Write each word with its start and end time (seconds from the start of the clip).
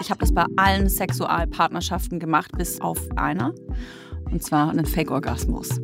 Ich 0.00 0.10
habe 0.10 0.20
das 0.20 0.32
bei 0.32 0.44
allen 0.56 0.88
Sexualpartnerschaften 0.88 2.18
gemacht, 2.18 2.52
bis 2.56 2.80
auf 2.80 2.98
einer. 3.16 3.52
Und 4.30 4.42
zwar 4.42 4.70
einen 4.70 4.86
Fake-Orgasmus. 4.86 5.80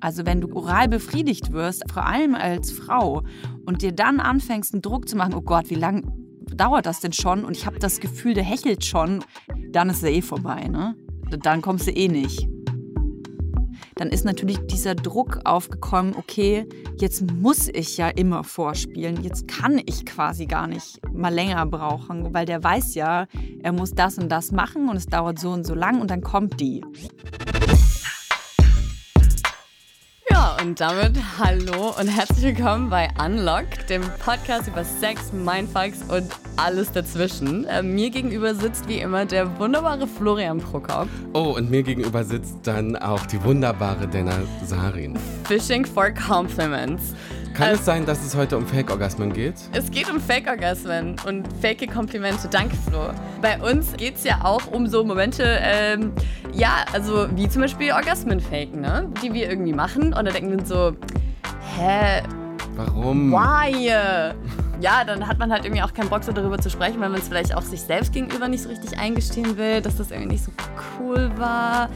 Also 0.00 0.24
wenn 0.24 0.40
du 0.40 0.54
oral 0.54 0.88
befriedigt 0.88 1.52
wirst, 1.52 1.82
vor 1.92 2.06
allem 2.06 2.34
als 2.34 2.70
Frau, 2.70 3.22
und 3.66 3.82
dir 3.82 3.92
dann 3.92 4.20
anfängst, 4.20 4.72
einen 4.72 4.82
Druck 4.82 5.08
zu 5.08 5.16
machen, 5.16 5.34
oh 5.34 5.42
Gott, 5.42 5.70
wie 5.70 5.74
lange 5.74 6.02
dauert 6.54 6.86
das 6.86 7.00
denn 7.00 7.12
schon? 7.12 7.44
Und 7.44 7.56
ich 7.56 7.66
habe 7.66 7.78
das 7.78 8.00
Gefühl, 8.00 8.34
der 8.34 8.44
hechelt 8.44 8.84
schon, 8.84 9.24
dann 9.70 9.90
ist 9.90 10.02
er 10.02 10.10
eh 10.10 10.22
vorbei, 10.22 10.68
ne? 10.68 10.96
Dann 11.42 11.62
kommst 11.62 11.86
du 11.86 11.92
eh 11.92 12.08
nicht 12.08 12.48
dann 14.00 14.08
ist 14.08 14.24
natürlich 14.24 14.58
dieser 14.66 14.94
Druck 14.94 15.40
aufgekommen, 15.44 16.14
okay, 16.16 16.66
jetzt 16.96 17.30
muss 17.32 17.68
ich 17.68 17.98
ja 17.98 18.08
immer 18.08 18.44
vorspielen, 18.44 19.22
jetzt 19.22 19.46
kann 19.46 19.78
ich 19.84 20.06
quasi 20.06 20.46
gar 20.46 20.66
nicht 20.66 21.00
mal 21.12 21.28
länger 21.28 21.66
brauchen, 21.66 22.32
weil 22.32 22.46
der 22.46 22.64
weiß 22.64 22.94
ja, 22.94 23.26
er 23.62 23.72
muss 23.72 23.92
das 23.92 24.16
und 24.16 24.30
das 24.30 24.52
machen 24.52 24.88
und 24.88 24.96
es 24.96 25.04
dauert 25.04 25.38
so 25.38 25.50
und 25.50 25.66
so 25.66 25.74
lang 25.74 26.00
und 26.00 26.10
dann 26.10 26.22
kommt 26.22 26.60
die. 26.60 26.80
Und 30.40 30.80
damit 30.80 31.18
hallo 31.38 31.94
und 31.98 32.08
herzlich 32.08 32.56
willkommen 32.56 32.88
bei 32.88 33.08
Unlock, 33.22 33.66
dem 33.88 34.02
Podcast 34.24 34.68
über 34.68 34.84
Sex, 34.84 35.32
Mindfucks 35.32 36.02
und 36.08 36.24
alles 36.56 36.90
dazwischen. 36.92 37.66
Äh, 37.66 37.82
mir 37.82 38.08
gegenüber 38.08 38.54
sitzt 38.54 38.88
wie 38.88 39.00
immer 39.00 39.26
der 39.26 39.58
wunderbare 39.58 40.06
Florian 40.06 40.58
Prokop. 40.58 41.08
Oh, 41.34 41.54
und 41.56 41.70
mir 41.70 41.82
gegenüber 41.82 42.24
sitzt 42.24 42.56
dann 42.62 42.96
auch 42.96 43.24
die 43.26 43.42
wunderbare 43.44 44.08
Dana 44.08 44.38
Sarin. 44.64 45.18
Fishing 45.44 45.84
for 45.84 46.10
Compliments. 46.10 47.14
Kann 47.54 47.68
also, 47.68 47.80
es 47.80 47.84
sein, 47.84 48.06
dass 48.06 48.24
es 48.24 48.36
heute 48.36 48.56
um 48.56 48.66
Fake-Orgasmen 48.66 49.32
geht? 49.32 49.54
Es 49.72 49.90
geht 49.90 50.10
um 50.10 50.20
Fake-Orgasmen 50.20 51.16
und 51.26 51.46
fake 51.60 51.92
Komplimente. 51.92 52.48
Danke, 52.48 52.76
Flo. 52.76 53.10
Bei 53.42 53.60
uns 53.60 53.96
geht 53.96 54.16
es 54.16 54.24
ja 54.24 54.40
auch 54.44 54.66
um 54.68 54.86
so 54.86 55.04
Momente, 55.04 55.58
ähm, 55.60 56.12
ja, 56.52 56.84
also 56.92 57.26
wie 57.34 57.48
zum 57.48 57.62
Beispiel 57.62 57.92
Orgasmen-Faken, 57.92 58.80
ne? 58.80 59.10
Die 59.22 59.32
wir 59.32 59.50
irgendwie 59.50 59.72
machen 59.72 60.14
und 60.14 60.24
da 60.24 60.30
denken 60.30 60.50
wir 60.50 60.58
uns 60.58 60.68
so, 60.68 60.96
hä? 61.76 62.22
Warum? 62.76 63.32
Why? 63.32 63.90
ja, 64.80 65.04
dann 65.04 65.26
hat 65.26 65.38
man 65.38 65.52
halt 65.52 65.64
irgendwie 65.64 65.82
auch 65.82 65.92
keinen 65.92 66.08
Bock, 66.08 66.24
so 66.24 66.32
darüber 66.32 66.58
zu 66.58 66.70
sprechen, 66.70 67.00
weil 67.00 67.10
man 67.10 67.20
es 67.20 67.28
vielleicht 67.28 67.54
auch 67.54 67.62
sich 67.62 67.80
selbst 67.80 68.12
gegenüber 68.12 68.48
nicht 68.48 68.62
so 68.62 68.68
richtig 68.68 68.98
eingestehen 68.98 69.56
will, 69.56 69.80
dass 69.80 69.96
das 69.96 70.10
irgendwie 70.10 70.32
nicht 70.32 70.44
so 70.44 70.52
cool 70.98 71.30
war. 71.36 71.90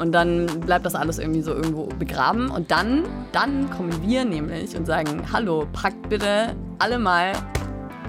Und 0.00 0.12
dann 0.12 0.46
bleibt 0.60 0.86
das 0.86 0.94
alles 0.94 1.18
irgendwie 1.18 1.42
so 1.42 1.52
irgendwo 1.52 1.84
begraben. 1.84 2.50
Und 2.50 2.70
dann, 2.70 3.04
dann 3.32 3.68
kommen 3.68 3.92
wir 4.02 4.24
nämlich 4.24 4.74
und 4.74 4.86
sagen, 4.86 5.30
hallo, 5.30 5.66
packt 5.74 6.08
bitte 6.08 6.56
alle 6.78 6.98
mal 6.98 7.32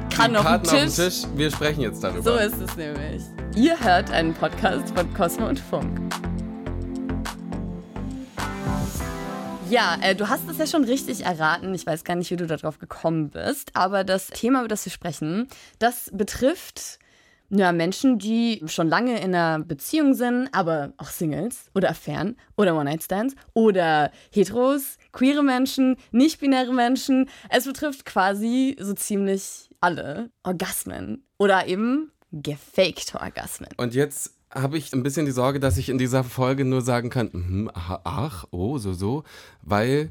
Kann 0.09 0.38
auf 0.38 0.45
den, 0.45 0.64
Tisch. 0.64 0.72
auf 0.72 0.80
den 0.80 0.89
Tisch. 0.89 1.23
Wir 1.36 1.52
sprechen 1.52 1.81
jetzt 1.81 2.02
darüber. 2.02 2.23
So 2.23 2.38
ist 2.38 2.62
es 2.62 2.78
nämlich. 2.78 3.23
Ihr 3.58 3.78
hört 3.78 4.09
einen 4.09 4.34
Podcast 4.34 4.97
von 4.97 5.14
Cosmo 5.14 5.50
und 5.50 5.59
Funk. 5.59 6.00
Ja, 9.69 9.97
äh, 10.02 10.16
du 10.16 10.30
hast 10.30 10.50
es 10.50 10.59
ja 10.59 10.67
schon 10.67 10.86
richtig 10.86 11.25
erraten. 11.25 11.73
Ich 11.73 11.86
weiß 11.86 12.06
gar 12.06 12.16
nicht, 12.16 12.31
wie 12.31 12.38
du 12.38 12.47
darauf 12.47 12.80
gekommen 12.80 13.31
bist. 13.31 13.75
Aber 13.75 14.06
das 14.06 14.28
Thema, 14.28 14.59
über 14.59 14.69
das 14.69 14.86
wir 14.86 14.94
sprechen, 14.94 15.50
das 15.80 16.09
betrifft 16.14 17.00
ja, 17.52 17.72
Menschen, 17.74 18.18
die 18.18 18.64
schon 18.66 18.88
lange 18.88 19.20
in 19.20 19.36
einer 19.36 19.60
Beziehung 19.64 20.14
sind, 20.14 20.50
aber 20.54 20.94
auch 20.98 21.10
Singles 21.10 21.70
oder 21.76 21.90
Affären 21.90 22.38
oder 22.58 22.76
One-Night-Stands 22.76 23.36
oder 23.54 24.12
Heteros, 24.32 24.98
queere 25.12 25.44
Menschen, 25.44 25.98
nicht-binäre 26.12 26.74
Menschen. 26.74 27.30
Es 27.50 27.66
betrifft 27.66 28.06
quasi 28.06 28.78
so 28.80 28.94
ziemlich 28.94 29.70
alle 29.82 30.32
Orgasmen 30.44 31.26
oder 31.38 31.68
eben 31.68 32.12
gefakte 32.32 33.20
Orgasmen. 33.20 33.70
Und 33.78 33.94
jetzt 33.94 34.34
habe 34.54 34.78
ich 34.78 34.94
ein 34.94 35.04
bisschen 35.04 35.26
die 35.26 35.32
Sorge, 35.32 35.60
dass 35.60 35.78
ich 35.78 35.90
in 35.90 35.98
dieser 35.98 36.24
Folge 36.24 36.64
nur 36.64 36.82
sagen 36.82 37.10
kann, 37.10 37.30
mm, 37.32 37.70
ach, 37.74 38.46
oh, 38.52 38.78
so, 38.78 38.94
so, 38.94 39.24
weil 39.62 40.09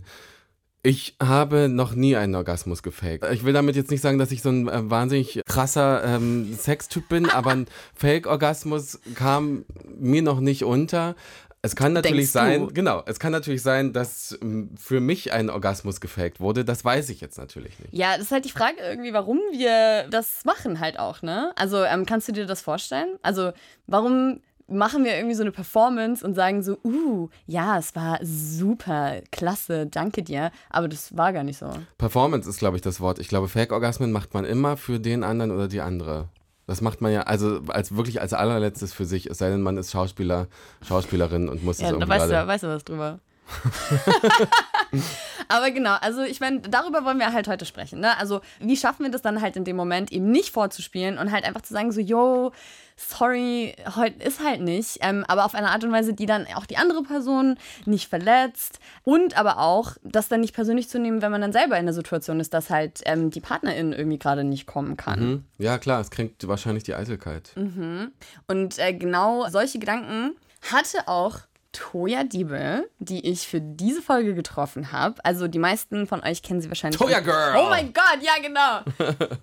ich 0.82 1.16
habe 1.22 1.68
noch 1.68 1.94
nie 1.94 2.16
einen 2.16 2.34
Orgasmus 2.34 2.82
gefaked. 2.82 3.24
Ich 3.32 3.44
will 3.44 3.52
damit 3.52 3.76
jetzt 3.76 3.91
nicht 3.91 4.00
sagen, 4.00 4.18
dass 4.18 4.32
ich 4.32 4.42
so 4.42 4.48
ein 4.48 4.68
äh, 4.68 4.91
wahnsinnig 4.91 5.42
krasser 5.46 6.02
ähm, 6.04 6.56
Sextyp 6.56 7.08
bin, 7.08 7.28
aber 7.28 7.50
ein 7.50 7.66
Fake-Orgasmus 7.94 9.00
kam 9.14 9.64
mir 9.84 10.22
noch 10.22 10.40
nicht 10.40 10.64
unter. 10.64 11.16
Es 11.62 11.76
kann 11.76 11.92
natürlich 11.92 12.30
sein, 12.30 12.72
genau, 12.72 13.02
es 13.04 13.20
kann 13.20 13.32
natürlich 13.32 13.60
sein, 13.60 13.92
dass 13.92 14.38
ähm, 14.40 14.70
für 14.78 15.00
mich 15.00 15.32
ein 15.32 15.50
Orgasmus 15.50 16.00
gefaked 16.00 16.40
wurde. 16.40 16.64
Das 16.64 16.82
weiß 16.82 17.10
ich 17.10 17.20
jetzt 17.20 17.36
natürlich 17.36 17.78
nicht. 17.80 17.92
Ja, 17.92 18.16
das 18.16 18.26
ist 18.26 18.32
halt 18.32 18.46
die 18.46 18.50
Frage 18.50 18.78
irgendwie, 18.80 19.12
warum 19.12 19.38
wir 19.52 20.08
das 20.08 20.46
machen 20.46 20.80
halt 20.80 20.98
auch, 20.98 21.20
ne? 21.20 21.52
Also 21.56 21.84
ähm, 21.84 22.06
kannst 22.06 22.28
du 22.28 22.32
dir 22.32 22.46
das 22.46 22.62
vorstellen? 22.62 23.19
Also 23.20 23.52
warum 23.86 24.40
machen 24.70 25.04
wir 25.04 25.16
irgendwie 25.16 25.34
so 25.34 25.42
eine 25.42 25.53
Performance 25.53 26.25
und 26.25 26.34
sagen 26.34 26.62
so, 26.62 26.78
uh, 26.84 27.28
ja, 27.47 27.78
es 27.78 27.94
war 27.94 28.19
super, 28.22 29.20
klasse, 29.31 29.86
danke 29.86 30.22
dir, 30.22 30.50
aber 30.69 30.88
das 30.88 31.16
war 31.16 31.32
gar 31.32 31.42
nicht 31.42 31.58
so. 31.58 31.70
Performance 31.98 32.48
ist, 32.48 32.58
glaube 32.58 32.76
ich, 32.76 32.82
das 32.82 33.00
Wort. 33.00 33.19
Ich 33.19 33.28
glaube, 33.28 33.48
Fake-Orgasmen 33.48 34.12
macht 34.12 34.34
man 34.34 34.44
immer 34.44 34.76
für 34.76 35.00
den 35.00 35.25
anderen 35.25 35.50
oder 35.50 35.69
die 35.69 35.81
andere. 35.81 36.28
Das 36.66 36.81
macht 36.81 37.00
man 37.00 37.12
ja, 37.12 37.22
also 37.22 37.60
als 37.69 37.97
wirklich 37.97 38.20
als 38.20 38.32
allerletztes 38.32 38.92
für 38.92 39.04
sich, 39.04 39.26
es 39.26 39.38
sei 39.38 39.50
denn, 39.50 39.60
man 39.60 39.76
ist 39.76 39.91
Schauspieler, 39.91 40.47
Schauspielerin 40.87 41.48
und 41.48 41.64
muss 41.64 41.81
ja, 41.81 41.87
es 41.87 41.92
irgendwie 41.92 42.08
da 42.08 42.14
weißt 42.14 42.31
du, 42.31 42.47
weißt 42.47 42.62
du 42.62 42.69
was 42.69 42.84
drüber. 42.84 43.19
Aber 45.48 45.70
genau, 45.70 45.96
also 46.00 46.22
ich 46.22 46.40
meine, 46.40 46.60
darüber 46.60 47.04
wollen 47.04 47.18
wir 47.18 47.32
halt 47.32 47.48
heute 47.48 47.64
sprechen. 47.64 48.00
Ne? 48.00 48.16
Also, 48.18 48.40
wie 48.60 48.76
schaffen 48.76 49.04
wir 49.04 49.10
das 49.10 49.22
dann 49.22 49.40
halt 49.40 49.56
in 49.56 49.64
dem 49.64 49.76
Moment 49.76 50.12
eben 50.12 50.30
nicht 50.30 50.50
vorzuspielen 50.50 51.18
und 51.18 51.32
halt 51.32 51.44
einfach 51.44 51.62
zu 51.62 51.72
sagen, 51.72 51.92
so, 51.92 52.00
yo, 52.00 52.52
sorry, 52.96 53.74
heute 53.96 54.22
ist 54.22 54.44
halt 54.44 54.60
nicht. 54.60 54.98
Ähm, 55.00 55.24
aber 55.26 55.44
auf 55.44 55.54
eine 55.54 55.70
Art 55.70 55.82
und 55.84 55.92
Weise, 55.92 56.12
die 56.12 56.26
dann 56.26 56.46
auch 56.54 56.66
die 56.66 56.76
andere 56.76 57.02
Person 57.02 57.56
nicht 57.86 58.08
verletzt. 58.08 58.78
Und 59.02 59.38
aber 59.38 59.58
auch, 59.58 59.96
das 60.02 60.28
dann 60.28 60.40
nicht 60.40 60.54
persönlich 60.54 60.88
zu 60.88 60.98
nehmen, 60.98 61.22
wenn 61.22 61.32
man 61.32 61.40
dann 61.40 61.52
selber 61.52 61.78
in 61.78 61.86
der 61.86 61.94
Situation 61.94 62.40
ist, 62.40 62.52
dass 62.54 62.70
halt 62.70 63.00
ähm, 63.06 63.30
die 63.30 63.40
Partnerin 63.40 63.92
irgendwie 63.92 64.18
gerade 64.18 64.44
nicht 64.44 64.66
kommen 64.66 64.96
kann. 64.96 65.20
Mhm. 65.20 65.44
Ja, 65.58 65.78
klar, 65.78 66.00
es 66.00 66.10
kränkt 66.10 66.46
wahrscheinlich 66.46 66.84
die 66.84 66.94
Eitelkeit. 66.94 67.52
Mhm. 67.56 68.12
Und 68.46 68.78
äh, 68.78 68.92
genau 68.92 69.48
solche 69.48 69.78
Gedanken 69.78 70.36
hatte 70.70 71.08
auch 71.08 71.38
Toya 71.72 72.25
Diebe, 72.25 72.88
die 72.98 73.26
ich 73.26 73.47
für 73.47 73.60
diese 73.60 74.03
Folge 74.03 74.34
getroffen 74.34 74.91
habe. 74.92 75.25
Also 75.25 75.48
die 75.48 75.58
meisten 75.58 76.06
von 76.06 76.22
euch 76.22 76.42
kennen 76.42 76.60
sie 76.60 76.69
wahrscheinlich. 76.69 77.00
Toya 77.00 77.20
Girl! 77.20 77.56
Oh 77.56 77.69
mein 77.69 77.92
Gott, 77.92 78.19
ja 78.20 78.32
genau! 78.42 78.81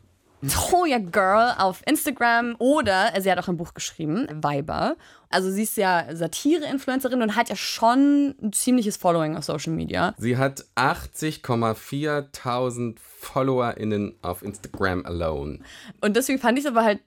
Toya 0.47 0.99
Girl 0.99 1.55
auf 1.57 1.81
Instagram 1.87 2.55
oder 2.59 3.11
sie 3.19 3.31
hat 3.31 3.39
auch 3.39 3.47
ein 3.47 3.57
Buch 3.57 3.73
geschrieben, 3.73 4.27
Viber. 4.29 4.95
Also 5.29 5.49
sie 5.51 5.63
ist 5.63 5.75
ja 5.77 6.05
Satire-Influencerin 6.11 7.23
und 7.23 7.35
hat 7.35 7.49
ja 7.49 7.55
schon 7.55 8.35
ein 8.41 8.53
ziemliches 8.53 8.97
Following 8.97 9.35
auf 9.35 9.45
Social 9.45 9.73
Media. 9.73 10.13
Sie 10.17 10.37
hat 10.37 10.63
80,4.000 10.75 12.97
FollowerInnen 12.99 14.13
auf 14.21 14.43
Instagram 14.43 15.03
alone. 15.05 15.59
Und 16.01 16.15
deswegen 16.15 16.37
fand 16.39 16.59
ich 16.59 16.65
es 16.65 16.71
aber 16.71 16.83
halt 16.83 16.99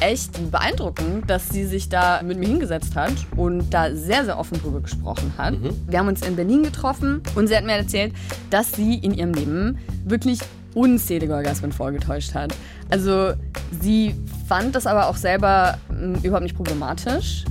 echt 0.00 0.50
beeindruckend, 0.50 1.28
dass 1.28 1.48
sie 1.48 1.64
sich 1.64 1.88
da 1.88 2.22
mit 2.22 2.38
mir 2.38 2.48
hingesetzt 2.48 2.94
hat 2.96 3.12
und 3.36 3.70
da 3.70 3.94
sehr, 3.94 4.24
sehr 4.24 4.38
offen 4.38 4.60
drüber 4.60 4.80
gesprochen 4.80 5.32
hat. 5.36 5.54
Mhm. 5.60 5.70
Wir 5.86 5.98
haben 5.98 6.08
uns 6.08 6.26
in 6.26 6.36
Berlin 6.36 6.62
getroffen 6.62 7.22
und 7.34 7.46
sie 7.46 7.56
hat 7.56 7.64
mir 7.64 7.72
erzählt, 7.72 8.14
dass 8.50 8.72
sie 8.72 8.94
in 8.94 9.14
ihrem 9.14 9.32
Leben 9.32 9.78
wirklich 10.04 10.40
unzählige 10.74 11.34
Orgasmen 11.34 11.72
vorgetäuscht 11.72 12.34
hat. 12.34 12.54
Also 12.90 13.32
sie 13.80 14.14
fand 14.46 14.74
das 14.74 14.86
aber 14.86 15.08
auch 15.08 15.16
selber 15.16 15.78
mh, 15.88 15.96
hm, 15.96 16.14
überhaupt 16.22 16.44
nicht 16.44 16.56
problematisch, 16.56 17.44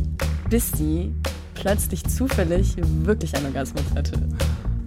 bis 0.50 0.72
sie 0.72 1.14
plötzlich 1.56 2.04
zufällig 2.04 2.76
wirklich 3.04 3.36
einen 3.36 3.48
Orgasmus 3.48 3.84
hatte. 3.96 4.14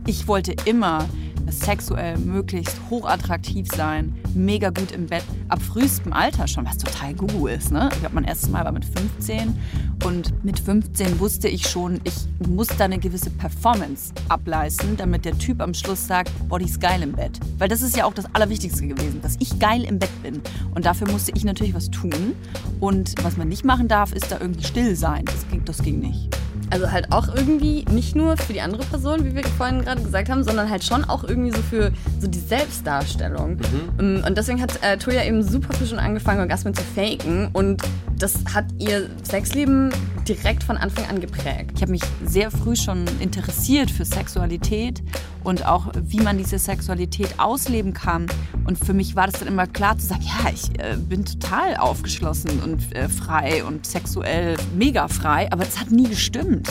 Ich 0.06 0.28
wollte 0.28 0.54
immer 0.64 1.06
sexuell 1.52 2.18
möglichst 2.18 2.76
hochattraktiv 2.90 3.68
sein, 3.74 4.14
mega 4.34 4.70
gut 4.70 4.92
im 4.92 5.06
Bett, 5.06 5.24
ab 5.48 5.60
frühestem 5.62 6.12
Alter 6.12 6.46
schon, 6.46 6.66
was 6.66 6.78
total 6.78 7.14
gugu 7.14 7.46
ist. 7.46 7.70
Ne? 7.70 7.88
Ich 7.92 8.00
glaube, 8.00 8.14
mein 8.14 8.24
erstes 8.24 8.48
Mal 8.50 8.64
war 8.64 8.72
mit 8.72 8.84
15 8.84 9.56
und 10.04 10.44
mit 10.44 10.60
15 10.60 11.18
wusste 11.18 11.48
ich 11.48 11.68
schon, 11.68 12.00
ich 12.04 12.14
muss 12.46 12.68
da 12.68 12.84
eine 12.84 12.98
gewisse 12.98 13.30
Performance 13.30 14.12
ableisten, 14.28 14.96
damit 14.96 15.24
der 15.24 15.36
Typ 15.36 15.60
am 15.60 15.74
Schluss 15.74 16.06
sagt, 16.06 16.30
boah, 16.48 16.58
die 16.58 16.66
ist 16.66 16.80
geil 16.80 17.02
im 17.02 17.12
Bett. 17.12 17.38
Weil 17.58 17.68
das 17.68 17.82
ist 17.82 17.96
ja 17.96 18.04
auch 18.04 18.14
das 18.14 18.32
Allerwichtigste 18.34 18.86
gewesen, 18.86 19.20
dass 19.22 19.36
ich 19.38 19.58
geil 19.58 19.84
im 19.84 19.98
Bett 19.98 20.22
bin. 20.22 20.40
Und 20.74 20.86
dafür 20.86 21.10
musste 21.10 21.32
ich 21.34 21.44
natürlich 21.44 21.74
was 21.74 21.90
tun. 21.90 22.34
Und 22.80 23.14
was 23.24 23.36
man 23.36 23.48
nicht 23.48 23.64
machen 23.64 23.88
darf, 23.88 24.12
ist 24.12 24.30
da 24.30 24.38
irgendwie 24.40 24.64
still 24.64 24.94
sein. 24.96 25.24
Das 25.24 25.48
ging, 25.48 25.64
das 25.64 25.82
ging 25.82 26.00
nicht. 26.00 26.28
Also 26.70 26.90
halt 26.90 27.12
auch 27.12 27.34
irgendwie 27.34 27.84
nicht 27.90 28.14
nur 28.14 28.36
für 28.36 28.52
die 28.52 28.60
andere 28.60 28.84
Person, 28.84 29.24
wie 29.24 29.34
wir 29.34 29.44
vorhin 29.44 29.82
gerade 29.82 30.02
gesagt 30.02 30.28
haben, 30.28 30.44
sondern 30.44 30.68
halt 30.68 30.84
schon 30.84 31.04
auch 31.04 31.24
irgendwie 31.24 31.50
so 31.50 31.62
für 31.62 31.92
so 32.20 32.26
die 32.26 32.38
Selbstdarstellung. 32.38 33.56
Mhm. 33.56 33.90
Ähm, 33.98 34.24
und 34.26 34.36
deswegen 34.36 34.60
hat 34.60 34.82
äh, 34.82 34.96
Toya 34.98 35.24
eben 35.24 35.42
super 35.42 35.72
früh 35.72 35.86
schon 35.86 35.98
angefangen, 35.98 36.40
Orgasmen 36.40 36.74
zu 36.74 36.82
faken. 36.94 37.48
Und 37.52 37.82
das 38.18 38.34
hat 38.52 38.66
ihr 38.78 39.08
Sexleben 39.22 39.90
direkt 40.28 40.62
von 40.62 40.76
Anfang 40.76 41.06
an 41.08 41.20
geprägt. 41.20 41.72
Ich 41.76 41.82
habe 41.82 41.92
mich 41.92 42.02
sehr 42.24 42.50
früh 42.50 42.76
schon 42.76 43.04
interessiert 43.20 43.90
für 43.90 44.04
Sexualität 44.04 45.02
und 45.48 45.66
auch 45.66 45.86
wie 45.94 46.20
man 46.20 46.36
diese 46.38 46.58
Sexualität 46.58 47.38
ausleben 47.38 47.94
kann. 47.94 48.26
Und 48.64 48.78
für 48.78 48.92
mich 48.92 49.16
war 49.16 49.26
das 49.26 49.40
dann 49.40 49.48
immer 49.48 49.66
klar 49.66 49.96
zu 49.96 50.06
sagen, 50.06 50.22
ja, 50.22 50.50
ich 50.52 50.78
äh, 50.78 50.96
bin 50.96 51.24
total 51.24 51.76
aufgeschlossen 51.76 52.60
und 52.62 52.94
äh, 52.94 53.08
frei 53.08 53.64
und 53.64 53.86
sexuell 53.86 54.56
mega 54.76 55.08
frei, 55.08 55.50
aber 55.50 55.62
es 55.64 55.80
hat 55.80 55.90
nie 55.90 56.08
gestimmt 56.08 56.68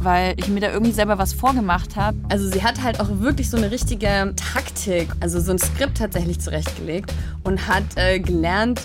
weil 0.00 0.34
ich 0.36 0.46
mir 0.46 0.60
da 0.60 0.70
irgendwie 0.70 0.92
selber 0.92 1.18
was 1.18 1.32
vorgemacht 1.32 1.96
habe. 1.96 2.16
Also 2.28 2.48
sie 2.48 2.62
hat 2.62 2.84
halt 2.84 3.00
auch 3.00 3.18
wirklich 3.18 3.50
so 3.50 3.56
eine 3.56 3.72
richtige 3.72 4.32
Taktik, 4.36 5.08
also 5.18 5.40
so 5.40 5.50
ein 5.50 5.58
Skript 5.58 5.98
tatsächlich 5.98 6.38
zurechtgelegt 6.38 7.12
und 7.42 7.66
hat 7.66 7.82
äh, 7.96 8.20
gelernt, 8.20 8.80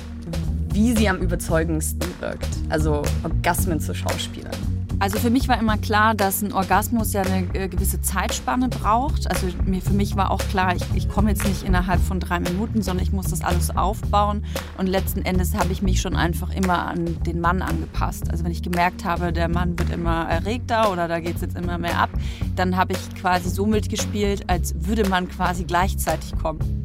wie 0.71 0.95
sie 0.95 1.07
am 1.07 1.17
überzeugendsten 1.17 2.09
wirkt. 2.19 2.47
Also 2.69 3.03
Orgasmen 3.23 3.79
zu 3.79 3.93
schauspielern. 3.93 4.57
Also 4.99 5.19
für 5.19 5.29
mich 5.29 5.47
war 5.47 5.59
immer 5.59 5.77
klar, 5.77 6.15
dass 6.15 6.41
ein 6.41 6.53
Orgasmus 6.53 7.13
ja 7.13 7.23
eine 7.23 7.53
äh, 7.53 7.67
gewisse 7.67 8.01
Zeitspanne 8.01 8.69
braucht. 8.69 9.29
Also 9.29 9.47
mir, 9.65 9.81
für 9.81 9.93
mich 9.93 10.15
war 10.15 10.31
auch 10.31 10.41
klar, 10.49 10.75
ich, 10.75 10.83
ich 10.95 11.09
komme 11.09 11.31
jetzt 11.31 11.45
nicht 11.45 11.63
innerhalb 11.63 12.01
von 12.01 12.19
drei 12.19 12.39
Minuten, 12.39 12.81
sondern 12.81 13.03
ich 13.03 13.11
muss 13.11 13.27
das 13.27 13.41
alles 13.41 13.75
aufbauen. 13.75 14.45
Und 14.77 14.87
letzten 14.87 15.23
Endes 15.25 15.55
habe 15.55 15.71
ich 15.73 15.81
mich 15.81 15.99
schon 16.01 16.15
einfach 16.15 16.53
immer 16.53 16.87
an 16.87 17.21
den 17.23 17.41
Mann 17.41 17.61
angepasst. 17.61 18.31
Also 18.31 18.43
wenn 18.45 18.51
ich 18.51 18.61
gemerkt 18.61 19.03
habe, 19.03 19.33
der 19.33 19.49
Mann 19.49 19.77
wird 19.77 19.89
immer 19.89 20.27
erregter 20.29 20.91
oder 20.91 21.07
da 21.07 21.19
geht 21.19 21.35
es 21.35 21.41
jetzt 21.41 21.57
immer 21.57 21.77
mehr 21.77 21.99
ab, 21.99 22.09
dann 22.55 22.77
habe 22.77 22.93
ich 22.93 23.21
quasi 23.21 23.49
so 23.49 23.65
mitgespielt, 23.65 24.49
als 24.49 24.73
würde 24.85 25.07
man 25.09 25.27
quasi 25.27 25.65
gleichzeitig 25.65 26.33
kommen. 26.41 26.83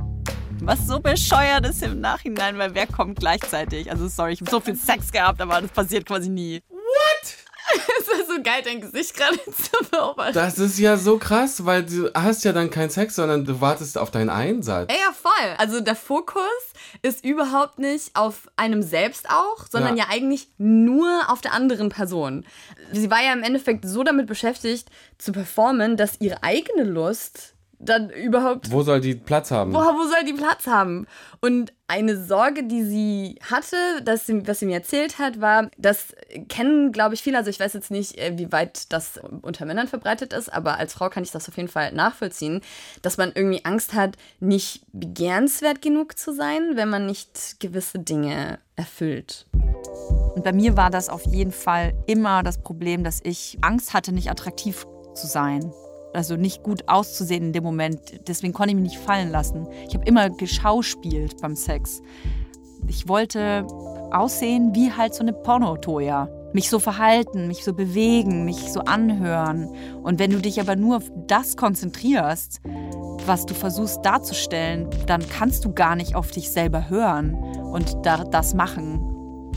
Was 0.60 0.86
so 0.86 0.98
bescheuert 0.98 1.66
ist 1.66 1.82
im 1.82 2.00
Nachhinein, 2.00 2.58
weil 2.58 2.74
wer 2.74 2.86
kommt 2.86 3.20
gleichzeitig? 3.20 3.90
Also 3.90 4.08
sorry, 4.08 4.32
ich 4.32 4.40
habe 4.40 4.50
so 4.50 4.60
viel 4.60 4.74
Sex 4.74 5.12
gehabt, 5.12 5.40
aber 5.40 5.60
das 5.60 5.70
passiert 5.70 6.04
quasi 6.04 6.28
nie. 6.28 6.60
Es 8.00 8.08
war 8.08 8.36
so 8.36 8.42
geil, 8.42 8.62
dein 8.64 8.80
Gesicht 8.80 9.14
gerade 9.14 9.38
zu 9.44 9.90
beobachten. 9.90 10.34
Das 10.34 10.58
ist 10.58 10.78
ja 10.78 10.96
so 10.96 11.18
krass, 11.18 11.64
weil 11.64 11.84
du 11.84 12.10
hast 12.14 12.44
ja 12.44 12.52
dann 12.52 12.70
keinen 12.70 12.90
Sex, 12.90 13.16
sondern 13.16 13.44
du 13.44 13.60
wartest 13.60 13.98
auf 13.98 14.10
deinen 14.10 14.30
Einsatz. 14.30 14.90
Ja, 14.90 15.12
voll. 15.12 15.54
Also 15.58 15.80
der 15.80 15.96
Fokus 15.96 16.42
ist 17.02 17.24
überhaupt 17.24 17.78
nicht 17.78 18.14
auf 18.14 18.48
einem 18.56 18.82
selbst 18.82 19.28
auch, 19.28 19.66
sondern 19.70 19.96
ja. 19.96 20.04
ja 20.04 20.10
eigentlich 20.10 20.48
nur 20.58 21.24
auf 21.28 21.40
der 21.40 21.52
anderen 21.52 21.88
Person. 21.88 22.46
Sie 22.92 23.10
war 23.10 23.22
ja 23.22 23.32
im 23.32 23.42
Endeffekt 23.42 23.86
so 23.86 24.02
damit 24.02 24.26
beschäftigt, 24.26 24.88
zu 25.18 25.32
performen, 25.32 25.96
dass 25.96 26.20
ihre 26.20 26.42
eigene 26.42 26.84
Lust 26.84 27.54
dann 27.78 28.10
überhaupt. 28.10 28.70
Wo 28.70 28.82
soll 28.82 29.00
die 29.00 29.14
Platz 29.14 29.50
haben? 29.50 29.72
Wo, 29.72 29.78
wo 29.78 30.08
soll 30.08 30.24
die 30.26 30.32
Platz 30.32 30.66
haben? 30.66 31.06
Und 31.40 31.72
eine 31.86 32.22
Sorge, 32.22 32.64
die 32.64 32.82
sie 32.82 33.38
hatte, 33.48 33.76
dass 34.04 34.26
sie, 34.26 34.46
was 34.46 34.58
sie 34.58 34.66
mir 34.66 34.74
erzählt 34.74 35.18
hat, 35.18 35.40
war, 35.40 35.70
das 35.78 36.14
kennen, 36.48 36.92
glaube 36.92 37.14
ich, 37.14 37.22
viele. 37.22 37.38
Also 37.38 37.50
ich 37.50 37.60
weiß 37.60 37.72
jetzt 37.72 37.90
nicht, 37.90 38.18
äh, 38.18 38.36
wie 38.36 38.50
weit 38.50 38.92
das 38.92 39.20
unter 39.42 39.64
Männern 39.64 39.86
verbreitet 39.86 40.32
ist, 40.32 40.52
aber 40.52 40.78
als 40.78 40.94
Frau 40.94 41.08
kann 41.08 41.22
ich 41.22 41.30
das 41.30 41.48
auf 41.48 41.56
jeden 41.56 41.68
Fall 41.68 41.92
nachvollziehen, 41.92 42.60
dass 43.02 43.16
man 43.16 43.32
irgendwie 43.34 43.64
Angst 43.64 43.94
hat, 43.94 44.16
nicht 44.40 44.82
begehrenswert 44.92 45.80
genug 45.80 46.18
zu 46.18 46.34
sein, 46.34 46.72
wenn 46.74 46.90
man 46.90 47.06
nicht 47.06 47.60
gewisse 47.60 48.00
Dinge 48.00 48.58
erfüllt. 48.76 49.46
Und 50.34 50.44
bei 50.44 50.52
mir 50.52 50.76
war 50.76 50.90
das 50.90 51.08
auf 51.08 51.24
jeden 51.26 51.52
Fall 51.52 51.94
immer 52.06 52.42
das 52.42 52.58
Problem, 52.58 53.04
dass 53.04 53.20
ich 53.22 53.58
Angst 53.62 53.94
hatte, 53.94 54.12
nicht 54.12 54.30
attraktiv 54.30 54.86
zu 55.14 55.26
sein 55.26 55.72
also 56.14 56.36
nicht 56.36 56.62
gut 56.62 56.88
auszusehen 56.88 57.44
in 57.44 57.52
dem 57.52 57.64
Moment. 57.64 58.26
Deswegen 58.26 58.52
konnte 58.52 58.70
ich 58.70 58.76
mich 58.76 58.92
nicht 58.92 59.02
fallen 59.02 59.30
lassen. 59.30 59.66
Ich 59.88 59.94
habe 59.94 60.04
immer 60.04 60.30
geschauspielt 60.30 61.40
beim 61.40 61.56
Sex. 61.56 62.02
Ich 62.86 63.08
wollte 63.08 63.66
aussehen 64.10 64.74
wie 64.74 64.92
halt 64.92 65.14
so 65.14 65.20
eine 65.20 65.32
Pornotoja. 65.32 66.28
Mich 66.54 66.70
so 66.70 66.78
verhalten, 66.78 67.46
mich 67.46 67.62
so 67.62 67.74
bewegen, 67.74 68.44
mich 68.44 68.72
so 68.72 68.80
anhören. 68.80 69.68
Und 70.02 70.18
wenn 70.18 70.30
du 70.30 70.38
dich 70.38 70.60
aber 70.60 70.76
nur 70.76 70.96
auf 70.96 71.10
das 71.26 71.56
konzentrierst, 71.56 72.60
was 73.26 73.44
du 73.44 73.52
versuchst 73.52 74.04
darzustellen, 74.04 74.88
dann 75.06 75.28
kannst 75.28 75.64
du 75.66 75.72
gar 75.74 75.94
nicht 75.94 76.14
auf 76.14 76.30
dich 76.30 76.50
selber 76.50 76.88
hören 76.88 77.34
und 77.34 77.94
da, 78.02 78.24
das 78.24 78.54
machen, 78.54 79.00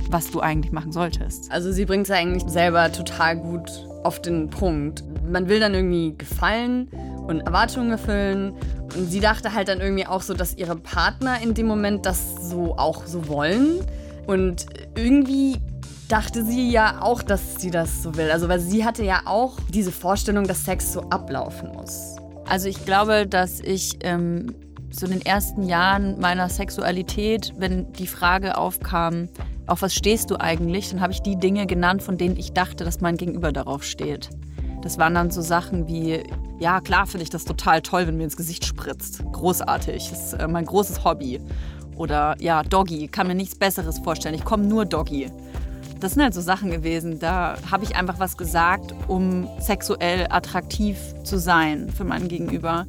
was 0.09 0.29
du 0.31 0.41
eigentlich 0.41 0.73
machen 0.73 0.91
solltest. 0.91 1.49
Also 1.49 1.71
sie 1.71 1.85
bringt 1.85 2.07
es 2.07 2.11
eigentlich 2.11 2.43
selber 2.47 2.91
total 2.91 3.37
gut 3.37 3.87
auf 4.03 4.21
den 4.21 4.49
Punkt. 4.49 5.03
Man 5.29 5.47
will 5.47 5.59
dann 5.59 5.73
irgendwie 5.73 6.15
gefallen 6.17 6.89
und 7.27 7.41
Erwartungen 7.41 7.91
erfüllen. 7.91 8.53
Und 8.95 9.09
sie 9.09 9.19
dachte 9.19 9.53
halt 9.53 9.67
dann 9.67 9.79
irgendwie 9.79 10.05
auch 10.05 10.21
so, 10.21 10.33
dass 10.33 10.55
ihre 10.57 10.75
Partner 10.75 11.41
in 11.41 11.53
dem 11.53 11.67
Moment 11.67 12.05
das 12.05 12.49
so 12.49 12.77
auch 12.77 13.05
so 13.05 13.27
wollen. 13.27 13.79
Und 14.27 14.65
irgendwie 14.95 15.57
dachte 16.07 16.43
sie 16.43 16.69
ja 16.69 17.01
auch, 17.01 17.23
dass 17.23 17.61
sie 17.61 17.71
das 17.71 18.03
so 18.03 18.15
will. 18.15 18.31
Also 18.31 18.49
weil 18.49 18.59
sie 18.59 18.83
hatte 18.83 19.03
ja 19.03 19.21
auch 19.25 19.57
diese 19.69 19.91
Vorstellung, 19.91 20.45
dass 20.45 20.65
Sex 20.65 20.91
so 20.91 21.01
ablaufen 21.09 21.71
muss. 21.73 22.17
Also 22.45 22.67
ich 22.67 22.85
glaube, 22.85 23.25
dass 23.27 23.61
ich 23.61 23.97
ähm, 24.01 24.53
so 24.91 25.05
in 25.05 25.13
den 25.13 25.21
ersten 25.21 25.63
Jahren 25.63 26.19
meiner 26.19 26.49
Sexualität, 26.49 27.53
wenn 27.57 27.93
die 27.93 28.07
Frage 28.07 28.57
aufkam, 28.57 29.29
auf 29.71 29.81
was 29.81 29.95
stehst 29.95 30.29
du 30.29 30.37
eigentlich, 30.37 30.89
dann 30.89 30.99
habe 30.99 31.13
ich 31.13 31.21
die 31.21 31.37
Dinge 31.37 31.65
genannt, 31.65 32.03
von 32.03 32.17
denen 32.17 32.35
ich 32.35 32.51
dachte, 32.51 32.83
dass 32.83 32.99
mein 32.99 33.15
Gegenüber 33.15 33.53
darauf 33.53 33.85
steht. 33.85 34.29
Das 34.81 34.97
waren 34.97 35.15
dann 35.15 35.31
so 35.31 35.41
Sachen 35.41 35.87
wie, 35.87 36.23
ja 36.59 36.81
klar 36.81 37.07
finde 37.07 37.23
ich 37.23 37.29
das 37.29 37.45
total 37.45 37.81
toll, 37.81 38.05
wenn 38.05 38.17
mir 38.17 38.25
ins 38.25 38.35
Gesicht 38.35 38.65
spritzt. 38.65 39.23
Großartig, 39.31 40.09
das 40.09 40.33
ist 40.33 40.33
äh, 40.33 40.47
mein 40.49 40.65
großes 40.65 41.05
Hobby. 41.05 41.39
Oder 41.95 42.35
ja, 42.39 42.63
Doggy, 42.63 43.07
kann 43.07 43.27
mir 43.27 43.35
nichts 43.35 43.55
Besseres 43.55 43.99
vorstellen, 43.99 44.35
ich 44.35 44.43
komme 44.43 44.65
nur 44.65 44.83
Doggy. 44.83 45.31
Das 46.01 46.15
sind 46.15 46.23
halt 46.23 46.33
so 46.33 46.41
Sachen 46.41 46.69
gewesen, 46.69 47.19
da 47.19 47.55
habe 47.71 47.85
ich 47.85 47.95
einfach 47.95 48.19
was 48.19 48.35
gesagt, 48.35 48.93
um 49.07 49.47
sexuell 49.59 50.27
attraktiv 50.29 50.97
zu 51.23 51.39
sein 51.39 51.89
für 51.89 52.03
meinen 52.03 52.27
Gegenüber. 52.27 52.87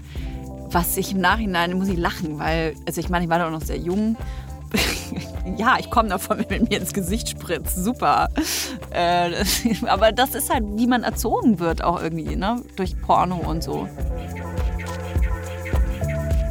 Was 0.70 0.96
ich 0.96 1.12
im 1.12 1.20
Nachhinein, 1.20 1.74
muss 1.74 1.88
ich 1.88 1.98
lachen, 1.98 2.40
weil, 2.40 2.74
also 2.86 3.00
ich 3.00 3.08
meine, 3.08 3.26
ich 3.26 3.30
war 3.30 3.38
da 3.38 3.46
auch 3.46 3.52
noch 3.52 3.60
sehr 3.60 3.76
jung 3.76 4.16
ja, 5.56 5.76
ich 5.78 5.90
komme 5.90 6.08
davon, 6.08 6.38
wenn 6.38 6.60
man 6.60 6.68
mir 6.68 6.78
ins 6.78 6.92
Gesicht 6.92 7.28
spritzt. 7.28 7.76
Super. 7.76 8.28
Äh, 8.90 9.44
aber 9.86 10.12
das 10.12 10.34
ist 10.34 10.50
halt, 10.50 10.64
wie 10.76 10.86
man 10.86 11.02
erzogen 11.02 11.58
wird, 11.58 11.82
auch 11.82 12.02
irgendwie, 12.02 12.36
ne? 12.36 12.62
Durch 12.76 13.00
Porno 13.00 13.36
und 13.36 13.62
so. 13.62 13.88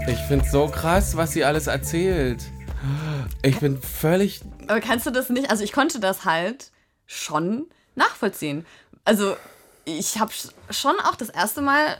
Ich 0.07 0.19
finde 0.19 0.45
es 0.45 0.51
so 0.51 0.67
krass, 0.67 1.15
was 1.15 1.31
sie 1.31 1.43
alles 1.45 1.67
erzählt. 1.67 2.43
Ich 3.43 3.59
bin 3.59 3.81
völlig. 3.81 4.41
Aber 4.67 4.81
kannst 4.81 5.05
du 5.05 5.11
das 5.11 5.29
nicht? 5.29 5.49
Also, 5.49 5.63
ich 5.63 5.71
konnte 5.71 5.99
das 5.99 6.25
halt 6.25 6.71
schon 7.05 7.67
nachvollziehen. 7.95 8.65
Also, 9.05 9.35
ich 9.85 10.19
habe 10.19 10.31
schon 10.69 10.95
auch 11.03 11.15
das 11.15 11.29
erste 11.29 11.61
Mal 11.61 11.97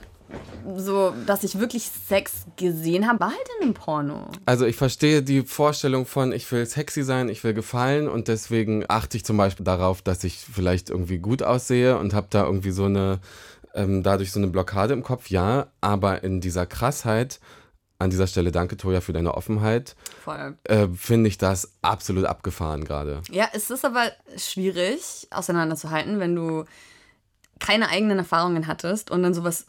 so, 0.78 1.14
dass 1.26 1.44
ich 1.44 1.60
wirklich 1.60 1.90
Sex 2.08 2.46
gesehen 2.56 3.08
habe, 3.08 3.20
war 3.20 3.30
halt 3.30 3.48
in 3.58 3.64
einem 3.64 3.74
Porno. 3.74 4.30
Also 4.46 4.66
ich 4.66 4.76
verstehe 4.76 5.24
die 5.24 5.42
Vorstellung 5.42 6.06
von, 6.06 6.32
ich 6.32 6.52
will 6.52 6.66
sexy 6.66 7.04
sein, 7.04 7.30
ich 7.30 7.44
will 7.44 7.54
gefallen 7.54 8.08
und 8.08 8.28
deswegen 8.28 8.86
achte 8.88 9.18
ich 9.18 9.26
zum 9.26 9.38
Beispiel 9.38 9.64
darauf, 9.64 10.02
dass 10.02 10.24
ich 10.24 10.38
vielleicht 10.38 10.90
irgendwie 10.90 11.20
gut 11.20 11.44
aussehe 11.44 11.98
und 11.98 12.14
habe 12.14 12.28
da 12.30 12.46
irgendwie 12.46 12.72
so 12.72 12.86
eine, 12.86 13.20
ähm, 13.74 14.04
dadurch 14.04 14.32
so 14.32 14.40
eine 14.40 14.48
Blockade 14.48 14.94
im 14.94 15.04
Kopf, 15.04 15.30
ja, 15.30 15.68
aber 15.82 16.24
in 16.24 16.42
dieser 16.42 16.66
Krassheit, 16.66 17.40
an 18.00 18.10
dieser 18.10 18.28
Stelle 18.28 18.52
danke 18.52 18.78
Toja 18.78 19.02
für 19.02 19.14
deine 19.14 19.36
Offenheit, 19.36 19.96
äh, 20.64 20.88
finde 20.96 21.28
ich 21.28 21.38
das 21.38 21.74
absolut 21.82 22.26
abgefahren 22.26 22.84
gerade. 22.84 23.22
Ja, 23.30 23.50
es 23.54 23.70
ist 23.70 23.86
aber 23.86 24.12
schwierig 24.38 25.28
auseinanderzuhalten, 25.32 26.20
wenn 26.20 26.36
du 26.36 26.66
keine 27.60 27.90
eigenen 27.90 28.18
Erfahrungen 28.18 28.68
hattest 28.68 29.12
und 29.12 29.22
dann 29.22 29.36
sowas 29.36 29.66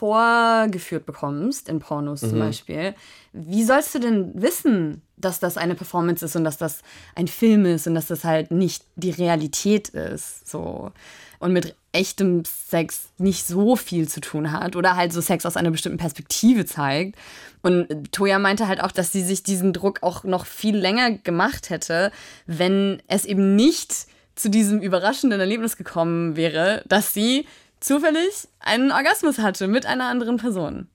vorgeführt 0.00 1.04
bekommst, 1.04 1.68
in 1.68 1.78
Pornos 1.78 2.22
mhm. 2.22 2.30
zum 2.30 2.38
Beispiel, 2.38 2.94
wie 3.34 3.64
sollst 3.64 3.94
du 3.94 3.98
denn 3.98 4.32
wissen, 4.34 5.02
dass 5.18 5.40
das 5.40 5.58
eine 5.58 5.74
Performance 5.74 6.24
ist 6.24 6.36
und 6.36 6.44
dass 6.44 6.56
das 6.56 6.80
ein 7.14 7.28
Film 7.28 7.66
ist 7.66 7.86
und 7.86 7.94
dass 7.94 8.06
das 8.06 8.24
halt 8.24 8.50
nicht 8.50 8.82
die 8.96 9.10
Realität 9.10 9.90
ist? 9.90 10.48
So. 10.48 10.90
Und 11.38 11.52
mit 11.52 11.74
echtem 11.92 12.44
Sex 12.44 13.10
nicht 13.18 13.46
so 13.46 13.76
viel 13.76 14.08
zu 14.08 14.20
tun 14.22 14.52
hat 14.52 14.74
oder 14.74 14.96
halt 14.96 15.12
so 15.12 15.20
Sex 15.20 15.44
aus 15.44 15.56
einer 15.56 15.70
bestimmten 15.70 15.98
Perspektive 15.98 16.64
zeigt. 16.64 17.16
Und 17.60 18.10
Toya 18.10 18.38
meinte 18.38 18.68
halt 18.68 18.82
auch, 18.82 18.92
dass 18.92 19.12
sie 19.12 19.22
sich 19.22 19.42
diesen 19.42 19.74
Druck 19.74 20.02
auch 20.02 20.24
noch 20.24 20.46
viel 20.46 20.76
länger 20.76 21.10
gemacht 21.10 21.68
hätte, 21.68 22.10
wenn 22.46 23.02
es 23.06 23.26
eben 23.26 23.54
nicht 23.54 24.06
zu 24.34 24.48
diesem 24.48 24.80
überraschenden 24.80 25.40
Erlebnis 25.40 25.76
gekommen 25.76 26.36
wäre, 26.36 26.82
dass 26.88 27.12
sie 27.12 27.46
zufällig 27.80 28.48
einen 28.60 28.92
Orgasmus 28.92 29.38
hatte 29.38 29.66
mit 29.66 29.86
einer 29.86 30.04
anderen 30.04 30.36
Person. 30.36 30.88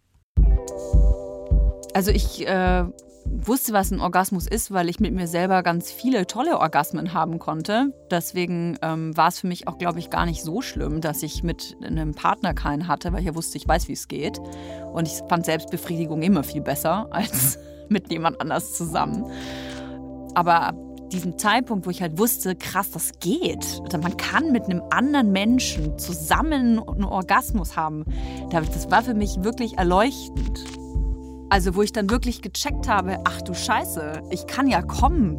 Also 1.93 2.11
ich 2.11 2.47
äh, 2.47 2.85
wusste, 3.25 3.73
was 3.73 3.91
ein 3.91 3.99
Orgasmus 3.99 4.47
ist, 4.47 4.71
weil 4.71 4.89
ich 4.89 4.99
mit 4.99 5.13
mir 5.13 5.27
selber 5.27 5.63
ganz 5.63 5.91
viele 5.91 6.27
tolle 6.27 6.59
Orgasmen 6.59 7.13
haben 7.13 7.39
konnte. 7.39 7.93
Deswegen 8.11 8.77
ähm, 8.81 9.15
war 9.17 9.29
es 9.29 9.39
für 9.39 9.47
mich 9.47 9.67
auch, 9.67 9.77
glaube 9.77 9.99
ich, 9.99 10.09
gar 10.09 10.25
nicht 10.25 10.43
so 10.43 10.61
schlimm, 10.61 11.01
dass 11.01 11.23
ich 11.23 11.43
mit 11.43 11.75
einem 11.83 12.13
Partner 12.13 12.53
keinen 12.53 12.87
hatte, 12.87 13.11
weil 13.13 13.21
ich 13.21 13.27
ja 13.27 13.35
wusste, 13.35 13.57
ich 13.57 13.67
weiß, 13.67 13.87
wie 13.87 13.93
es 13.93 14.07
geht. 14.07 14.39
Und 14.93 15.07
ich 15.07 15.13
fand 15.27 15.45
Selbstbefriedigung 15.45 16.21
immer 16.21 16.43
viel 16.43 16.61
besser 16.61 17.07
als 17.11 17.57
mit 17.89 18.11
jemand 18.11 18.41
anders 18.41 18.75
zusammen. 18.75 19.25
Aber 20.33 20.73
diesem 21.11 21.37
Zeitpunkt, 21.37 21.85
wo 21.85 21.89
ich 21.89 22.01
halt 22.01 22.17
wusste, 22.17 22.55
krass, 22.55 22.91
das 22.91 23.19
geht. 23.19 23.81
Also 23.83 23.97
man 23.97 24.17
kann 24.17 24.51
mit 24.51 24.65
einem 24.65 24.81
anderen 24.89 25.31
Menschen 25.31 25.97
zusammen 25.97 26.79
einen 26.79 27.03
Orgasmus 27.03 27.75
haben. 27.75 28.05
Das 28.49 28.89
war 28.91 29.03
für 29.03 29.13
mich 29.13 29.43
wirklich 29.43 29.77
erleuchtend. 29.77 30.63
Also 31.49 31.75
wo 31.75 31.83
ich 31.83 31.93
dann 31.93 32.09
wirklich 32.09 32.41
gecheckt 32.41 32.87
habe, 32.87 33.19
ach 33.23 33.41
du 33.41 33.53
Scheiße, 33.53 34.23
ich 34.31 34.47
kann 34.47 34.67
ja 34.67 34.81
kommen. 34.81 35.37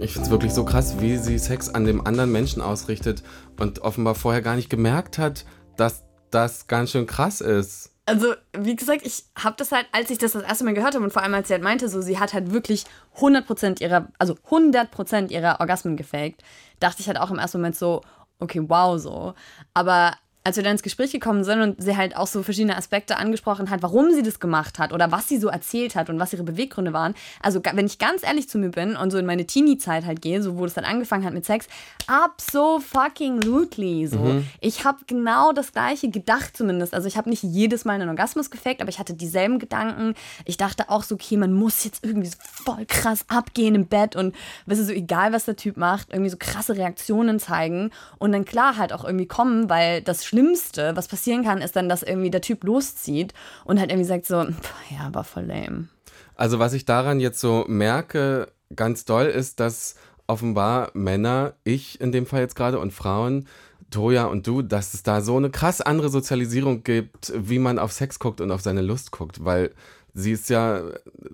Ich 0.00 0.12
finde 0.12 0.26
es 0.26 0.30
wirklich 0.30 0.52
so 0.52 0.64
krass, 0.64 1.00
wie 1.00 1.16
sie 1.16 1.38
Sex 1.38 1.68
an 1.70 1.84
dem 1.84 2.06
anderen 2.06 2.30
Menschen 2.30 2.62
ausrichtet 2.62 3.22
und 3.58 3.80
offenbar 3.80 4.14
vorher 4.14 4.42
gar 4.42 4.54
nicht 4.54 4.70
gemerkt 4.70 5.18
hat, 5.18 5.44
dass 5.76 6.04
das 6.30 6.68
ganz 6.68 6.90
schön 6.90 7.06
krass 7.06 7.40
ist. 7.40 7.90
Also, 8.08 8.34
wie 8.56 8.74
gesagt, 8.74 9.02
ich 9.04 9.24
habe 9.36 9.56
das 9.58 9.70
halt, 9.70 9.86
als 9.92 10.10
ich 10.10 10.18
das 10.18 10.32
das 10.32 10.42
erste 10.42 10.64
Mal 10.64 10.74
gehört 10.74 10.94
habe 10.94 11.04
und 11.04 11.12
vor 11.12 11.22
allem 11.22 11.34
als 11.34 11.48
sie 11.48 11.54
halt 11.54 11.62
meinte, 11.62 11.88
so 11.88 12.00
sie 12.00 12.18
hat 12.18 12.32
halt 12.32 12.52
wirklich 12.52 12.84
100% 13.18 13.82
ihrer, 13.82 14.08
also 14.18 14.34
100% 14.50 15.30
ihrer 15.30 15.60
Orgasmen 15.60 15.96
gefaked, 15.96 16.42
dachte 16.80 17.00
ich 17.00 17.06
halt 17.08 17.18
auch 17.18 17.30
im 17.30 17.38
ersten 17.38 17.58
Moment 17.58 17.76
so, 17.76 18.00
okay, 18.38 18.62
wow, 18.66 18.98
so. 18.98 19.34
Aber 19.74 20.14
als 20.44 20.56
wir 20.56 20.62
dann 20.62 20.72
ins 20.72 20.82
Gespräch 20.82 21.12
gekommen 21.12 21.44
sind 21.44 21.60
und 21.60 21.82
sie 21.82 21.96
halt 21.96 22.16
auch 22.16 22.26
so 22.26 22.42
verschiedene 22.42 22.76
Aspekte 22.76 23.18
angesprochen 23.18 23.68
hat, 23.68 23.82
warum 23.82 24.12
sie 24.12 24.22
das 24.22 24.40
gemacht 24.40 24.78
hat 24.78 24.92
oder 24.92 25.10
was 25.12 25.28
sie 25.28 25.36
so 25.36 25.48
erzählt 25.48 25.94
hat 25.94 26.08
und 26.08 26.18
was 26.18 26.32
ihre 26.32 26.42
Beweggründe 26.42 26.92
waren. 26.92 27.14
Also, 27.42 27.60
wenn 27.62 27.86
ich 27.86 27.98
ganz 27.98 28.22
ehrlich 28.22 28.48
zu 28.48 28.58
mir 28.58 28.70
bin 28.70 28.96
und 28.96 29.10
so 29.10 29.18
in 29.18 29.26
meine 29.26 29.46
Teenie-Zeit 29.46 30.06
halt 30.06 30.22
gehe, 30.22 30.42
so 30.42 30.56
wo 30.56 30.64
das 30.64 30.74
dann 30.74 30.84
angefangen 30.84 31.24
hat 31.24 31.34
mit 31.34 31.44
Sex, 31.44 31.66
ab 32.06 32.40
so 32.40 32.80
fucking 32.80 33.42
lutely. 33.42 34.06
So. 34.06 34.18
Mhm. 34.18 34.46
Ich 34.60 34.84
habe 34.84 34.98
genau 35.06 35.52
das 35.52 35.72
Gleiche 35.72 36.08
gedacht 36.08 36.56
zumindest. 36.56 36.94
Also, 36.94 37.08
ich 37.08 37.16
habe 37.16 37.28
nicht 37.28 37.42
jedes 37.42 37.84
Mal 37.84 37.94
einen 37.94 38.08
Orgasmus 38.08 38.50
gefaked, 38.50 38.80
aber 38.80 38.88
ich 38.88 38.98
hatte 38.98 39.14
dieselben 39.14 39.58
Gedanken. 39.58 40.14
Ich 40.46 40.56
dachte 40.56 40.88
auch 40.88 41.02
so, 41.02 41.16
okay, 41.16 41.36
man 41.36 41.52
muss 41.52 41.84
jetzt 41.84 42.04
irgendwie 42.04 42.28
so 42.28 42.36
voll 42.40 42.86
krass 42.86 43.24
abgehen 43.28 43.74
im 43.74 43.86
Bett 43.86 44.16
und, 44.16 44.34
weißt 44.66 44.80
du, 44.80 44.84
so 44.84 44.92
egal, 44.92 45.32
was 45.32 45.44
der 45.44 45.56
Typ 45.56 45.76
macht, 45.76 46.08
irgendwie 46.10 46.30
so 46.30 46.36
krasse 46.38 46.76
Reaktionen 46.76 47.38
zeigen 47.38 47.90
und 48.18 48.32
dann 48.32 48.44
klar 48.44 48.78
halt 48.78 48.92
auch 48.92 49.04
irgendwie 49.04 49.26
kommen, 49.26 49.68
weil 49.68 50.00
das 50.00 50.24
Schlimmste, 50.28 50.94
was 50.94 51.08
passieren 51.08 51.42
kann, 51.42 51.62
ist 51.62 51.74
dann, 51.74 51.88
dass 51.88 52.02
irgendwie 52.02 52.30
der 52.30 52.42
Typ 52.42 52.62
loszieht 52.64 53.32
und 53.64 53.80
halt 53.80 53.90
irgendwie 53.90 54.06
sagt 54.06 54.26
so, 54.26 54.36
ja, 54.36 55.12
war 55.12 55.24
voll 55.24 55.44
lame. 55.44 55.88
Also 56.34 56.58
was 56.58 56.74
ich 56.74 56.84
daran 56.84 57.18
jetzt 57.18 57.40
so 57.40 57.64
merke, 57.66 58.52
ganz 58.76 59.06
doll 59.06 59.24
ist, 59.26 59.58
dass 59.58 59.94
offenbar 60.26 60.90
Männer, 60.92 61.54
ich 61.64 61.98
in 62.00 62.12
dem 62.12 62.26
Fall 62.26 62.42
jetzt 62.42 62.56
gerade 62.56 62.78
und 62.78 62.92
Frauen, 62.92 63.46
Toja 63.90 64.26
und 64.26 64.46
du, 64.46 64.60
dass 64.60 64.92
es 64.92 65.02
da 65.02 65.22
so 65.22 65.38
eine 65.38 65.48
krass 65.48 65.80
andere 65.80 66.10
Sozialisierung 66.10 66.82
gibt, 66.82 67.32
wie 67.34 67.58
man 67.58 67.78
auf 67.78 67.92
Sex 67.92 68.18
guckt 68.18 68.42
und 68.42 68.50
auf 68.50 68.60
seine 68.60 68.82
Lust 68.82 69.12
guckt, 69.12 69.46
weil 69.46 69.70
sie 70.12 70.32
ist 70.32 70.50
ja 70.50 70.82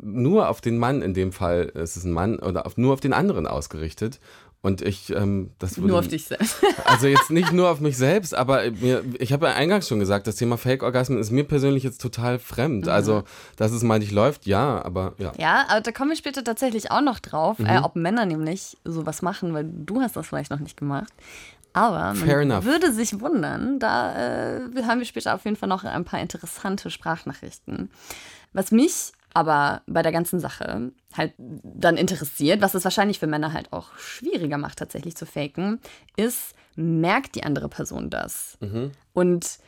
nur 0.01 0.49
auf 0.49 0.61
den 0.61 0.79
Mann 0.79 1.03
in 1.03 1.15
dem 1.15 1.33
Fall, 1.33 1.73
es 1.75 1.97
ist 1.97 2.05
ein 2.05 2.13
Mann 2.13 2.39
oder 2.39 2.65
auf, 2.65 2.77
nur 2.77 2.93
auf 2.93 3.01
den 3.01 3.13
anderen 3.13 3.49
ausgerichtet 3.49 4.21
und 4.65 4.81
ich, 4.81 5.11
ähm, 5.11 5.51
das 5.59 5.77
würde, 5.77 5.89
Nur 5.89 5.99
auf 5.99 6.09
dich 6.09 6.25
selbst. 6.25 6.57
Also 6.87 7.07
jetzt 7.07 7.31
nicht 7.31 7.53
nur 7.53 7.69
auf 7.69 7.81
mich 7.81 7.99
selbst, 7.99 8.35
aber 8.35 8.71
mir, 8.71 9.05
ich 9.19 9.35
habe 9.35 9.47
ja 9.47 9.53
eingangs 9.53 9.89
schon 9.89 10.01
gesagt, 10.01 10.27
das 10.27 10.37
Thema 10.37 10.57
Fake-Orgasmen 10.57 11.19
ist 11.19 11.31
mir 11.31 11.45
persönlich 11.45 11.83
jetzt 11.83 12.01
total 12.01 12.39
fremd. 12.39 12.87
Mhm. 12.87 12.91
Also, 12.91 13.25
dass 13.57 13.73
es 13.73 13.83
mal 13.83 13.99
nicht 13.99 14.11
läuft, 14.11 14.47
ja, 14.47 14.83
aber 14.83 15.13
ja. 15.19 15.33
Ja, 15.37 15.67
aber 15.69 15.83
da 15.83 15.93
kommen 15.93 16.13
wir 16.13 16.17
später 16.17 16.43
tatsächlich 16.43 16.91
auch 16.91 17.03
noch 17.03 17.19
drauf, 17.19 17.59
mhm. 17.59 17.67
äh, 17.67 17.79
ob 17.81 17.95
Männer 17.95 18.25
nämlich 18.25 18.79
sowas 18.85 19.21
machen, 19.21 19.53
weil 19.53 19.69
du 19.71 20.01
hast 20.01 20.17
das 20.17 20.27
vielleicht 20.27 20.51
noch 20.51 20.61
nicht 20.61 20.79
gemacht. 20.79 21.13
Aber 21.75 22.15
man 22.15 22.65
würde 22.65 22.91
sich 22.91 23.21
wundern, 23.21 23.79
da 23.81 24.57
äh, 24.57 24.61
haben 24.87 24.99
wir 24.99 25.07
später 25.07 25.35
auf 25.35 25.45
jeden 25.45 25.57
Fall 25.57 25.69
noch 25.69 25.85
ein 25.85 26.07
paar 26.07 26.21
interessante 26.21 26.89
Sprachnachrichten. 26.89 27.91
Was 28.55 28.71
mich 28.71 29.13
aber 29.35 29.83
bei 29.87 30.03
der 30.03 30.13
ganzen 30.13 30.41
Sache 30.41 30.93
halt 31.13 31.35
dann 31.39 31.97
interessiert, 31.97 32.63
was 32.63 32.75
es 32.75 32.85
wahrscheinlich 32.85 33.19
für 33.19 33.27
Männer 33.27 33.53
halt 33.53 33.73
auch 33.73 33.97
schwieriger 33.99 34.59
macht, 34.59 34.79
tatsächlich 34.79 35.17
zu 35.17 35.27
faken, 35.27 35.81
ist, 36.17 36.55
merkt 36.77 37.35
die 37.35 37.43
andere 37.43 37.69
Person 37.69 38.11
das? 38.11 38.57
Mhm. 38.61 38.93
Und 39.13 39.59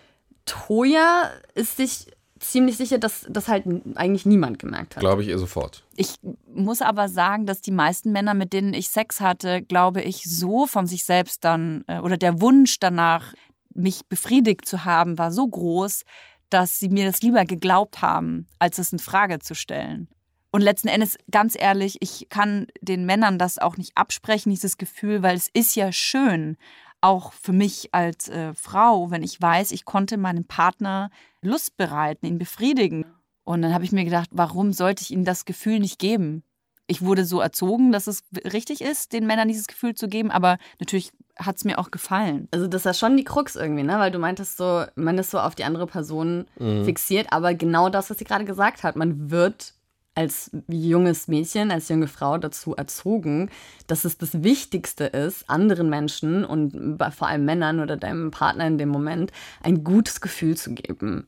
Toya 0.46 1.30
ist 1.54 1.76
sich 1.76 2.06
ziemlich 2.38 2.76
sicher, 2.76 2.99
dass 2.99 3.26
das 3.28 3.49
halt 3.49 3.64
eigentlich 3.94 4.26
niemand 4.26 4.58
gemerkt 4.58 4.96
hat. 4.96 5.00
Glaube 5.00 5.23
ich 5.23 5.28
ihr 5.28 5.38
sofort. 5.38 5.85
Ich 5.96 6.16
muss 6.52 6.82
aber 6.82 7.08
sagen, 7.08 7.46
dass 7.46 7.61
die 7.61 7.73
meisten 7.73 8.12
Männer, 8.12 8.35
mit 8.35 8.52
denen 8.52 8.75
ich 8.75 8.90
Sex 8.90 9.20
hatte, 9.20 9.62
glaube 9.62 10.02
ich, 10.02 10.25
so 10.25 10.66
von 10.66 10.87
sich 10.87 11.04
selbst 11.04 11.44
dann 11.44 11.85
äh, 11.87 11.99
oder 11.99 12.16
der 12.16 12.40
Wunsch 12.40 12.78
danach, 12.78 13.32
mich 13.75 14.06
befriedigt 14.06 14.66
zu 14.66 14.87
haben, 14.87 15.18
war 15.18 15.30
so 15.30 15.46
groß, 15.46 16.04
dass 16.50 16.79
sie 16.79 16.88
mir 16.88 17.07
das 17.07 17.23
lieber 17.23 17.45
geglaubt 17.45 18.03
haben, 18.03 18.47
als 18.59 18.79
es 18.79 18.93
in 18.93 18.99
Frage 18.99 19.38
zu 19.38 19.55
stellen. 19.55 20.09
Und 20.50 20.62
letzten 20.62 20.88
Endes, 20.88 21.19
ganz 21.31 21.57
ehrlich, 21.59 21.99
ich 22.00 22.29
kann 22.31 22.67
den 22.81 23.05
Männern 23.05 23.38
das 23.38 23.59
auch 23.59 23.76
nicht 23.76 23.93
absprechen, 23.95 24.50
dieses 24.50 24.79
Gefühl, 24.79 25.23
weil 25.23 25.37
es 25.37 25.49
ist 25.53 25.76
ja 25.76 25.93
schön, 25.93 26.57
auch 27.00 27.33
für 27.33 27.53
mich 27.53 27.91
als 27.93 28.29
äh, 28.29 28.55
Frau, 28.55 29.11
wenn 29.11 29.23
ich 29.23 29.41
weiß, 29.41 29.71
ich 29.73 29.85
konnte 29.85 30.17
meinem 30.17 30.45
Partner 30.45 31.11
Lust 31.43 31.76
bereiten, 31.76 32.26
ihn 32.26 32.38
befriedigen. 32.38 33.05
Und 33.45 33.62
dann 33.62 33.75
habe 33.75 33.85
ich 33.85 33.93
mir 33.93 34.05
gedacht, 34.05 34.31
warum 34.33 34.73
sollte 34.73 35.03
ich 35.03 35.11
ihm 35.11 35.25
das 35.25 35.45
Gefühl 35.45 35.79
nicht 35.79 35.99
geben? 35.99 36.43
Ich 36.87 37.02
wurde 37.02 37.25
so 37.25 37.40
erzogen, 37.40 37.90
dass 37.90 38.07
es 38.07 38.23
richtig 38.45 38.81
ist, 38.81 39.12
den 39.12 39.26
Männern 39.26 39.49
dieses 39.49 39.66
Gefühl 39.66 39.95
zu 39.95 40.09
geben, 40.09 40.31
aber 40.31 40.59
natürlich 40.78 41.12
hat 41.37 41.57
es 41.57 41.64
mir 41.64 41.78
auch 41.78 41.90
gefallen. 41.90 42.49
Also 42.52 42.66
das 42.66 42.83
ist 42.83 42.87
ja 42.87 42.95
schon 42.95 43.16
die 43.16 43.25
Krux 43.25 43.57
irgendwie, 43.57 43.83
ne? 43.83 43.99
Weil 43.99 44.11
du 44.11 44.19
meintest 44.19 44.57
so, 44.57 44.85
man 44.95 45.19
ist 45.19 45.31
so 45.31 45.38
auf 45.38 45.55
die 45.55 45.64
andere 45.64 45.87
Person 45.87 46.47
mhm. 46.59 46.85
fixiert, 46.85 47.28
aber 47.31 47.55
genau 47.55 47.88
das, 47.88 48.09
was 48.09 48.19
sie 48.19 48.25
gerade 48.25 48.45
gesagt 48.45 48.83
hat, 48.83 48.97
man 48.97 49.31
wird 49.31 49.75
als 50.16 50.50
junges 50.66 51.28
Mädchen, 51.28 51.71
als 51.71 51.90
junge 51.90 52.09
Frau 52.09 52.38
dazu 52.38 52.75
erzogen, 52.75 53.50
dass 53.87 54.07
es 54.07 54.16
das 54.16 54.43
Wichtigste 54.43 55.05
ist, 55.05 55.49
anderen 55.50 55.90
Menschen 55.90 56.45
und 56.45 56.99
vor 57.14 57.28
allem 57.28 57.45
Männern 57.45 57.81
oder 57.81 57.99
deinem 57.99 58.31
Partner 58.31 58.66
in 58.66 58.78
dem 58.78 58.88
Moment 58.88 59.31
ein 59.62 59.85
gutes 59.85 60.23
Gefühl 60.23 60.57
zu 60.57 60.73
geben. 60.73 61.26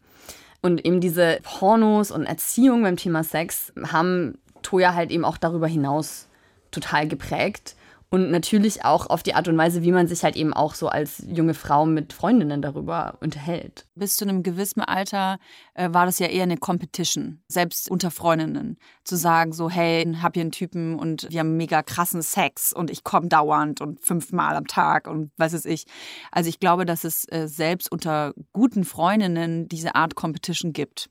Und 0.62 0.84
eben 0.84 1.00
diese 1.00 1.38
Pornos 1.42 2.10
und 2.10 2.24
Erziehung 2.24 2.82
beim 2.82 2.96
Thema 2.96 3.22
Sex 3.22 3.72
haben 3.92 4.38
Toya 4.62 4.94
halt 4.94 5.10
eben 5.10 5.24
auch 5.24 5.38
darüber 5.38 5.66
hinaus 5.66 6.28
total 6.70 7.08
geprägt 7.08 7.76
und 8.10 8.30
natürlich 8.30 8.86
auch 8.86 9.10
auf 9.10 9.22
die 9.22 9.34
Art 9.34 9.48
und 9.48 9.58
Weise, 9.58 9.82
wie 9.82 9.92
man 9.92 10.06
sich 10.08 10.24
halt 10.24 10.34
eben 10.34 10.54
auch 10.54 10.74
so 10.74 10.88
als 10.88 11.22
junge 11.28 11.52
Frau 11.52 11.84
mit 11.84 12.14
Freundinnen 12.14 12.62
darüber 12.62 13.18
unterhält. 13.20 13.86
Bis 13.94 14.16
zu 14.16 14.24
einem 14.24 14.42
gewissen 14.42 14.80
Alter 14.80 15.38
äh, 15.74 15.92
war 15.92 16.06
das 16.06 16.18
ja 16.18 16.28
eher 16.28 16.44
eine 16.44 16.56
Competition, 16.56 17.42
selbst 17.48 17.90
unter 17.90 18.10
Freundinnen. 18.10 18.78
Zu 19.04 19.16
sagen 19.16 19.52
so, 19.52 19.68
hey, 19.68 20.10
hab 20.22 20.34
hier 20.34 20.40
einen 20.40 20.52
Typen 20.52 20.98
und 20.98 21.26
wir 21.30 21.40
haben 21.40 21.58
mega 21.58 21.82
krassen 21.82 22.22
Sex 22.22 22.72
und 22.72 22.90
ich 22.90 23.04
komme 23.04 23.28
dauernd 23.28 23.82
und 23.82 24.00
fünfmal 24.00 24.56
am 24.56 24.66
Tag 24.66 25.06
und 25.06 25.30
was 25.36 25.52
weiß 25.52 25.66
ich. 25.66 25.84
Also 26.32 26.48
ich 26.48 26.60
glaube, 26.60 26.86
dass 26.86 27.04
es 27.04 27.26
äh, 27.30 27.46
selbst 27.46 27.92
unter 27.92 28.32
guten 28.54 28.84
Freundinnen 28.84 29.68
diese 29.68 29.94
Art 29.94 30.14
Competition 30.14 30.72
gibt 30.72 31.10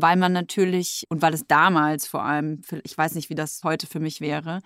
weil 0.00 0.16
man 0.16 0.32
natürlich 0.32 1.04
und 1.08 1.22
weil 1.22 1.34
es 1.34 1.46
damals 1.46 2.06
vor 2.06 2.22
allem, 2.24 2.62
ich 2.84 2.96
weiß 2.96 3.14
nicht, 3.16 3.30
wie 3.30 3.34
das 3.34 3.60
heute 3.64 3.86
für 3.88 3.98
mich 3.98 4.20
wäre, 4.20 4.60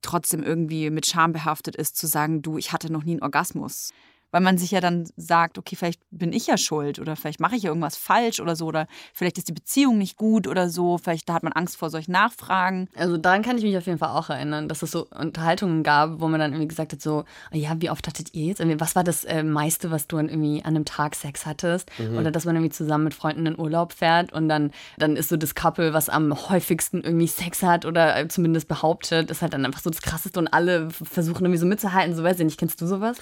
trotzdem 0.00 0.42
irgendwie 0.42 0.88
mit 0.90 1.06
Scham 1.06 1.32
behaftet 1.32 1.76
ist, 1.76 1.96
zu 1.96 2.06
sagen, 2.06 2.40
du, 2.40 2.56
ich 2.56 2.72
hatte 2.72 2.90
noch 2.90 3.04
nie 3.04 3.12
einen 3.12 3.22
Orgasmus 3.22 3.92
weil 4.36 4.42
man 4.42 4.58
sich 4.58 4.70
ja 4.70 4.82
dann 4.82 5.08
sagt, 5.16 5.56
okay, 5.56 5.76
vielleicht 5.76 6.02
bin 6.10 6.34
ich 6.34 6.46
ja 6.46 6.58
schuld 6.58 6.98
oder 6.98 7.16
vielleicht 7.16 7.40
mache 7.40 7.56
ich 7.56 7.62
ja 7.62 7.70
irgendwas 7.70 7.96
falsch 7.96 8.38
oder 8.38 8.54
so 8.54 8.66
oder 8.66 8.86
vielleicht 9.14 9.38
ist 9.38 9.48
die 9.48 9.54
Beziehung 9.54 9.96
nicht 9.96 10.18
gut 10.18 10.46
oder 10.46 10.68
so, 10.68 10.98
vielleicht 10.98 11.26
da 11.26 11.32
hat 11.32 11.42
man 11.42 11.54
Angst 11.54 11.78
vor 11.78 11.88
solchen 11.88 12.12
Nachfragen. 12.12 12.90
Also 12.96 13.16
daran 13.16 13.40
kann 13.40 13.56
ich 13.56 13.64
mich 13.64 13.78
auf 13.78 13.86
jeden 13.86 13.96
Fall 13.96 14.10
auch 14.10 14.28
erinnern, 14.28 14.68
dass 14.68 14.82
es 14.82 14.90
so 14.90 15.06
Unterhaltungen 15.06 15.82
gab, 15.82 16.20
wo 16.20 16.28
man 16.28 16.38
dann 16.38 16.52
irgendwie 16.52 16.68
gesagt 16.68 16.92
hat, 16.92 17.00
so, 17.00 17.24
ja, 17.50 17.80
wie 17.80 17.88
oft 17.88 18.06
hattet 18.06 18.34
ihr 18.34 18.48
jetzt? 18.48 18.60
Was 18.78 18.94
war 18.94 19.04
das 19.04 19.24
äh, 19.24 19.42
meiste, 19.42 19.90
was 19.90 20.06
du 20.06 20.18
dann 20.18 20.28
irgendwie 20.28 20.62
an 20.62 20.76
einem 20.76 20.84
Tag 20.84 21.14
Sex 21.14 21.46
hattest? 21.46 21.90
Mhm. 21.98 22.18
Oder 22.18 22.30
dass 22.30 22.44
man 22.44 22.56
irgendwie 22.56 22.74
zusammen 22.74 23.04
mit 23.04 23.14
Freunden 23.14 23.46
in 23.46 23.58
Urlaub 23.58 23.94
fährt 23.94 24.34
und 24.34 24.50
dann, 24.50 24.70
dann 24.98 25.16
ist 25.16 25.30
so 25.30 25.38
das 25.38 25.54
Couple, 25.54 25.94
was 25.94 26.10
am 26.10 26.50
häufigsten 26.50 27.00
irgendwie 27.00 27.26
Sex 27.26 27.62
hat 27.62 27.86
oder 27.86 28.14
äh, 28.18 28.28
zumindest 28.28 28.68
behauptet, 28.68 29.30
ist 29.30 29.40
halt 29.40 29.54
dann 29.54 29.64
einfach 29.64 29.80
so 29.80 29.88
das 29.88 30.02
Krasseste 30.02 30.38
und 30.38 30.48
alle 30.48 30.90
versuchen 30.90 31.46
irgendwie 31.46 31.58
so 31.58 31.64
mitzuhalten, 31.64 32.14
so 32.14 32.22
weiß 32.22 32.38
ich 32.38 32.44
nicht, 32.44 32.58
kennst 32.58 32.82
du 32.82 32.86
sowas? 32.86 33.16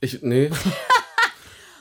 Ich, 0.00 0.22
nee. 0.22 0.50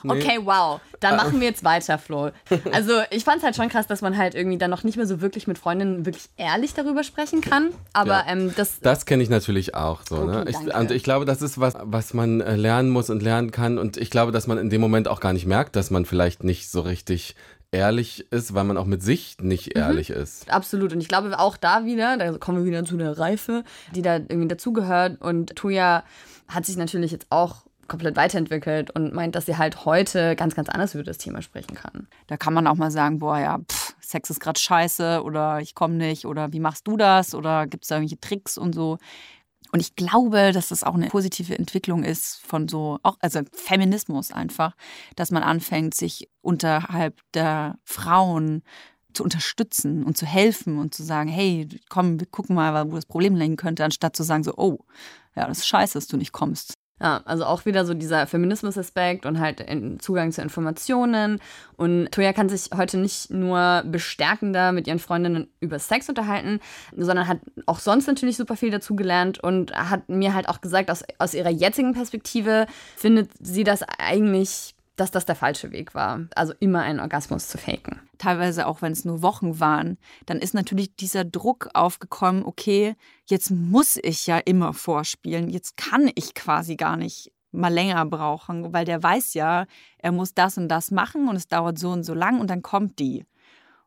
Nee. 0.03 0.11
Okay, 0.13 0.39
wow. 0.43 0.79
Dann 0.99 1.13
ah. 1.13 1.23
machen 1.23 1.39
wir 1.39 1.47
jetzt 1.47 1.63
weiter, 1.63 1.97
Flo. 1.97 2.29
Also 2.71 2.93
ich 3.11 3.23
fand 3.23 3.37
es 3.37 3.43
halt 3.43 3.55
schon 3.55 3.69
krass, 3.69 3.87
dass 3.87 4.01
man 4.01 4.17
halt 4.17 4.35
irgendwie 4.35 4.57
dann 4.57 4.69
noch 4.69 4.83
nicht 4.83 4.95
mehr 4.95 5.07
so 5.07 5.21
wirklich 5.21 5.47
mit 5.47 5.57
Freundinnen 5.57 6.05
wirklich 6.05 6.29
ehrlich 6.37 6.73
darüber 6.73 7.03
sprechen 7.03 7.41
kann. 7.41 7.69
Aber 7.93 8.11
ja. 8.11 8.25
ähm, 8.27 8.53
das. 8.55 8.79
Das 8.79 9.05
kenne 9.05 9.23
ich 9.23 9.29
natürlich 9.29 9.75
auch 9.75 10.01
so. 10.07 10.23
Ne? 10.23 10.41
Okay, 10.41 10.51
ne? 10.51 10.69
ich, 10.69 10.75
und 10.75 10.91
ich 10.91 11.03
glaube, 11.03 11.25
das 11.25 11.41
ist 11.41 11.59
was, 11.59 11.73
was 11.81 12.13
man 12.13 12.41
äh, 12.41 12.55
lernen 12.55 12.89
muss 12.89 13.09
und 13.09 13.21
lernen 13.21 13.51
kann. 13.51 13.77
Und 13.77 13.97
ich 13.97 14.09
glaube, 14.09 14.31
dass 14.31 14.47
man 14.47 14.57
in 14.57 14.69
dem 14.69 14.81
Moment 14.81 15.07
auch 15.07 15.19
gar 15.19 15.33
nicht 15.33 15.45
merkt, 15.45 15.75
dass 15.75 15.89
man 15.89 16.05
vielleicht 16.05 16.43
nicht 16.43 16.69
so 16.69 16.81
richtig 16.81 17.35
ehrlich 17.71 18.31
ist, 18.31 18.53
weil 18.53 18.63
man 18.63 18.77
auch 18.77 18.85
mit 18.85 19.03
sich 19.03 19.37
nicht 19.41 19.75
mhm. 19.75 19.81
ehrlich 19.81 20.09
ist. 20.09 20.49
Absolut. 20.49 20.93
Und 20.93 21.01
ich 21.01 21.07
glaube 21.07 21.37
auch 21.37 21.57
da 21.57 21.85
wieder, 21.85 22.17
da 22.17 22.37
kommen 22.37 22.59
wir 22.59 22.65
wieder 22.65 22.85
zu 22.85 22.97
der 22.97 23.17
Reife, 23.17 23.63
die 23.93 24.01
da 24.01 24.15
irgendwie 24.15 24.47
dazugehört. 24.47 25.21
Und 25.21 25.55
Tuya 25.55 26.03
hat 26.47 26.65
sich 26.65 26.77
natürlich 26.77 27.11
jetzt 27.11 27.27
auch 27.29 27.66
komplett 27.87 28.15
weiterentwickelt 28.15 28.91
und 28.91 29.13
meint, 29.13 29.35
dass 29.35 29.45
sie 29.45 29.57
halt 29.57 29.85
heute 29.85 30.35
ganz, 30.35 30.55
ganz 30.55 30.69
anders 30.69 30.93
über 30.93 31.03
das 31.03 31.17
Thema 31.17 31.41
sprechen 31.41 31.75
kann. 31.75 32.07
Da 32.27 32.37
kann 32.37 32.53
man 32.53 32.67
auch 32.67 32.75
mal 32.75 32.91
sagen, 32.91 33.19
boah, 33.19 33.39
ja, 33.39 33.59
pff, 33.59 33.95
Sex 33.99 34.29
ist 34.29 34.39
gerade 34.39 34.59
scheiße 34.59 35.21
oder 35.23 35.59
ich 35.59 35.75
komme 35.75 35.95
nicht 35.95 36.25
oder 36.25 36.53
wie 36.53 36.59
machst 36.59 36.87
du 36.87 36.97
das 36.97 37.35
oder 37.35 37.67
gibt 37.67 37.83
es 37.83 37.89
da 37.89 37.95
irgendwelche 37.95 38.21
Tricks 38.21 38.57
und 38.57 38.73
so. 38.73 38.97
Und 39.71 39.81
ich 39.81 39.95
glaube, 39.95 40.51
dass 40.53 40.69
das 40.69 40.83
auch 40.83 40.95
eine 40.95 41.07
positive 41.07 41.57
Entwicklung 41.57 42.03
ist 42.03 42.37
von 42.45 42.67
so, 42.67 42.99
auch, 43.03 43.17
also 43.19 43.41
Feminismus 43.51 44.31
einfach, 44.31 44.75
dass 45.15 45.31
man 45.31 45.43
anfängt, 45.43 45.93
sich 45.93 46.29
unterhalb 46.41 47.19
der 47.33 47.77
Frauen 47.83 48.63
zu 49.13 49.23
unterstützen 49.23 50.03
und 50.03 50.17
zu 50.17 50.25
helfen 50.25 50.77
und 50.77 50.93
zu 50.93 51.03
sagen, 51.03 51.29
hey, 51.29 51.67
komm, 51.89 52.19
wir 52.19 52.27
gucken 52.27 52.55
mal, 52.55 52.89
wo 52.89 52.95
das 52.95 53.05
Problem 53.05 53.35
liegen 53.35 53.57
könnte, 53.57 53.83
anstatt 53.83 54.15
zu 54.15 54.23
sagen 54.23 54.43
so, 54.43 54.53
oh, 54.55 54.85
ja, 55.35 55.47
das 55.47 55.59
ist 55.59 55.67
scheiße, 55.67 55.95
dass 55.95 56.07
du 56.07 56.17
nicht 56.17 56.31
kommst. 56.31 56.73
Ja, 56.99 57.21
also 57.25 57.45
auch 57.45 57.65
wieder 57.65 57.85
so 57.85 57.93
dieser 57.93 58.25
Feminismus-Aspekt 58.25 59.27
und 59.27 59.39
halt 59.39 59.63
Zugang 59.99 60.31
zu 60.31 60.41
Informationen. 60.41 61.39
Und 61.75 62.11
Toya 62.11 62.33
kann 62.33 62.49
sich 62.49 62.69
heute 62.75 62.97
nicht 62.97 63.29
nur 63.29 63.83
bestärkender 63.85 64.71
mit 64.71 64.87
ihren 64.87 64.97
Freundinnen 64.97 65.47
über 65.59 65.77
Sex 65.77 66.09
unterhalten, 66.09 66.59
sondern 66.95 67.27
hat 67.27 67.39
auch 67.67 67.79
sonst 67.79 68.07
natürlich 68.07 68.37
super 68.37 68.55
viel 68.55 68.71
dazu 68.71 68.95
gelernt 68.95 69.37
und 69.43 69.73
hat 69.73 70.09
mir 70.09 70.33
halt 70.33 70.49
auch 70.49 70.59
gesagt, 70.59 70.89
aus, 70.89 71.03
aus 71.19 71.35
ihrer 71.35 71.51
jetzigen 71.51 71.93
Perspektive 71.93 72.65
findet 72.95 73.29
sie 73.39 73.63
das 73.63 73.83
eigentlich 73.99 74.73
dass 74.97 75.11
das 75.11 75.25
der 75.25 75.35
falsche 75.35 75.71
Weg 75.71 75.95
war. 75.95 76.27
Also 76.35 76.53
immer 76.59 76.81
einen 76.81 76.99
Orgasmus 76.99 77.47
zu 77.47 77.57
faken. 77.57 78.01
Teilweise 78.17 78.67
auch 78.67 78.81
wenn 78.81 78.91
es 78.91 79.05
nur 79.05 79.21
Wochen 79.21 79.59
waren, 79.59 79.97
dann 80.25 80.39
ist 80.39 80.53
natürlich 80.53 80.95
dieser 80.95 81.23
Druck 81.23 81.69
aufgekommen, 81.73 82.43
okay, 82.43 82.95
jetzt 83.25 83.51
muss 83.51 83.97
ich 84.01 84.27
ja 84.27 84.37
immer 84.39 84.73
vorspielen, 84.73 85.49
jetzt 85.49 85.77
kann 85.77 86.11
ich 86.15 86.33
quasi 86.33 86.75
gar 86.75 86.97
nicht 86.97 87.31
mal 87.51 87.73
länger 87.73 88.05
brauchen, 88.05 88.73
weil 88.73 88.85
der 88.85 89.01
weiß 89.01 89.33
ja, 89.33 89.65
er 89.97 90.11
muss 90.11 90.33
das 90.33 90.57
und 90.57 90.67
das 90.67 90.91
machen 90.91 91.29
und 91.29 91.35
es 91.35 91.47
dauert 91.47 91.79
so 91.79 91.91
und 91.91 92.03
so 92.03 92.13
lang 92.13 92.39
und 92.39 92.49
dann 92.49 92.61
kommt 92.61 92.99
die. 92.99 93.25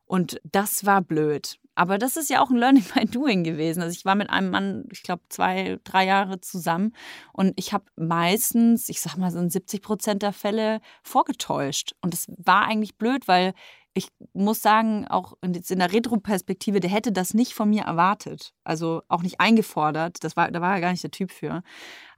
Und 0.05 0.41
das 0.43 0.85
war 0.85 1.01
blöd. 1.01 1.57
Aber 1.75 1.97
das 1.97 2.17
ist 2.17 2.29
ja 2.29 2.41
auch 2.41 2.49
ein 2.49 2.57
Learning 2.57 2.83
by 2.93 3.05
Doing 3.05 3.43
gewesen. 3.43 3.81
Also 3.81 3.97
ich 3.97 4.05
war 4.05 4.15
mit 4.15 4.29
einem 4.29 4.49
Mann, 4.49 4.85
ich 4.91 5.03
glaube, 5.03 5.23
zwei, 5.29 5.79
drei 5.83 6.05
Jahre 6.05 6.41
zusammen 6.41 6.93
und 7.33 7.53
ich 7.55 7.73
habe 7.73 7.85
meistens, 7.95 8.89
ich 8.89 9.01
sag 9.01 9.17
mal 9.17 9.31
so 9.31 9.39
in 9.39 9.49
70 9.49 9.81
Prozent 9.81 10.21
der 10.21 10.33
Fälle 10.33 10.81
vorgetäuscht. 11.03 11.93
Und 12.01 12.13
das 12.13 12.27
war 12.37 12.65
eigentlich 12.65 12.97
blöd, 12.97 13.27
weil 13.27 13.53
ich 13.93 14.07
muss 14.33 14.61
sagen, 14.61 15.05
auch 15.07 15.33
in 15.41 15.53
der 15.53 15.91
Retro-Perspektive, 15.91 16.79
der 16.79 16.89
hätte 16.89 17.11
das 17.11 17.33
nicht 17.33 17.53
von 17.53 17.69
mir 17.69 17.83
erwartet. 17.83 18.53
Also 18.63 19.01
auch 19.09 19.21
nicht 19.21 19.41
eingefordert. 19.41 20.23
Das 20.23 20.37
war, 20.37 20.49
da 20.49 20.61
war 20.61 20.75
er 20.75 20.81
gar 20.81 20.91
nicht 20.91 21.03
der 21.03 21.11
Typ 21.11 21.29
für. 21.31 21.61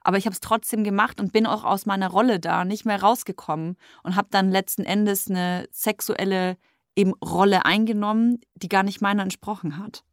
Aber 0.00 0.16
ich 0.16 0.26
habe 0.26 0.34
es 0.34 0.40
trotzdem 0.40 0.84
gemacht 0.84 1.20
und 1.20 1.32
bin 1.32 1.46
auch 1.46 1.64
aus 1.64 1.84
meiner 1.86 2.10
Rolle 2.10 2.38
da 2.38 2.64
nicht 2.64 2.84
mehr 2.84 3.02
rausgekommen 3.02 3.76
und 4.04 4.14
habe 4.14 4.28
dann 4.30 4.50
letzten 4.50 4.84
Endes 4.84 5.28
eine 5.28 5.66
sexuelle 5.72 6.58
eben 6.96 7.12
Rolle 7.14 7.64
eingenommen, 7.64 8.40
die 8.54 8.68
gar 8.68 8.82
nicht 8.82 9.00
meiner 9.00 9.22
entsprochen 9.22 9.78
hat. 9.78 10.04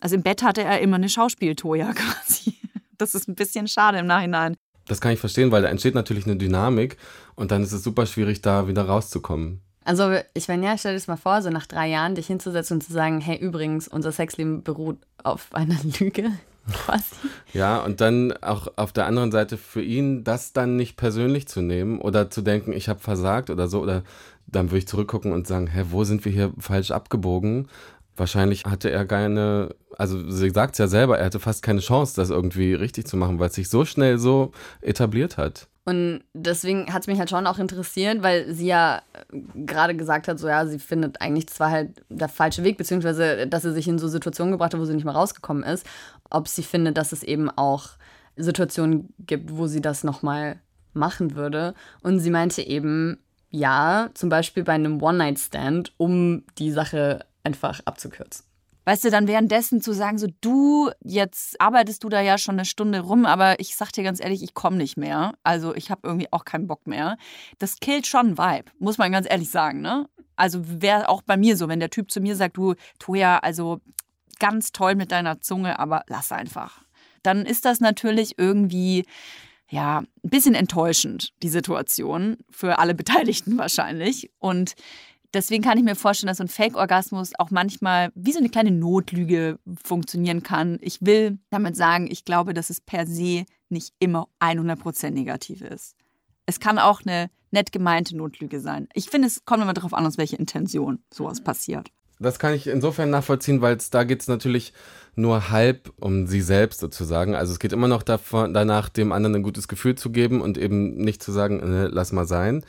Also 0.00 0.16
im 0.16 0.22
Bett 0.22 0.42
hatte 0.42 0.62
er 0.62 0.80
immer 0.80 0.96
eine 0.96 1.08
Schauspieltoja 1.08 1.92
quasi. 1.94 2.54
Das 2.98 3.14
ist 3.14 3.28
ein 3.28 3.34
bisschen 3.34 3.68
schade 3.68 3.98
im 3.98 4.06
Nachhinein. 4.06 4.56
Das 4.86 5.00
kann 5.00 5.12
ich 5.12 5.20
verstehen, 5.20 5.52
weil 5.52 5.62
da 5.62 5.68
entsteht 5.68 5.94
natürlich 5.94 6.26
eine 6.26 6.36
Dynamik 6.36 6.96
und 7.34 7.50
dann 7.50 7.62
ist 7.62 7.72
es 7.72 7.84
super 7.84 8.06
schwierig, 8.06 8.42
da 8.42 8.66
wieder 8.66 8.84
rauszukommen. 8.84 9.60
Also, 9.84 10.16
ich 10.34 10.46
meine, 10.48 10.66
ja, 10.66 10.78
stell 10.78 10.92
dir 10.92 10.98
das 10.98 11.08
mal 11.08 11.16
vor, 11.16 11.42
so 11.42 11.50
nach 11.50 11.66
drei 11.66 11.88
Jahren 11.88 12.14
dich 12.14 12.28
hinzusetzen 12.28 12.76
und 12.76 12.82
zu 12.82 12.92
sagen, 12.92 13.20
hey, 13.20 13.36
übrigens, 13.36 13.88
unser 13.88 14.12
Sexleben 14.12 14.62
beruht 14.62 14.98
auf 15.22 15.52
einer 15.52 15.76
Lüge. 15.98 16.30
Quasi. 16.72 17.04
Ja, 17.52 17.80
und 17.80 18.00
dann 18.00 18.32
auch 18.40 18.68
auf 18.76 18.92
der 18.92 19.06
anderen 19.06 19.32
Seite 19.32 19.56
für 19.56 19.82
ihn 19.82 20.22
das 20.22 20.52
dann 20.52 20.76
nicht 20.76 20.96
persönlich 20.96 21.48
zu 21.48 21.60
nehmen 21.60 22.00
oder 22.00 22.30
zu 22.30 22.40
denken, 22.40 22.72
ich 22.72 22.88
habe 22.88 23.00
versagt 23.00 23.50
oder 23.50 23.66
so, 23.66 23.80
oder 23.80 24.04
dann 24.52 24.70
würde 24.70 24.78
ich 24.78 24.88
zurückgucken 24.88 25.32
und 25.32 25.46
sagen, 25.46 25.66
hä, 25.66 25.86
wo 25.90 26.04
sind 26.04 26.24
wir 26.24 26.32
hier 26.32 26.52
falsch 26.58 26.90
abgebogen? 26.90 27.68
Wahrscheinlich 28.16 28.64
hatte 28.66 28.90
er 28.90 29.06
keine, 29.06 29.74
also 29.96 30.30
sie 30.30 30.50
sagt 30.50 30.74
es 30.74 30.78
ja 30.78 30.86
selber, 30.86 31.18
er 31.18 31.26
hatte 31.26 31.40
fast 31.40 31.62
keine 31.62 31.80
Chance, 31.80 32.14
das 32.14 32.30
irgendwie 32.30 32.74
richtig 32.74 33.06
zu 33.06 33.16
machen, 33.16 33.38
weil 33.38 33.48
es 33.48 33.54
sich 33.54 33.70
so 33.70 33.84
schnell 33.84 34.18
so 34.18 34.52
etabliert 34.82 35.38
hat. 35.38 35.68
Und 35.84 36.22
deswegen 36.32 36.92
hat 36.92 37.02
es 37.02 37.06
mich 37.08 37.18
halt 37.18 37.30
schon 37.30 37.46
auch 37.46 37.58
interessiert, 37.58 38.22
weil 38.22 38.52
sie 38.54 38.66
ja 38.66 39.02
äh, 39.32 39.40
gerade 39.66 39.96
gesagt 39.96 40.28
hat, 40.28 40.38
so 40.38 40.46
ja, 40.46 40.64
sie 40.64 40.78
findet 40.78 41.20
eigentlich 41.20 41.48
zwar 41.48 41.70
halt 41.70 42.04
der 42.08 42.28
falsche 42.28 42.62
Weg, 42.62 42.76
beziehungsweise 42.76 43.48
dass 43.48 43.62
sie 43.62 43.72
sich 43.72 43.88
in 43.88 43.98
so 43.98 44.06
Situationen 44.06 44.52
gebracht 44.52 44.74
hat, 44.74 44.80
wo 44.80 44.84
sie 44.84 44.94
nicht 44.94 45.04
mehr 45.04 45.14
rausgekommen 45.14 45.64
ist, 45.64 45.84
ob 46.30 46.46
sie 46.46 46.62
findet, 46.62 46.96
dass 46.96 47.10
es 47.10 47.24
eben 47.24 47.50
auch 47.50 47.90
Situationen 48.36 49.12
gibt, 49.18 49.56
wo 49.56 49.66
sie 49.66 49.80
das 49.80 50.04
nochmal 50.04 50.60
machen 50.92 51.34
würde. 51.34 51.74
Und 52.02 52.20
sie 52.20 52.30
meinte 52.30 52.62
eben, 52.62 53.18
ja, 53.52 54.08
zum 54.14 54.30
Beispiel 54.30 54.64
bei 54.64 54.72
einem 54.72 55.00
One-Night-Stand, 55.00 55.92
um 55.98 56.42
die 56.58 56.72
Sache 56.72 57.24
einfach 57.44 57.80
abzukürzen. 57.84 58.44
Weißt 58.84 59.04
du, 59.04 59.10
dann 59.10 59.28
währenddessen 59.28 59.80
zu 59.80 59.92
sagen, 59.92 60.18
so 60.18 60.26
du, 60.40 60.90
jetzt 61.04 61.60
arbeitest 61.60 62.02
du 62.02 62.08
da 62.08 62.20
ja 62.20 62.36
schon 62.36 62.56
eine 62.56 62.64
Stunde 62.64 63.00
rum, 63.00 63.26
aber 63.26 63.60
ich 63.60 63.76
sag 63.76 63.92
dir 63.92 64.02
ganz 64.02 64.20
ehrlich, 64.20 64.42
ich 64.42 64.54
komme 64.54 64.76
nicht 64.76 64.96
mehr. 64.96 65.34
Also 65.44 65.72
ich 65.76 65.90
habe 65.92 66.00
irgendwie 66.02 66.32
auch 66.32 66.44
keinen 66.44 66.66
Bock 66.66 66.88
mehr. 66.88 67.16
Das 67.58 67.78
killt 67.78 68.08
schon 68.08 68.38
Vibe, 68.38 68.72
muss 68.80 68.98
man 68.98 69.12
ganz 69.12 69.28
ehrlich 69.30 69.50
sagen, 69.50 69.82
ne? 69.82 70.08
Also 70.34 70.62
wäre 70.64 71.08
auch 71.08 71.22
bei 71.22 71.36
mir 71.36 71.56
so, 71.56 71.68
wenn 71.68 71.78
der 71.78 71.90
Typ 71.90 72.10
zu 72.10 72.20
mir 72.20 72.34
sagt, 72.34 72.56
du, 72.56 72.74
Toja, 72.98 73.38
also 73.38 73.80
ganz 74.40 74.72
toll 74.72 74.96
mit 74.96 75.12
deiner 75.12 75.40
Zunge, 75.40 75.78
aber 75.78 76.02
lass 76.08 76.32
einfach. 76.32 76.80
Dann 77.22 77.46
ist 77.46 77.64
das 77.64 77.78
natürlich 77.78 78.36
irgendwie 78.38 79.04
ja, 79.72 80.00
ein 80.00 80.30
bisschen 80.30 80.54
enttäuschend, 80.54 81.32
die 81.42 81.48
Situation, 81.48 82.36
für 82.50 82.78
alle 82.78 82.94
Beteiligten 82.94 83.56
wahrscheinlich. 83.56 84.30
Und 84.38 84.74
deswegen 85.32 85.64
kann 85.64 85.78
ich 85.78 85.84
mir 85.84 85.96
vorstellen, 85.96 86.28
dass 86.28 86.36
so 86.36 86.44
ein 86.44 86.48
Fake-Orgasmus 86.48 87.32
auch 87.38 87.50
manchmal 87.50 88.12
wie 88.14 88.32
so 88.32 88.38
eine 88.38 88.50
kleine 88.50 88.70
Notlüge 88.70 89.58
funktionieren 89.82 90.42
kann. 90.42 90.78
Ich 90.82 90.98
will 91.00 91.38
damit 91.48 91.74
sagen, 91.74 92.06
ich 92.10 92.26
glaube, 92.26 92.52
dass 92.52 92.68
es 92.68 92.82
per 92.82 93.06
se 93.06 93.46
nicht 93.70 93.94
immer 93.98 94.28
100% 94.40 95.10
negativ 95.10 95.62
ist. 95.62 95.96
Es 96.44 96.60
kann 96.60 96.78
auch 96.78 97.00
eine 97.06 97.30
nett 97.50 97.72
gemeinte 97.72 98.14
Notlüge 98.14 98.60
sein. 98.60 98.88
Ich 98.92 99.08
finde, 99.08 99.28
es 99.28 99.46
kommt 99.46 99.62
immer 99.62 99.72
darauf 99.72 99.94
an, 99.94 100.04
aus 100.04 100.18
welcher 100.18 100.38
Intention 100.38 101.02
sowas 101.10 101.42
passiert. 101.42 101.88
Das 102.22 102.38
kann 102.38 102.54
ich 102.54 102.66
insofern 102.66 103.10
nachvollziehen, 103.10 103.60
weil 103.60 103.76
es 103.76 103.90
da 103.90 104.04
geht 104.04 104.22
es 104.22 104.28
natürlich 104.28 104.72
nur 105.14 105.50
halb 105.50 105.92
um 106.00 106.26
sie 106.26 106.40
selbst 106.40 106.80
sozusagen. 106.80 107.34
Also 107.34 107.52
es 107.52 107.58
geht 107.58 107.72
immer 107.72 107.88
noch 107.88 108.02
davon, 108.02 108.54
danach, 108.54 108.88
dem 108.88 109.12
anderen 109.12 109.36
ein 109.36 109.42
gutes 109.42 109.68
Gefühl 109.68 109.94
zu 109.94 110.10
geben 110.10 110.40
und 110.40 110.56
eben 110.56 110.96
nicht 110.96 111.22
zu 111.22 111.32
sagen, 111.32 111.58
ne, 111.58 111.88
lass 111.88 112.12
mal 112.12 112.26
sein. 112.26 112.64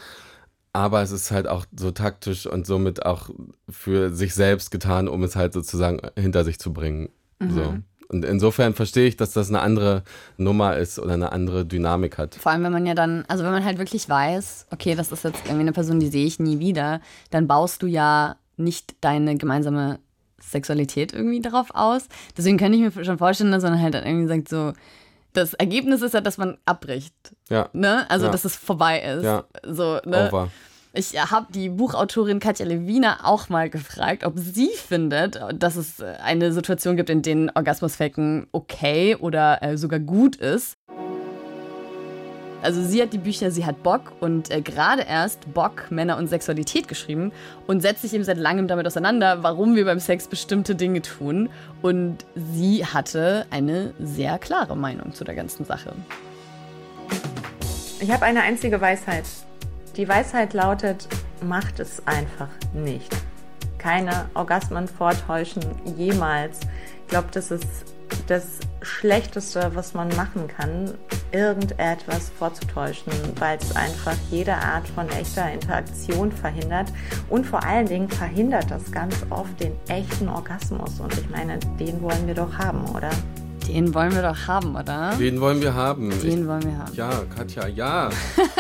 Aber 0.74 1.02
es 1.02 1.12
ist 1.12 1.32
halt 1.32 1.48
auch 1.48 1.66
so 1.76 1.92
taktisch 1.92 2.48
und 2.48 2.66
somit 2.66 3.06
auch 3.06 3.30
für 3.70 4.10
sich 4.10 4.34
selbst 4.34 4.72
getan, 4.72 5.08
um 5.08 5.24
es 5.24 5.36
halt 5.36 5.54
sozusagen 5.54 6.02
hinter 6.18 6.44
sich 6.44 6.60
zu 6.60 6.74
bringen. 6.74 7.10
Mhm. 7.40 7.52
So. 7.52 7.76
Und 8.10 8.26
insofern 8.26 8.74
verstehe 8.74 9.08
ich, 9.08 9.18
dass 9.18 9.34
das 9.34 9.50
eine 9.50 9.62
andere 9.62 10.04
Nummer 10.38 10.78
ist 10.78 11.00
oder 11.00 11.14
eine 11.14 11.32
andere 11.32 11.66
Dynamik 11.66 12.18
hat. 12.18 12.36
Vor 12.36 12.52
allem, 12.52 12.64
wenn 12.64 12.72
man 12.72 12.86
ja 12.86 12.94
dann, 12.94 13.24
also 13.28 13.44
wenn 13.44 13.52
man 13.52 13.66
halt 13.66 13.78
wirklich 13.78 14.10
weiß, 14.10 14.68
okay, 14.72 14.96
das 14.96 15.12
ist 15.12 15.24
jetzt 15.24 15.42
irgendwie 15.46 15.62
eine 15.62 15.72
Person, 15.74 16.00
die 16.00 16.10
sehe 16.10 16.26
ich 16.26 16.40
nie 16.40 16.60
wieder, 16.60 17.02
dann 17.32 17.48
baust 17.48 17.82
du 17.82 17.88
ja 17.88 18.36
nicht 18.58 18.96
deine 19.02 19.38
gemeinsame 19.38 20.00
Sexualität 20.40 21.14
irgendwie 21.14 21.42
darauf 21.42 21.74
aus. 21.74 22.08
Deswegen 22.38 22.58
kann 22.58 22.74
ich 22.74 22.82
mir 22.82 23.06
schon 23.06 23.18
vorstellen, 23.18 23.52
dass 23.52 23.64
man 23.64 23.82
halt 23.82 23.94
dann 23.94 24.06
irgendwie 24.06 24.28
sagt, 24.28 24.50
so, 24.50 24.74
das 25.34 25.54
Ergebnis 25.54 26.02
ist 26.02 26.14
ja, 26.14 26.22
dass 26.22 26.38
man 26.38 26.58
abbricht. 26.66 27.14
Ja. 27.50 27.70
Ne? 27.74 28.10
Also, 28.10 28.28
ja. 28.28 28.32
dass 28.32 28.46
es 28.46 28.56
vorbei 28.56 29.02
ist. 29.02 29.24
Ja. 29.24 29.46
So, 29.66 30.00
ne? 30.06 30.28
Over. 30.28 30.50
Ich 30.96 31.20
habe 31.20 31.48
die 31.52 31.70
Buchautorin 31.70 32.40
Katja 32.40 32.68
Lewina 32.68 33.22
auch 33.24 33.50
mal 33.50 33.68
gefragt, 33.68 34.24
ob 34.24 34.38
sie 34.38 34.70
findet, 34.76 35.40
dass 35.56 35.76
es 35.76 36.00
eine 36.02 36.52
Situation 36.52 36.98
gibt, 36.98 37.10
in 37.10 37.24
denen 37.24 37.50
Orgasmusfaken 37.50 38.46
okay 38.52 39.16
oder 39.16 39.64
äh, 39.64 39.76
sogar 39.76 40.00
gut 40.00 40.36
ist. 40.36 40.78
Also 42.64 42.82
sie 42.82 43.02
hat 43.02 43.12
die 43.12 43.18
Bücher 43.18 43.52
Sie 43.52 43.66
hat 43.66 43.84
Bock 43.84 44.14
und 44.22 44.50
äh, 44.50 44.62
gerade 44.62 45.04
erst 45.04 45.54
Bock, 45.54 45.92
Männer 45.92 46.18
und 46.18 46.30
Sexualität 46.30 46.88
geschrieben 46.88 47.34
und 47.68 47.82
setzt 47.82 48.04
sich 48.04 48.14
eben 48.14 48.24
seit 48.24 48.38
langem 48.38 48.70
damit 48.70 48.88
auseinander, 48.88 49.44
warum 49.44 49.76
wir 49.76 49.84
beim 49.84 50.00
Sex 50.00 50.28
bestimmte 50.28 50.74
Dinge 50.74 51.02
tun. 51.02 51.50
Und 51.82 52.26
sie 52.36 52.86
hatte 52.86 53.46
eine 53.52 53.94
sehr 54.00 54.40
klare 54.40 54.78
Meinung 54.78 55.14
zu 55.14 55.26
der 55.26 55.36
ganzen 55.36 55.66
Sache. 55.66 55.94
Ich 58.00 58.10
habe 58.10 58.24
eine 58.26 58.42
einzige 58.42 58.80
Weisheit. 58.80 59.26
Die 59.98 60.08
Weisheit 60.08 60.54
lautet, 60.54 61.08
macht 61.42 61.82
es 61.82 62.02
einfach 62.08 62.50
nicht. 62.74 63.14
Keine 63.78 64.30
Orgasmen 64.34 64.88
vortäuschen, 64.88 65.64
jemals. 65.98 66.62
Ich 67.02 67.08
glaube, 67.10 67.28
das 67.34 67.52
ist 67.52 67.93
das 68.28 68.60
Schlechteste, 68.82 69.72
was 69.74 69.94
man 69.94 70.10
machen 70.16 70.48
kann, 70.48 70.94
irgendetwas 71.32 72.32
vorzutäuschen, 72.38 73.12
weil 73.40 73.58
es 73.58 73.76
einfach 73.76 74.16
jede 74.30 74.54
Art 74.54 74.88
von 74.88 75.10
echter 75.10 75.52
Interaktion 75.52 76.32
verhindert 76.32 76.92
und 77.30 77.46
vor 77.46 77.64
allen 77.64 77.88
Dingen 77.88 78.10
verhindert 78.10 78.70
das 78.70 78.92
ganz 78.92 79.16
oft 79.30 79.60
den 79.60 79.74
echten 79.88 80.30
Orgasmus. 80.30 81.00
Und 81.00 81.14
ich 81.18 81.30
meine, 81.30 81.60
den 81.80 82.02
wollen 82.02 82.28
wir 82.28 82.36
doch 82.36 82.58
haben, 82.58 82.86
oder? 82.90 83.10
Den 83.68 83.94
wollen 83.94 84.14
wir 84.14 84.22
doch 84.22 84.48
haben, 84.48 84.76
oder? 84.76 85.16
Den 85.18 85.40
wollen 85.40 85.62
wir 85.62 85.74
haben. 85.74 86.10
Den 86.10 86.42
ich, 86.42 86.48
wollen 86.48 86.64
wir 86.64 86.78
haben. 86.78 86.94
Ja, 86.94 87.10
Katja, 87.36 87.68
ja. 87.68 88.10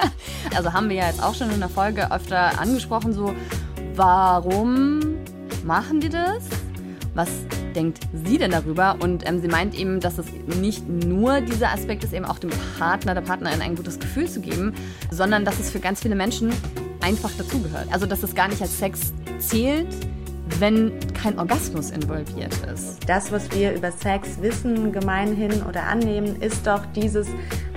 also 0.55 0.71
haben 0.71 0.89
wir 0.89 0.95
ja 0.95 1.07
jetzt 1.07 1.21
auch 1.21 1.35
schon 1.35 1.51
in 1.51 1.59
der 1.59 1.69
Folge 1.69 2.09
öfter 2.11 2.59
angesprochen, 2.59 3.13
so, 3.13 3.33
warum 3.95 5.01
machen 5.65 5.99
die 5.99 6.09
das? 6.09 6.43
Was 7.13 7.29
denkt 7.73 7.99
sie 8.25 8.37
denn 8.37 8.51
darüber? 8.51 8.97
Und 8.99 9.27
ähm, 9.27 9.41
sie 9.41 9.47
meint 9.47 9.75
eben, 9.75 9.99
dass 9.99 10.17
es 10.17 10.25
nicht 10.59 10.87
nur 10.87 11.41
dieser 11.41 11.71
Aspekt 11.71 12.03
ist, 12.03 12.13
eben 12.13 12.25
auch 12.25 12.39
dem 12.39 12.51
Partner, 12.77 13.13
der 13.13 13.21
Partnerin 13.21 13.61
ein 13.61 13.75
gutes 13.75 13.99
Gefühl 13.99 14.29
zu 14.29 14.41
geben, 14.41 14.73
sondern 15.11 15.45
dass 15.45 15.59
es 15.59 15.69
für 15.69 15.79
ganz 15.79 16.01
viele 16.01 16.15
Menschen 16.15 16.51
einfach 17.01 17.31
dazugehört. 17.37 17.87
Also 17.91 18.05
dass 18.05 18.23
es 18.23 18.33
gar 18.35 18.47
nicht 18.47 18.61
als 18.61 18.77
Sex 18.77 19.13
zählt, 19.39 19.87
wenn 20.59 20.91
kein 21.13 21.39
Orgasmus 21.39 21.89
involviert 21.91 22.53
ist. 22.73 22.99
Das, 23.07 23.31
was 23.31 23.51
wir 23.51 23.73
über 23.73 23.91
Sex 23.91 24.41
wissen, 24.41 24.91
gemeinhin 24.91 25.63
oder 25.63 25.83
annehmen, 25.83 26.41
ist 26.41 26.67
doch 26.67 26.85
dieses, 26.95 27.27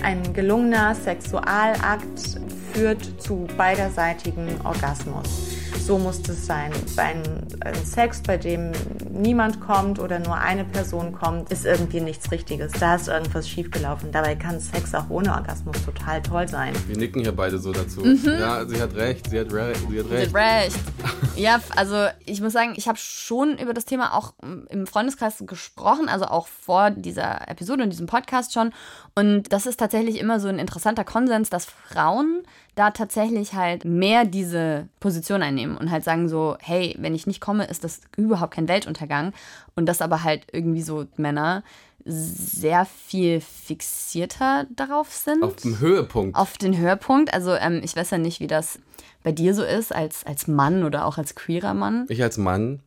ein 0.02 0.32
gelungener 0.34 0.94
Sexualakt 0.94 2.40
führt 2.72 3.22
zu 3.22 3.46
beiderseitigem 3.56 4.48
Orgasmus 4.64 5.55
so 5.86 5.98
muss 5.98 6.18
es 6.28 6.46
sein. 6.46 6.72
Ein, 6.96 7.22
ein 7.60 7.84
Sex, 7.84 8.20
bei 8.20 8.36
dem 8.36 8.72
niemand 9.08 9.60
kommt 9.60 10.00
oder 10.00 10.18
nur 10.18 10.34
eine 10.34 10.64
Person 10.64 11.12
kommt, 11.12 11.52
ist 11.52 11.64
irgendwie 11.64 12.00
nichts 12.00 12.32
Richtiges. 12.32 12.72
Da 12.72 12.96
ist 12.96 13.06
irgendwas 13.06 13.48
schiefgelaufen. 13.48 14.10
Dabei 14.10 14.34
kann 14.34 14.58
Sex 14.58 14.94
auch 14.96 15.08
ohne 15.10 15.32
Orgasmus 15.32 15.76
total 15.84 16.20
toll 16.22 16.48
sein. 16.48 16.74
Wir 16.88 16.96
nicken 16.96 17.22
hier 17.22 17.30
beide 17.30 17.58
so 17.58 17.72
dazu. 17.72 18.00
Mhm. 18.00 18.20
Ja, 18.24 18.66
sie 18.66 18.82
hat 18.82 18.96
recht, 18.96 19.30
sie 19.30 19.38
hat, 19.38 19.52
re 19.52 19.74
sie 19.88 20.00
hat 20.00 20.10
recht. 20.10 20.30
Sie 20.30 20.34
hat 20.36 20.64
recht. 20.64 20.76
ja, 21.36 21.60
also 21.76 22.06
ich 22.24 22.40
muss 22.40 22.52
sagen, 22.52 22.72
ich 22.76 22.88
habe 22.88 22.98
schon 22.98 23.56
über 23.56 23.72
das 23.72 23.84
Thema 23.84 24.14
auch 24.14 24.34
im 24.68 24.88
Freundeskreis 24.88 25.44
gesprochen, 25.46 26.08
also 26.08 26.24
auch 26.24 26.48
vor 26.48 26.90
dieser 26.90 27.48
Episode 27.48 27.84
und 27.84 27.90
diesem 27.90 28.08
Podcast 28.08 28.52
schon. 28.52 28.72
Und 29.14 29.52
das 29.52 29.66
ist 29.66 29.78
tatsächlich 29.78 30.18
immer 30.18 30.40
so 30.40 30.48
ein 30.48 30.58
interessanter 30.58 31.04
Konsens, 31.04 31.48
dass 31.48 31.64
Frauen 31.64 32.42
da 32.76 32.90
tatsächlich 32.90 33.54
halt 33.54 33.84
mehr 33.84 34.24
diese 34.24 34.88
Position 35.00 35.42
einnehmen 35.42 35.75
und 35.76 35.90
halt 35.90 36.04
sagen 36.04 36.28
so, 36.28 36.56
hey, 36.60 36.94
wenn 36.98 37.14
ich 37.14 37.26
nicht 37.26 37.40
komme, 37.40 37.64
ist 37.64 37.84
das 37.84 38.00
überhaupt 38.16 38.54
kein 38.54 38.68
Weltuntergang. 38.68 39.32
Und 39.74 39.86
das 39.86 40.02
aber 40.02 40.22
halt 40.22 40.46
irgendwie 40.52 40.82
so 40.82 41.06
Männer 41.16 41.62
sehr 42.04 42.86
viel 42.86 43.40
fixierter 43.40 44.66
darauf 44.74 45.12
sind. 45.12 45.42
Auf 45.42 45.56
dem 45.56 45.80
Höhepunkt. 45.80 46.36
Auf 46.36 46.56
den 46.56 46.76
Höhepunkt. 46.76 47.34
Also 47.34 47.54
ähm, 47.54 47.80
ich 47.82 47.96
weiß 47.96 48.10
ja 48.10 48.18
nicht, 48.18 48.40
wie 48.40 48.46
das 48.46 48.78
bei 49.22 49.32
dir 49.32 49.54
so 49.54 49.64
ist, 49.64 49.94
als, 49.94 50.24
als 50.24 50.46
Mann 50.46 50.84
oder 50.84 51.04
auch 51.04 51.18
als 51.18 51.34
queerer 51.34 51.74
Mann. 51.74 52.06
Ich 52.08 52.22
als 52.22 52.38
Mann 52.38 52.80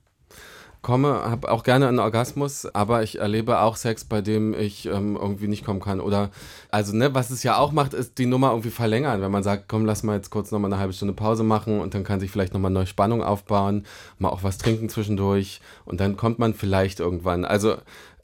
komme, 0.82 1.10
habe 1.10 1.52
auch 1.52 1.64
gerne 1.64 1.88
einen 1.88 2.00
Orgasmus, 2.00 2.66
aber 2.66 3.04
ich 3.04 3.20
erlebe 3.20 3.60
auch 3.60 3.76
Sex, 3.76 4.06
bei 4.06 4.22
dem 4.22 4.54
ich 4.54 4.86
ähm, 4.86 5.18
irgendwie 5.20 5.48
nicht 5.48 5.66
kommen 5.66 5.82
kann. 5.82 6.00
Oder, 6.00 6.30
also, 6.70 6.96
ne, 6.96 7.14
was 7.14 7.30
es 7.30 7.44
ja 7.44 7.58
auch 7.58 7.72
macht, 7.72 7.94
ist 7.94 8.18
die 8.18 8.26
Nummer 8.26 8.52
irgendwie 8.52 8.70
verlängern. 8.70 9.22
Wenn 9.22 9.32
man 9.32 9.44
sagt, 9.44 9.68
komm, 9.68 9.86
lass 9.86 10.04
mal 10.04 10.16
jetzt 10.16 10.30
kurz 10.30 10.52
nochmal 10.52 10.72
eine 10.72 10.80
halbe 10.80 10.94
Stunde 10.94 11.14
Pause 11.14 11.44
machen 11.44 11.82
und 11.82 11.94
dann 11.94 12.04
kann 12.04 12.20
sich 12.20 12.32
vielleicht 12.32 12.54
nochmal 12.54 12.72
neue 12.72 12.88
Spannung 12.88 13.22
aufbauen, 13.22 13.86
mal 14.18 14.30
auch 14.30 14.44
was 14.44 14.58
trinken 14.58 14.90
zwischendurch 14.90 15.60
und 15.86 16.00
dann 16.00 16.16
kommt 16.16 16.40
man 16.40 16.54
vielleicht 16.54 17.00
irgendwann. 17.00 17.44
Also, 17.44 17.76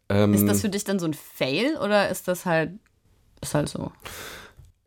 ähm, 0.08 0.34
ist 0.34 0.48
das 0.48 0.62
für 0.62 0.70
dich 0.70 0.84
dann 0.84 1.00
so 1.00 1.08
ein 1.08 1.14
Fail 1.14 1.78
oder 1.78 2.10
ist 2.10 2.28
das 2.28 2.46
halt, 2.46 2.72
ist 3.42 3.54
halt 3.54 3.68
so? 3.70 3.92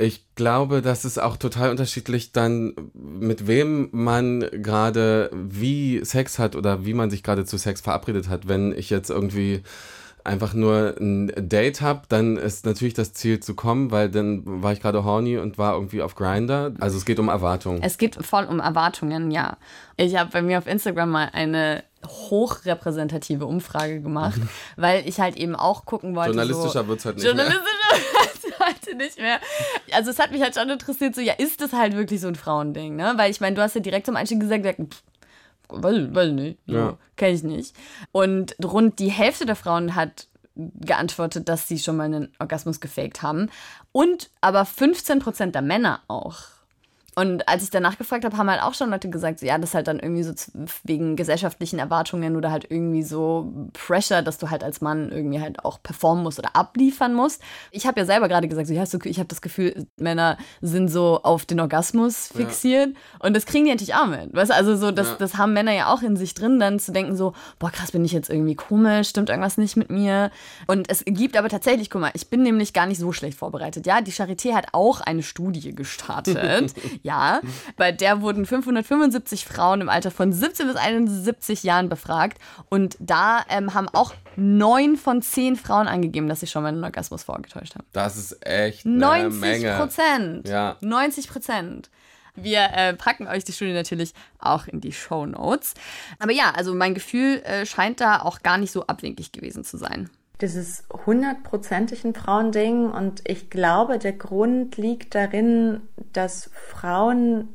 Ich 0.01 0.25
glaube, 0.37 0.81
das 0.81 1.05
ist 1.05 1.19
auch 1.19 1.37
total 1.37 1.71
unterschiedlich 1.71 2.31
dann, 2.31 2.73
mit 2.95 3.49
wem 3.49 3.89
man 3.91 4.47
gerade 4.53 5.29
wie 5.33 6.05
Sex 6.05 6.39
hat 6.39 6.55
oder 6.55 6.85
wie 6.87 6.95
man 6.95 7.11
sich 7.11 7.25
gerade 7.25 7.45
zu 7.45 7.59
Sex 7.59 7.81
verabredet 7.81 8.29
hat. 8.29 8.47
Wenn 8.47 8.73
ich 8.73 8.91
jetzt 8.91 9.11
irgendwie 9.11 9.63
einfach 10.23 10.55
nur 10.55 10.95
ein 11.01 11.33
Date 11.37 11.81
habe, 11.81 12.03
dann 12.09 12.37
ist 12.37 12.65
natürlich 12.65 12.95
das 12.95 13.13
Ziel 13.13 13.41
zu 13.41 13.55
kommen, 13.55 13.91
weil 13.91 14.09
dann 14.09 14.43
war 14.63 14.73
ich 14.73 14.81
gerade 14.81 15.03
horny 15.03 15.39
und 15.39 15.59
war 15.59 15.75
irgendwie 15.75 16.03
auf 16.03 16.15
Grinder. 16.15 16.73
Also 16.79 16.97
es 16.97 17.05
geht 17.05 17.19
um 17.19 17.29
Erwartungen. 17.29 17.83
Es 17.83 17.99
geht 17.99 18.15
voll 18.25 18.45
um 18.45 18.61
Erwartungen, 18.61 19.31
ja. 19.31 19.57
Ich 19.97 20.17
habe 20.17 20.31
bei 20.31 20.43
mir 20.43 20.59
auf 20.59 20.67
Instagram 20.67 21.11
mal 21.11 21.31
eine 21.33 21.83
hochrepräsentative 22.07 23.47
Umfrage 23.47 24.01
gemacht, 24.01 24.41
weil 24.77 25.09
ich 25.09 25.19
halt 25.19 25.37
eben 25.37 25.57
auch 25.57 25.85
gucken 25.85 26.15
wollte. 26.15 26.31
Journalistischer 26.31 26.83
so, 26.83 26.89
wird 26.89 26.99
es 27.01 27.05
halt 27.05 27.17
nicht 27.17 27.25
Journalistischer 27.25 27.63
mehr 27.63 28.18
heute 28.69 28.97
nicht 28.97 29.19
mehr. 29.19 29.41
Also 29.93 30.11
es 30.11 30.19
hat 30.19 30.31
mich 30.31 30.43
halt 30.43 30.55
schon 30.55 30.69
interessiert, 30.69 31.15
so, 31.15 31.21
ja, 31.21 31.35
ist 31.35 31.61
das 31.61 31.73
halt 31.73 31.97
wirklich 31.97 32.21
so 32.21 32.29
ein 32.29 32.35
Frauending, 32.35 32.97
ne? 32.97 33.15
Weil 33.17 33.31
ich 33.31 33.41
meine, 33.41 33.57
du 33.57 33.63
hast 33.63 33.75
ja 33.75 33.81
direkt 33.81 34.07
zum 34.07 34.17
Einstieg 34.17 34.41
gesagt, 34.41 34.65
pff, 34.65 35.03
weiß, 35.69 36.15
weiß 36.15 36.33
nicht, 36.33 36.59
so, 36.67 36.75
ja. 36.75 36.99
kenne 37.17 37.35
ich 37.35 37.43
nicht. 37.43 37.77
Und 38.13 38.57
rund 38.65 38.99
die 38.99 39.11
Hälfte 39.11 39.47
der 39.47 39.57
Frauen 39.57 39.95
hat 39.95 40.29
geantwortet, 40.59 41.49
dass 41.49 41.69
sie 41.69 41.79
schon 41.79 41.97
mal 41.97 42.05
einen 42.05 42.33
Orgasmus 42.39 42.81
gefaked 42.81 43.23
haben. 43.23 43.51
Und 43.93 44.31
aber 44.41 44.63
15% 44.63 45.53
der 45.53 45.63
Männer 45.63 46.03
auch. 46.09 46.58
Und 47.19 47.49
als 47.49 47.65
ich 47.65 47.71
danach 47.71 47.99
gefragt 47.99 48.25
habe, 48.25 48.37
haben 48.37 48.49
halt 48.49 48.63
auch 48.63 48.75
schon 48.75 48.91
Leute 48.91 49.11
gesagt, 49.11 49.41
so, 49.41 49.47
ja, 49.47 49.59
das 49.59 49.71
ist 49.71 49.75
halt 49.75 49.89
dann 49.89 49.99
irgendwie 49.99 50.23
so 50.23 50.33
wegen 50.85 51.17
gesellschaftlichen 51.17 51.81
Erwartungen 51.81 52.37
oder 52.37 52.53
halt 52.53 52.71
irgendwie 52.71 53.03
so 53.03 53.53
Pressure, 53.73 54.23
dass 54.23 54.39
du 54.39 54.51
halt 54.51 54.63
als 54.63 54.81
Mann 54.81 55.11
irgendwie 55.11 55.41
halt 55.41 55.65
auch 55.65 55.83
performen 55.83 56.23
musst 56.23 56.39
oder 56.39 56.55
abliefern 56.55 57.15
musst. 57.15 57.43
Ich 57.73 57.89
habe 57.89 57.99
ja 57.99 58.07
selber 58.07 58.29
gerade 58.29 58.47
gesagt, 58.47 58.69
so, 58.69 58.73
ja, 58.73 58.87
so, 58.87 59.01
ich 59.03 59.19
habe 59.19 59.27
das 59.27 59.41
Gefühl, 59.41 59.89
Männer 59.97 60.39
sind 60.61 60.87
so 60.87 61.21
auf 61.25 61.45
den 61.45 61.59
Orgasmus 61.59 62.29
fixiert 62.29 62.91
ja. 62.91 63.27
und 63.27 63.35
das 63.35 63.47
kriegen 63.47 63.65
die 63.65 63.73
natürlich 63.73 63.97
auch 63.97 64.07
mit. 64.07 64.33
Weißt 64.33 64.53
also 64.53 64.77
so, 64.77 64.93
das, 64.93 65.09
ja. 65.09 65.17
das 65.17 65.37
haben 65.37 65.55
Männer 65.55 65.73
ja 65.73 65.93
auch 65.93 66.03
in 66.03 66.15
sich 66.15 66.35
drin, 66.35 66.61
dann 66.61 66.79
zu 66.79 66.93
denken 66.93 67.17
so, 67.17 67.33
boah, 67.59 67.73
krass, 67.73 67.91
bin 67.91 68.05
ich 68.05 68.13
jetzt 68.13 68.31
irgendwie 68.31 68.55
komisch, 68.55 69.09
stimmt 69.09 69.29
irgendwas 69.29 69.59
nicht 69.59 69.77
mit 69.77 69.91
mir. 69.91 70.31
Und 70.69 70.89
es 70.89 71.03
gibt 71.05 71.37
aber 71.37 71.49
tatsächlich, 71.49 71.91
guck 71.91 72.01
mal, 72.01 72.13
ich 72.15 72.31
bin 72.31 72.45
nämlich 72.45 72.73
gar 72.73 72.87
nicht 72.87 73.01
so 73.01 73.11
schlecht 73.11 73.37
vorbereitet. 73.37 73.87
Ja, 73.87 74.03
die 74.03 74.13
Charité 74.13 74.55
hat 74.55 74.69
auch 74.71 75.01
eine 75.01 75.25
Studie 75.25 75.75
gestartet. 75.75 76.75
Ja, 77.09 77.41
bei 77.79 77.91
der 77.91 78.21
wurden 78.21 78.45
575 78.45 79.47
Frauen 79.47 79.81
im 79.81 79.89
Alter 79.89 80.11
von 80.11 80.31
17 80.31 80.67
bis 80.67 80.77
71 80.77 81.63
Jahren 81.63 81.89
befragt. 81.89 82.37
Und 82.69 82.99
da 83.01 83.47
ähm, 83.49 83.73
haben 83.73 83.89
auch 83.89 84.13
neun 84.37 84.99
von 84.99 85.23
zehn 85.23 85.57
Frauen 85.57 85.89
angegeben, 85.89 86.29
dass 86.29 86.41
sie 86.41 86.47
schon 86.47 86.63
mal 86.63 86.69
einen 86.69 86.85
Orgasmus 86.85 87.23
vorgetäuscht 87.23 87.77
haben. 87.77 87.87
Das 87.95 88.19
ist 88.19 88.47
echt 88.47 88.85
eine 88.85 88.99
90 88.99 89.41
Menge. 89.41 89.77
Prozent. 89.79 90.47
Ja. 90.47 90.77
90 90.83 91.31
Prozent. 91.31 91.89
Wir 92.35 92.69
äh, 92.75 92.93
packen 92.93 93.27
euch 93.27 93.43
die 93.43 93.53
Studie 93.53 93.73
natürlich 93.73 94.13
auch 94.39 94.67
in 94.67 94.83
die 94.83 94.93
Show 94.93 95.25
Notes. 95.25 95.73
Aber 96.19 96.33
ja, 96.33 96.53
also 96.55 96.75
mein 96.75 96.93
Gefühl 96.93 97.41
äh, 97.45 97.65
scheint 97.65 98.03
da 98.03 98.21
auch 98.21 98.43
gar 98.43 98.59
nicht 98.59 98.71
so 98.71 98.87
abwegig 98.87 99.33
gewesen 99.33 99.65
zu 99.65 99.79
sein. 99.79 100.11
Ist 100.41 100.85
hundertprozentig 101.07 102.05
ein 102.05 102.15
Frauending. 102.15 102.91
Und 102.91 103.23
ich 103.27 103.51
glaube, 103.51 103.99
der 103.99 104.13
Grund 104.13 104.77
liegt 104.77 105.15
darin, 105.15 105.81
dass 106.13 106.51
Frauen 106.53 107.49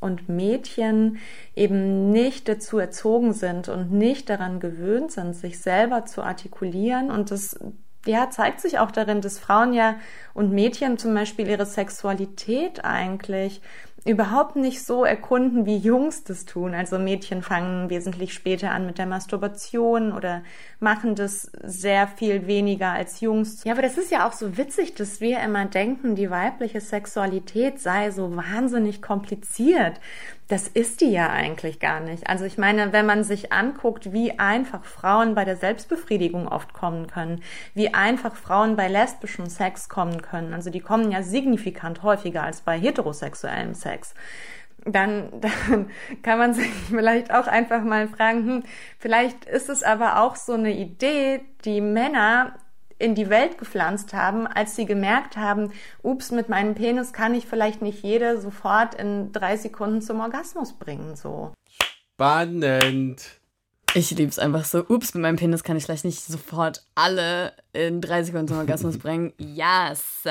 und 0.00 0.28
Mädchen 0.28 1.18
eben 1.54 2.10
nicht 2.10 2.48
dazu 2.48 2.78
erzogen 2.78 3.32
sind 3.32 3.68
und 3.68 3.92
nicht 3.92 4.28
daran 4.28 4.60
gewöhnt 4.60 5.12
sind, 5.12 5.34
sich 5.34 5.60
selber 5.60 6.04
zu 6.06 6.22
artikulieren. 6.22 7.10
Und 7.10 7.30
das 7.30 7.58
ja, 8.04 8.30
zeigt 8.30 8.60
sich 8.60 8.78
auch 8.78 8.90
darin, 8.90 9.20
dass 9.20 9.38
Frauen 9.38 9.72
ja 9.72 9.96
und 10.34 10.52
Mädchen 10.52 10.98
zum 10.98 11.14
Beispiel 11.14 11.48
ihre 11.48 11.66
Sexualität 11.66 12.84
eigentlich 12.84 13.62
überhaupt 14.04 14.56
nicht 14.56 14.84
so 14.84 15.04
erkunden, 15.04 15.64
wie 15.64 15.76
Jungs 15.76 16.24
das 16.24 16.44
tun. 16.44 16.74
Also 16.74 16.98
Mädchen 16.98 17.42
fangen 17.42 17.88
wesentlich 17.88 18.34
später 18.34 18.72
an 18.72 18.84
mit 18.84 18.98
der 18.98 19.06
Masturbation 19.06 20.12
oder 20.12 20.42
machen 20.80 21.14
das 21.14 21.50
sehr 21.62 22.08
viel 22.08 22.46
weniger 22.48 22.90
als 22.90 23.20
Jungs. 23.20 23.62
Ja, 23.64 23.72
aber 23.72 23.82
das 23.82 23.98
ist 23.98 24.10
ja 24.10 24.26
auch 24.26 24.32
so 24.32 24.56
witzig, 24.56 24.94
dass 24.94 25.20
wir 25.20 25.40
immer 25.40 25.66
denken, 25.66 26.16
die 26.16 26.30
weibliche 26.30 26.80
Sexualität 26.80 27.80
sei 27.80 28.10
so 28.10 28.34
wahnsinnig 28.34 29.02
kompliziert. 29.02 30.00
Das 30.52 30.68
ist 30.68 31.00
die 31.00 31.10
ja 31.10 31.30
eigentlich 31.30 31.80
gar 31.80 32.00
nicht. 32.00 32.28
Also 32.28 32.44
ich 32.44 32.58
meine, 32.58 32.92
wenn 32.92 33.06
man 33.06 33.24
sich 33.24 33.54
anguckt, 33.54 34.12
wie 34.12 34.38
einfach 34.38 34.84
Frauen 34.84 35.34
bei 35.34 35.46
der 35.46 35.56
Selbstbefriedigung 35.56 36.46
oft 36.46 36.74
kommen 36.74 37.06
können, 37.06 37.42
wie 37.72 37.94
einfach 37.94 38.36
Frauen 38.36 38.76
bei 38.76 38.86
lesbischem 38.88 39.46
Sex 39.46 39.88
kommen 39.88 40.20
können, 40.20 40.52
also 40.52 40.68
die 40.68 40.80
kommen 40.80 41.10
ja 41.10 41.22
signifikant 41.22 42.02
häufiger 42.02 42.42
als 42.42 42.60
bei 42.60 42.78
heterosexuellem 42.78 43.72
Sex 43.72 44.12
dann, 44.84 45.40
dann 45.40 45.88
kann 46.22 46.38
man 46.38 46.52
sich 46.52 46.68
vielleicht 46.68 47.32
auch 47.32 47.46
einfach 47.46 47.82
mal 47.82 48.06
fragen, 48.06 48.46
hm, 48.46 48.62
vielleicht 48.98 49.46
ist 49.46 49.70
es 49.70 49.82
aber 49.82 50.20
auch 50.20 50.36
so 50.36 50.52
eine 50.52 50.72
Idee, 50.72 51.40
die 51.64 51.80
Männer 51.80 52.56
in 53.02 53.16
die 53.16 53.28
Welt 53.28 53.58
gepflanzt 53.58 54.14
haben, 54.14 54.46
als 54.46 54.76
sie 54.76 54.86
gemerkt 54.86 55.36
haben, 55.36 55.72
ups, 56.02 56.30
mit 56.30 56.48
meinem 56.48 56.76
Penis 56.76 57.12
kann 57.12 57.34
ich 57.34 57.46
vielleicht 57.46 57.82
nicht 57.82 58.02
jede 58.04 58.40
sofort 58.40 58.94
in 58.94 59.32
drei 59.32 59.56
Sekunden 59.56 60.00
zum 60.00 60.20
Orgasmus 60.20 60.74
bringen, 60.74 61.16
so. 61.16 61.52
Spannend. 62.14 63.40
Ich 63.94 64.12
liebe 64.12 64.30
es 64.30 64.38
einfach 64.38 64.64
so. 64.64 64.86
Ups, 64.88 65.14
mit 65.14 65.22
meinem 65.22 65.36
Penis 65.36 65.64
kann 65.64 65.76
ich 65.76 65.84
vielleicht 65.84 66.04
nicht 66.04 66.22
sofort 66.22 66.86
alle 66.94 67.52
in 67.72 68.00
drei 68.00 68.22
Sekunden 68.22 68.48
zum 68.48 68.58
Orgasmus 68.58 68.98
bringen. 69.00 69.32
Yes. 69.36 70.22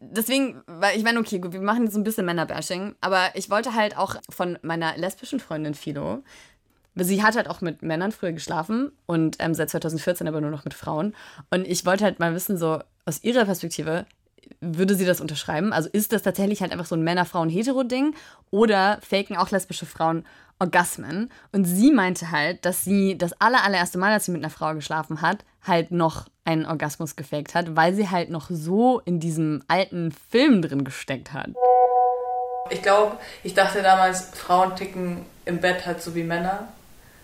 Deswegen, 0.00 0.62
weil 0.66 0.96
ich 0.96 1.04
meine, 1.04 1.20
okay, 1.20 1.38
gut, 1.38 1.52
wir 1.52 1.60
machen 1.60 1.84
jetzt 1.84 1.96
ein 1.96 2.04
bisschen 2.04 2.26
Männerbashing, 2.26 2.96
aber 3.00 3.30
ich 3.34 3.50
wollte 3.50 3.74
halt 3.74 3.96
auch 3.96 4.16
von 4.30 4.58
meiner 4.62 4.96
lesbischen 4.96 5.40
Freundin 5.40 5.74
Philo, 5.74 6.24
sie 7.04 7.22
hat 7.22 7.36
halt 7.36 7.48
auch 7.48 7.60
mit 7.60 7.82
Männern 7.82 8.12
früher 8.12 8.32
geschlafen 8.32 8.92
und 9.06 9.36
ähm, 9.38 9.54
seit 9.54 9.70
2014 9.70 10.28
aber 10.28 10.40
nur 10.40 10.50
noch 10.50 10.64
mit 10.64 10.74
Frauen. 10.74 11.14
Und 11.50 11.66
ich 11.66 11.84
wollte 11.86 12.04
halt 12.04 12.20
mal 12.20 12.34
wissen, 12.34 12.56
so 12.56 12.80
aus 13.06 13.22
ihrer 13.22 13.44
Perspektive, 13.44 14.06
würde 14.60 14.94
sie 14.94 15.04
das 15.04 15.20
unterschreiben? 15.20 15.72
Also 15.72 15.88
ist 15.90 16.12
das 16.12 16.22
tatsächlich 16.22 16.60
halt 16.60 16.72
einfach 16.72 16.86
so 16.86 16.96
ein 16.96 17.04
Männer-Frauen-Hetero-Ding 17.04 18.14
oder 18.50 18.98
faken 19.00 19.36
auch 19.36 19.50
lesbische 19.50 19.86
Frauen 19.86 20.24
Orgasmen. 20.58 21.30
Und 21.52 21.64
sie 21.64 21.90
meinte 21.90 22.30
halt, 22.30 22.64
dass 22.64 22.84
sie 22.84 23.16
das 23.16 23.32
aller, 23.40 23.64
allererste 23.64 23.98
Mal, 23.98 24.12
als 24.12 24.26
sie 24.26 24.32
mit 24.32 24.42
einer 24.42 24.50
Frau 24.50 24.74
geschlafen 24.74 25.22
hat, 25.22 25.44
halt 25.66 25.90
noch 25.90 26.28
einen 26.44 26.66
Orgasmus 26.66 27.16
gefaked 27.16 27.54
hat, 27.54 27.76
weil 27.76 27.94
sie 27.94 28.10
halt 28.10 28.30
noch 28.30 28.48
so 28.50 29.00
in 29.00 29.20
diesem 29.20 29.62
alten 29.68 30.12
Film 30.12 30.60
drin 30.62 30.84
gesteckt 30.84 31.32
hat. 31.32 31.50
Ich 32.68 32.82
glaube, 32.82 33.16
ich 33.42 33.54
dachte 33.54 33.82
damals, 33.82 34.30
Frauen 34.34 34.76
ticken 34.76 35.24
im 35.44 35.60
Bett 35.60 35.86
halt 35.86 36.02
so 36.02 36.14
wie 36.14 36.22
Männer 36.22 36.68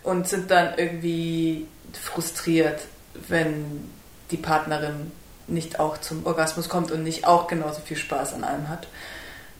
und 0.06 0.28
sind 0.28 0.52
dann 0.52 0.78
irgendwie 0.78 1.66
frustriert, 1.92 2.80
wenn 3.28 3.90
die 4.30 4.36
Partnerin 4.36 5.10
nicht 5.48 5.80
auch 5.80 5.98
zum 5.98 6.24
Orgasmus 6.24 6.68
kommt 6.68 6.92
und 6.92 7.02
nicht 7.02 7.26
auch 7.26 7.48
genauso 7.48 7.80
viel 7.80 7.96
Spaß 7.96 8.34
an 8.34 8.44
allem 8.44 8.68
hat. 8.68 8.86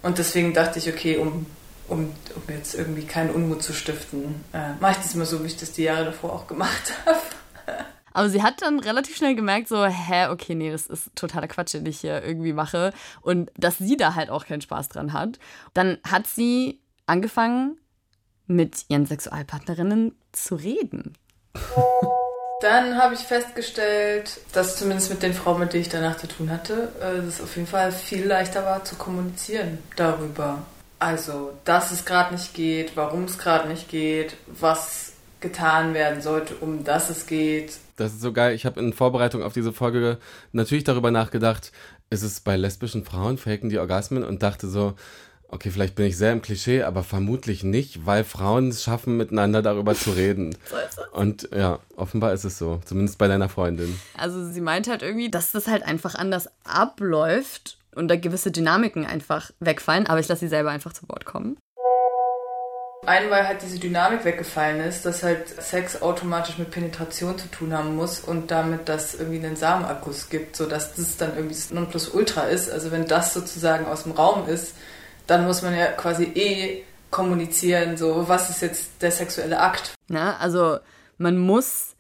Und 0.03 0.19
deswegen 0.19 0.55
dachte 0.55 0.79
ich, 0.79 0.89
okay, 0.89 1.17
um, 1.17 1.47
um, 1.89 2.13
um 2.35 2.55
jetzt 2.55 2.77
irgendwie 2.77 3.05
keinen 3.05 3.31
Unmut 3.31 3.65
zu 3.65 3.73
stiften, 3.73 4.45
äh, 4.53 4.75
mache 4.81 4.93
ich 4.93 4.99
das 4.99 5.15
immer 5.17 5.27
so, 5.27 5.43
wie 5.43 5.49
ich 5.49 5.57
das 5.57 5.73
die 5.73 5.83
Jahre 5.83 6.05
davor 6.05 6.33
auch 6.33 6.47
gemacht 6.47 6.93
habe. 7.07 7.19
Aber 8.13 8.31
sie 8.31 8.43
hat 8.43 8.63
dann 8.63 8.79
relativ 8.79 9.17
schnell 9.17 9.35
gemerkt, 9.35 9.67
so, 9.67 9.85
hä, 9.85 10.29
okay, 10.29 10.55
nee, 10.55 10.71
das 10.71 10.87
ist 10.87 11.11
totaler 11.17 11.49
Quatsch, 11.49 11.75
den 11.75 11.87
ich 11.87 12.01
hier 12.01 12.23
irgendwie 12.23 12.53
mache. 12.53 12.93
Und 13.21 13.51
dass 13.57 13.79
sie 13.79 13.97
da 13.97 14.15
halt 14.15 14.31
auch 14.31 14.47
keinen 14.47 14.61
Spaß 14.63 14.91
dran 14.91 15.13
hat. 15.13 15.41
Dann 15.75 15.99
hat 16.05 16.29
sie 16.29 16.81
angefangen, 17.07 17.79
mit 18.47 18.85
ihren 18.89 19.07
Sexualpartnerinnen 19.07 20.15
zu 20.37 20.55
reden. 20.55 21.15
Dann 22.61 22.97
habe 22.97 23.15
ich 23.15 23.21
festgestellt, 23.21 24.41
dass 24.53 24.77
zumindest 24.79 25.11
mit 25.11 25.23
den 25.23 25.35
Frauen, 25.35 25.61
mit 25.61 25.73
denen 25.73 25.83
ich 25.83 25.89
danach 25.89 26.17
zu 26.17 26.27
tun 26.27 26.51
hatte, 26.51 26.89
äh, 27.03 27.27
es 27.27 27.41
auf 27.41 27.55
jeden 27.57 27.69
Fall 27.69 27.93
viel 27.93 28.27
leichter 28.27 28.65
war 28.65 28.85
zu 28.85 28.97
kommunizieren 28.97 29.79
darüber. 29.97 30.63
Also, 30.99 31.53
dass 31.65 31.93
es 31.93 32.07
gerade 32.07 32.35
nicht 32.35 32.55
geht, 32.55 32.97
warum 32.97 33.25
es 33.25 33.37
gerade 33.37 33.69
nicht 33.69 33.91
geht, 33.91 34.37
was 34.47 35.13
getan 35.41 35.93
werden 35.93 36.23
sollte, 36.23 36.55
um 36.57 36.83
dass 36.85 37.11
es 37.11 37.27
geht. 37.27 37.77
Das 37.97 38.13
ist 38.13 38.23
so 38.23 38.33
geil. 38.33 38.55
Ich 38.55 38.65
habe 38.65 38.81
in 38.81 38.95
Vorbereitung 38.95 39.43
auf 39.43 39.53
diese 39.53 39.75
Folge 39.75 40.19
natürlich 40.53 40.85
darüber 40.85 41.11
nachgedacht, 41.11 41.73
ist 42.09 42.23
es 42.23 42.41
bei 42.41 42.57
lesbischen 42.57 43.05
Frauen, 43.05 43.37
faken 43.37 43.69
die 43.69 43.79
Orgasmen 43.79 44.25
und 44.25 44.43
dachte 44.43 44.69
so, 44.69 44.95
okay, 45.49 45.71
vielleicht 45.71 45.95
bin 45.95 46.07
ich 46.07 46.17
sehr 46.17 46.33
im 46.33 46.43
Klischee, 46.43 46.83
aber 46.83 47.03
vermutlich 47.03 47.65
nicht, 47.65 48.07
weil 48.07 48.25
Frauen 48.25 48.69
es 48.69 48.83
schaffen, 48.83 49.17
miteinander 49.17 49.63
darüber 49.63 49.95
zu 49.95 50.11
reden. 50.11 50.57
so 50.71 50.77
ist 50.77 50.99
es. 50.99 51.09
Und 51.13 51.49
ja, 51.55 51.79
offenbar 51.97 52.33
ist 52.33 52.45
es 52.45 52.59
so, 52.59 52.81
zumindest 52.85 53.19
bei 53.19 53.29
deiner 53.29 53.49
Freundin. 53.49 53.99
Also 54.17 54.51
sie 54.51 54.61
meint 54.61 54.89
halt 54.89 55.03
irgendwie, 55.03 55.31
dass 55.31 55.53
das 55.53 55.69
halt 55.69 55.83
einfach 55.83 56.15
anders 56.15 56.49
abläuft 56.65 57.79
und 57.95 58.09
da 58.09 58.17
gewisse 58.17 58.51
Dynamiken 58.51 59.07
einfach 59.07 59.51
wegfallen, 59.61 60.07
aber 60.07 60.21
ich 60.21 60.29
lasse 60.29 60.41
sie 60.41 60.49
selber 60.49 60.71
einfach 60.71 60.93
zu 60.93 61.09
Wort 61.09 61.25
kommen. 61.25 61.57
Einen, 63.07 63.31
weil 63.31 63.47
halt 63.47 63.63
diese 63.63 63.79
Dynamik 63.79 64.25
weggefallen 64.25 64.81
ist, 64.81 65.07
dass 65.07 65.23
halt 65.23 65.49
Sex 65.49 66.03
automatisch 66.03 66.59
mit 66.59 66.73
Penetration 66.73 67.39
zu 67.39 67.49
tun 67.49 67.73
haben 67.73 67.95
muss 67.95 68.19
und 68.19 68.51
damit, 68.51 68.89
dass 68.89 69.15
irgendwie 69.15 69.47
einen 69.47 69.55
Samenakkus 69.55 70.29
gibt, 70.29 70.57
sodass 70.57 70.97
das 70.97 71.17
dann 71.17 71.37
irgendwie 71.37 71.55
das 71.55 71.71
Nonplusultra 71.71 72.47
ist. 72.47 72.69
Also 72.69 72.91
wenn 72.91 73.07
das 73.07 73.33
sozusagen 73.33 73.87
aus 73.87 74.03
dem 74.03 74.13
Raum 74.13 74.49
ist, 74.49 74.75
dann 75.27 75.45
muss 75.45 75.63
man 75.63 75.77
ja 75.77 75.87
quasi 75.87 76.25
eh 76.35 76.83
kommunizieren, 77.11 77.97
so 77.97 78.29
was 78.29 78.51
ist 78.51 78.63
jetzt 78.63 78.91
der 79.01 79.11
sexuelle 79.11 79.61
Akt. 79.61 79.95
Ja, 80.09 80.37
also 80.37 80.79
man 81.19 81.39
muss 81.39 81.95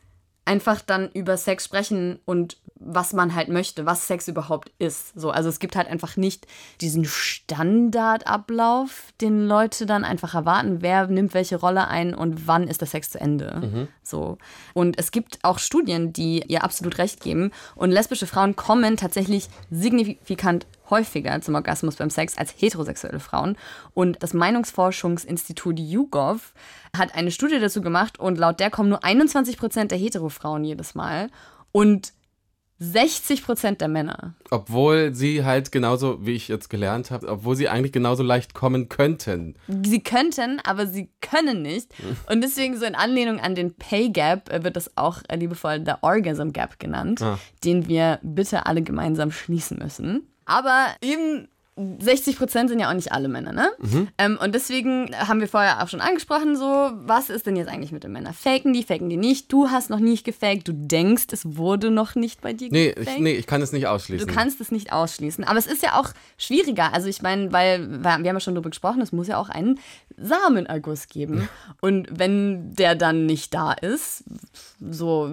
einfach 0.44 0.80
dann 0.80 1.10
über 1.12 1.36
Sex 1.36 1.64
sprechen 1.64 2.20
und 2.24 2.58
was 2.78 3.12
man 3.12 3.34
halt 3.34 3.48
möchte, 3.48 3.86
was 3.86 4.06
Sex 4.06 4.28
überhaupt 4.28 4.70
ist. 4.78 5.18
So, 5.18 5.30
also 5.30 5.48
es 5.48 5.58
gibt 5.58 5.76
halt 5.76 5.88
einfach 5.88 6.16
nicht 6.16 6.46
diesen 6.80 7.04
Standardablauf, 7.04 9.12
den 9.20 9.46
Leute 9.46 9.86
dann 9.86 10.04
einfach 10.04 10.34
erwarten, 10.34 10.82
wer 10.82 11.06
nimmt 11.06 11.34
welche 11.34 11.56
Rolle 11.56 11.88
ein 11.88 12.14
und 12.14 12.46
wann 12.46 12.68
ist 12.68 12.82
der 12.82 12.88
Sex 12.88 13.10
zu 13.10 13.20
Ende. 13.20 13.60
Mhm. 13.62 13.88
So. 14.02 14.38
Und 14.74 14.98
es 14.98 15.10
gibt 15.10 15.38
auch 15.42 15.58
Studien, 15.58 16.12
die 16.12 16.42
ihr 16.46 16.64
absolut 16.64 16.98
recht 16.98 17.20
geben 17.20 17.50
und 17.74 17.90
lesbische 17.90 18.26
Frauen 18.26 18.56
kommen 18.56 18.96
tatsächlich 18.96 19.48
signifikant 19.70 20.66
häufiger 20.90 21.40
zum 21.40 21.54
Orgasmus 21.54 21.96
beim 21.96 22.10
Sex 22.10 22.38
als 22.38 22.54
heterosexuelle 22.56 23.20
Frauen. 23.20 23.56
Und 23.94 24.22
das 24.22 24.34
Meinungsforschungsinstitut 24.34 25.80
YouGov 25.80 26.52
hat 26.96 27.14
eine 27.14 27.30
Studie 27.30 27.58
dazu 27.58 27.80
gemacht 27.80 28.20
und 28.20 28.38
laut 28.38 28.60
der 28.60 28.70
kommen 28.70 28.90
nur 28.90 29.02
21 29.02 29.56
Prozent 29.56 29.90
der 29.90 29.98
Heterofrauen 29.98 30.64
jedes 30.64 30.94
Mal 30.94 31.30
und 31.72 32.12
60 32.78 33.44
Prozent 33.44 33.80
der 33.80 33.88
Männer. 33.88 34.34
Obwohl 34.50 35.14
sie 35.14 35.44
halt 35.44 35.72
genauso, 35.72 36.24
wie 36.26 36.32
ich 36.32 36.48
jetzt 36.48 36.68
gelernt 36.68 37.10
habe, 37.10 37.28
obwohl 37.28 37.56
sie 37.56 37.68
eigentlich 37.68 37.92
genauso 37.92 38.22
leicht 38.22 38.54
kommen 38.54 38.88
könnten. 38.88 39.54
Sie 39.84 40.02
könnten, 40.02 40.60
aber 40.60 40.86
sie 40.86 41.10
können 41.20 41.62
nicht. 41.62 41.90
Und 42.30 42.42
deswegen 42.42 42.78
so 42.78 42.84
in 42.84 42.94
Anlehnung 42.94 43.40
an 43.40 43.54
den 43.54 43.74
Pay 43.74 44.10
Gap 44.10 44.52
äh, 44.52 44.62
wird 44.62 44.76
das 44.76 44.96
auch 44.96 45.22
äh, 45.28 45.36
liebevoll 45.36 45.80
der 45.80 46.02
Orgasm 46.02 46.50
Gap 46.50 46.78
genannt, 46.78 47.22
ah. 47.22 47.38
den 47.64 47.88
wir 47.88 48.18
bitte 48.22 48.66
alle 48.66 48.82
gemeinsam 48.82 49.30
schließen 49.30 49.78
müssen. 49.78 50.28
Aber 50.44 50.88
eben 51.02 51.48
60 51.76 52.38
Prozent 52.38 52.70
sind 52.70 52.80
ja 52.80 52.88
auch 52.88 52.94
nicht 52.94 53.12
alle 53.12 53.28
Männer, 53.28 53.52
ne? 53.52 53.68
Mhm. 53.78 54.08
Ähm, 54.16 54.38
und 54.42 54.54
deswegen 54.54 55.14
haben 55.14 55.40
wir 55.40 55.48
vorher 55.48 55.82
auch 55.82 55.88
schon 55.88 56.00
angesprochen, 56.00 56.56
so, 56.56 56.64
was 56.64 57.28
ist 57.28 57.46
denn 57.46 57.54
jetzt 57.54 57.68
eigentlich 57.68 57.92
mit 57.92 58.02
den 58.02 58.12
Männern? 58.12 58.32
Faken 58.32 58.72
die, 58.72 58.82
faken 58.82 59.10
die 59.10 59.18
nicht? 59.18 59.52
Du 59.52 59.68
hast 59.68 59.90
noch 59.90 59.98
nicht 59.98 60.24
gefaked, 60.24 60.66
du 60.68 60.72
denkst, 60.72 61.26
es 61.32 61.56
wurde 61.56 61.90
noch 61.90 62.14
nicht 62.14 62.40
bei 62.40 62.54
dir 62.54 62.70
nee, 62.70 62.92
gefaked. 62.92 63.16
Ich, 63.16 63.22
nee, 63.22 63.32
ich 63.32 63.46
kann 63.46 63.60
es 63.60 63.72
nicht 63.72 63.88
ausschließen. 63.88 64.26
Du 64.26 64.32
kannst 64.32 64.58
es 64.62 64.72
nicht 64.72 64.90
ausschließen. 64.94 65.44
Aber 65.44 65.58
es 65.58 65.66
ist 65.66 65.82
ja 65.82 66.00
auch 66.00 66.10
schwieriger. 66.38 66.94
Also 66.94 67.08
ich 67.08 67.20
meine, 67.20 67.52
weil, 67.52 68.02
wir 68.02 68.10
haben 68.10 68.24
ja 68.24 68.40
schon 68.40 68.54
darüber 68.54 68.70
gesprochen, 68.70 69.02
es 69.02 69.12
muss 69.12 69.28
ja 69.28 69.36
auch 69.36 69.50
einen 69.50 69.78
Samenerguss 70.16 71.08
geben. 71.08 71.46
Und 71.82 72.08
wenn 72.10 72.74
der 72.74 72.94
dann 72.94 73.26
nicht 73.26 73.52
da 73.52 73.72
ist, 73.72 74.24
so, 74.78 75.30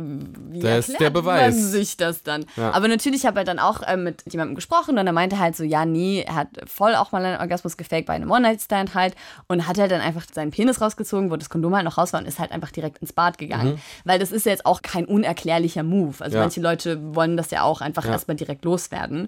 wie 0.51 0.61
das 0.61 0.87
ist 0.87 1.01
der 1.01 1.09
Beweis. 1.09 1.53
man 1.53 1.63
sich 1.63 1.97
das 1.97 2.23
dann? 2.23 2.45
Ja. 2.55 2.71
Aber 2.71 2.87
natürlich 2.87 3.25
habe 3.25 3.41
ich 3.41 3.45
dann 3.45 3.59
auch 3.59 3.81
äh, 3.81 3.97
mit 3.97 4.23
jemandem 4.31 4.55
gesprochen 4.55 4.97
und 4.97 5.05
er 5.05 5.11
meinte 5.11 5.37
halt 5.37 5.57
so, 5.57 5.65
ja, 5.65 5.85
nee, 5.85 6.23
er 6.25 6.35
hat 6.35 6.47
voll 6.65 6.95
auch 6.95 7.11
mal 7.11 7.25
einen 7.25 7.41
Orgasmus 7.41 7.75
gefaked 7.75 8.05
bei 8.05 8.13
einem 8.13 8.31
One-Night-Stand 8.31 8.95
halt 8.95 9.15
und 9.47 9.67
hat 9.67 9.77
halt 9.77 9.91
dann 9.91 9.99
einfach 9.99 10.23
seinen 10.31 10.51
Penis 10.51 10.79
rausgezogen, 10.79 11.29
wo 11.29 11.35
das 11.35 11.49
Kondom 11.49 11.75
halt 11.75 11.83
noch 11.83 11.97
raus 11.97 12.13
war 12.13 12.21
und 12.21 12.25
ist 12.25 12.39
halt 12.39 12.53
einfach 12.53 12.71
direkt 12.71 12.99
ins 12.99 13.11
Bad 13.11 13.37
gegangen. 13.37 13.73
Mhm. 13.73 13.79
Weil 14.05 14.17
das 14.17 14.31
ist 14.31 14.45
ja 14.45 14.53
jetzt 14.53 14.65
auch 14.65 14.81
kein 14.81 15.05
unerklärlicher 15.05 15.83
Move. 15.83 16.15
Also 16.23 16.37
ja. 16.37 16.43
manche 16.43 16.61
Leute 16.61 17.13
wollen 17.13 17.35
das 17.35 17.51
ja 17.51 17.63
auch 17.63 17.81
einfach 17.81 18.05
ja. 18.05 18.11
erstmal 18.11 18.37
direkt 18.37 18.63
loswerden 18.63 19.27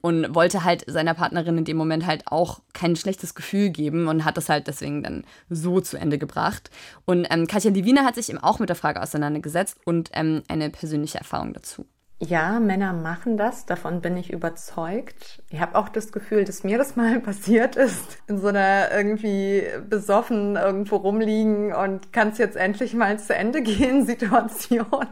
und 0.00 0.32
wollte 0.32 0.62
halt 0.62 0.84
seiner 0.86 1.14
Partnerin 1.14 1.58
in 1.58 1.64
dem 1.64 1.76
Moment 1.76 2.06
halt 2.06 2.22
auch 2.26 2.60
kein 2.72 2.94
schlechtes 2.94 3.34
Gefühl 3.34 3.70
geben 3.70 4.06
und 4.06 4.24
hat 4.24 4.36
das 4.36 4.48
halt 4.48 4.68
deswegen 4.68 5.02
dann 5.02 5.24
so 5.50 5.80
zu 5.80 5.96
Ende 5.96 6.18
gebracht. 6.18 6.70
Und 7.04 7.26
ähm, 7.30 7.48
Katja 7.48 7.72
Levine 7.72 8.04
hat 8.04 8.14
sich 8.14 8.30
eben 8.30 8.38
auch 8.38 8.60
mit 8.60 8.68
der 8.68 8.76
Frage 8.76 9.02
auseinandergesetzt 9.02 9.55
und 9.84 10.10
ähm, 10.12 10.42
eine 10.48 10.70
persönliche 10.70 11.18
Erfahrung 11.18 11.52
dazu. 11.52 11.86
Ja, 12.18 12.60
Männer 12.60 12.94
machen 12.94 13.36
das, 13.36 13.66
davon 13.66 14.00
bin 14.00 14.16
ich 14.16 14.32
überzeugt. 14.32 15.42
Ich 15.50 15.60
habe 15.60 15.74
auch 15.76 15.90
das 15.90 16.12
Gefühl, 16.12 16.44
dass 16.44 16.64
mir 16.64 16.78
das 16.78 16.96
mal 16.96 17.20
passiert 17.20 17.76
ist, 17.76 18.18
in 18.26 18.38
so 18.38 18.48
einer 18.48 18.90
irgendwie 18.90 19.64
besoffen 19.88 20.56
irgendwo 20.56 20.96
rumliegen 20.96 21.74
und 21.74 22.12
kann 22.14 22.28
es 22.28 22.38
jetzt 22.38 22.56
endlich 22.56 22.94
mal 22.94 23.18
zu 23.18 23.34
Ende 23.34 23.62
gehen 23.62 24.06
Situation. 24.06 25.06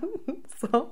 so. 0.59 0.91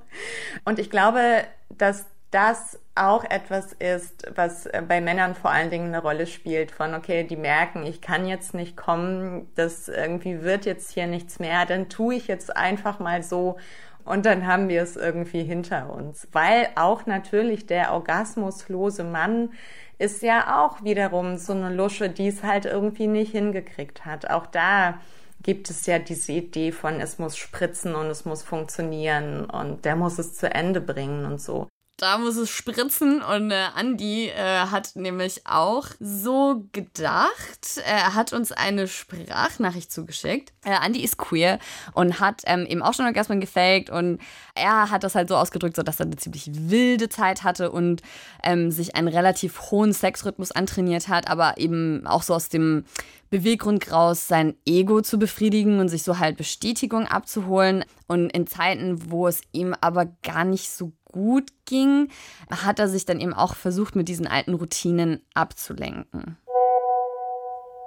Und 0.67 0.79
ich 0.79 0.91
glaube, 0.91 1.45
dass 1.71 2.05
das 2.31 2.79
auch 2.95 3.25
etwas 3.25 3.73
ist, 3.73 4.31
was 4.35 4.69
bei 4.87 5.01
Männern 5.01 5.35
vor 5.35 5.51
allen 5.51 5.71
Dingen 5.71 5.89
eine 5.89 6.03
Rolle 6.03 6.27
spielt, 6.27 6.71
von 6.71 6.95
okay, 6.95 7.25
die 7.25 7.37
merken, 7.37 7.87
ich 7.87 8.03
kann 8.03 8.27
jetzt 8.27 8.53
nicht 8.55 8.77
kommen, 8.77 9.51
das 9.55 9.89
irgendwie 9.89 10.43
wird 10.43 10.67
jetzt 10.67 10.93
hier 10.93 11.07
nichts 11.07 11.39
mehr, 11.39 11.65
dann 11.65 11.89
tue 11.89 12.17
ich 12.17 12.27
jetzt 12.29 12.55
einfach 12.55 12.99
mal 12.99 13.23
so 13.23 13.57
und 14.05 14.27
dann 14.27 14.47
haben 14.47 14.69
wir 14.69 14.83
es 14.83 14.97
irgendwie 14.97 15.43
hinter 15.45 15.93
uns. 15.93 16.29
Weil 16.33 16.69
auch 16.75 17.07
natürlich 17.07 17.67
der 17.67 17.93
orgasmuslose 17.93 19.05
Mann 19.05 19.53
ist 19.99 20.23
ja 20.23 20.63
auch 20.65 20.83
wiederum 20.83 21.39
so 21.39 21.53
eine 21.53 21.73
Lusche, 21.75 22.11
die 22.11 22.29
es 22.29 22.43
halt 22.43 22.67
irgendwie 22.67 23.07
nicht 23.07 23.33
hingekriegt 23.33 24.05
hat. 24.05 24.29
Auch 24.29 24.47
da 24.47 24.99
gibt 25.43 25.71
es 25.71 25.87
ja 25.87 25.99
diese 25.99 26.33
Idee 26.33 26.73
von, 26.73 27.01
es 27.01 27.19
muss 27.19 27.37
spritzen 27.37 27.95
und 27.95 28.07
es 28.07 28.25
muss 28.25 28.43
funktionieren 28.43 29.45
und 29.45 29.85
der 29.85 29.97
muss 29.97 30.19
es 30.19 30.35
zu 30.35 30.53
Ende 30.53 30.81
bringen 30.81 31.25
und 31.25 31.41
so 31.41 31.69
da 32.03 32.19
muss 32.19 32.37
es 32.37 32.51
spritzen. 32.51 33.23
Und 33.23 33.53
äh, 33.53 33.67
Andy 33.79 34.27
äh, 34.27 34.67
hat 34.67 34.97
nämlich 34.97 35.43
auch 35.47 35.87
so 36.01 36.65
gedacht. 36.73 37.81
Er 37.87 38.15
hat 38.15 38.33
uns 38.33 38.51
eine 38.51 38.89
Sprachnachricht 38.89 39.93
zugeschickt. 39.93 40.53
Äh, 40.65 40.85
Andy 40.85 41.05
ist 41.05 41.17
queer 41.17 41.61
und 41.95 42.19
hat 42.19 42.43
ähm, 42.47 42.67
eben 42.67 42.83
auch 42.83 42.93
schon 42.93 43.07
Orgasmen 43.07 43.41
gefaked. 43.41 43.89
Und 43.89 44.21
er 44.57 44.91
hat 44.91 45.05
das 45.05 45.15
halt 45.15 45.29
so 45.29 45.37
ausgedrückt, 45.37 45.79
dass 45.79 46.01
er 46.01 46.07
eine 46.07 46.17
ziemlich 46.17 46.51
wilde 46.53 47.09
Zeit 47.09 47.45
hatte 47.45 47.71
und 47.71 48.03
ähm, 48.43 48.73
sich 48.73 48.97
einen 48.97 49.09
relativ 49.09 49.71
hohen 49.71 49.93
Sexrhythmus 49.93 50.51
antrainiert 50.51 51.07
hat, 51.07 51.29
aber 51.31 51.59
eben 51.59 52.05
auch 52.09 52.25
so 52.25 52.35
aus 52.35 52.49
dem 52.49 52.85
Beweggrund 53.33 53.91
raus, 53.91 54.29
sein 54.29 54.57
Ego 54.67 55.01
zu 55.01 55.19
befriedigen 55.19 55.81
und 55.81 55.89
sich 55.89 56.03
so 56.03 56.19
halt 56.19 56.37
Bestätigung 56.37 57.07
abzuholen. 57.07 57.83
Und 58.07 58.29
in 58.29 58.47
Zeiten, 58.47 59.11
wo 59.11 59.27
es 59.27 59.41
ihm 59.53 59.75
aber 59.81 60.05
gar 60.23 60.45
nicht 60.45 60.71
so 60.71 60.93
gut 61.05 61.49
ging, 61.65 62.11
hat 62.51 62.79
er 62.79 62.89
sich 62.89 63.07
dann 63.07 63.21
eben 63.21 63.33
auch 63.33 63.55
versucht, 63.55 63.97
mit 63.97 64.09
diesen 64.09 64.27
alten 64.27 64.53
Routinen 64.53 65.23
abzulenken. 65.33 66.37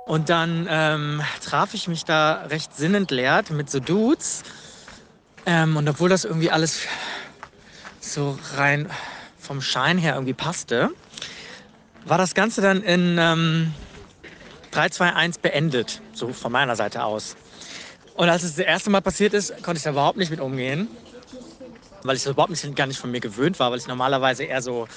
Und 0.07 0.29
dann 0.29 0.67
ähm, 0.67 1.21
traf 1.43 1.75
ich 1.75 1.87
mich 1.87 2.05
da 2.05 2.47
recht 2.49 2.75
sinnentleert 2.75 3.51
mit 3.51 3.69
so 3.69 3.79
Dudes. 3.79 4.41
Ähm, 5.45 5.77
und 5.77 5.87
obwohl 5.87 6.09
das 6.09 6.25
irgendwie 6.25 6.49
alles 6.49 6.79
so 7.99 8.35
rein 8.55 8.89
vom 9.37 9.61
Schein 9.61 9.99
her 9.99 10.15
irgendwie 10.15 10.33
passte, 10.33 10.89
war 12.03 12.17
das 12.17 12.33
Ganze 12.33 12.61
dann 12.61 12.81
in 12.81 13.17
ähm, 13.19 13.73
3, 14.75 14.89
2, 14.89 15.13
1 15.13 15.37
beendet, 15.37 16.01
so 16.13 16.33
von 16.33 16.51
meiner 16.51 16.75
Seite 16.75 17.05
aus. 17.05 17.37
Und 18.15 18.27
als 18.27 18.43
es 18.43 18.55
das 18.55 18.65
erste 18.65 18.89
Mal 18.89 19.01
passiert 19.01 19.33
ist, 19.33 19.63
konnte 19.63 19.77
ich 19.77 19.83
da 19.83 19.91
überhaupt 19.91 20.17
nicht 20.17 20.31
mit 20.31 20.41
umgehen, 20.41 20.89
weil 22.03 22.17
ich 22.17 22.23
das 22.23 22.33
überhaupt 22.33 22.49
nicht, 22.49 22.75
gar 22.75 22.85
nicht 22.85 22.99
von 22.99 23.09
mir 23.09 23.21
gewöhnt 23.21 23.57
war, 23.57 23.71
weil 23.71 23.79
ich 23.79 23.87
normalerweise 23.87 24.43
eher 24.43 24.61
so 24.61 24.87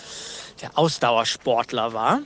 der 0.62 0.76
Ausdauersportler 0.76 1.92
war. 1.92 2.22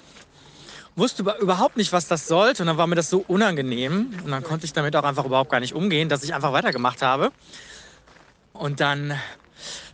Wusste 0.96 1.22
überhaupt 1.40 1.76
nicht, 1.76 1.92
was 1.92 2.08
das 2.08 2.26
sollte 2.26 2.62
und 2.62 2.68
dann 2.68 2.78
war 2.78 2.86
mir 2.86 2.94
das 2.94 3.10
so 3.10 3.22
unangenehm 3.28 4.18
und 4.24 4.30
dann 4.30 4.42
konnte 4.42 4.64
ich 4.64 4.72
damit 4.72 4.96
auch 4.96 5.04
einfach 5.04 5.26
überhaupt 5.26 5.50
gar 5.50 5.60
nicht 5.60 5.74
umgehen, 5.74 6.08
dass 6.08 6.22
ich 6.22 6.34
einfach 6.34 6.54
weitergemacht 6.54 7.02
habe 7.02 7.32
und 8.54 8.80
dann 8.80 9.18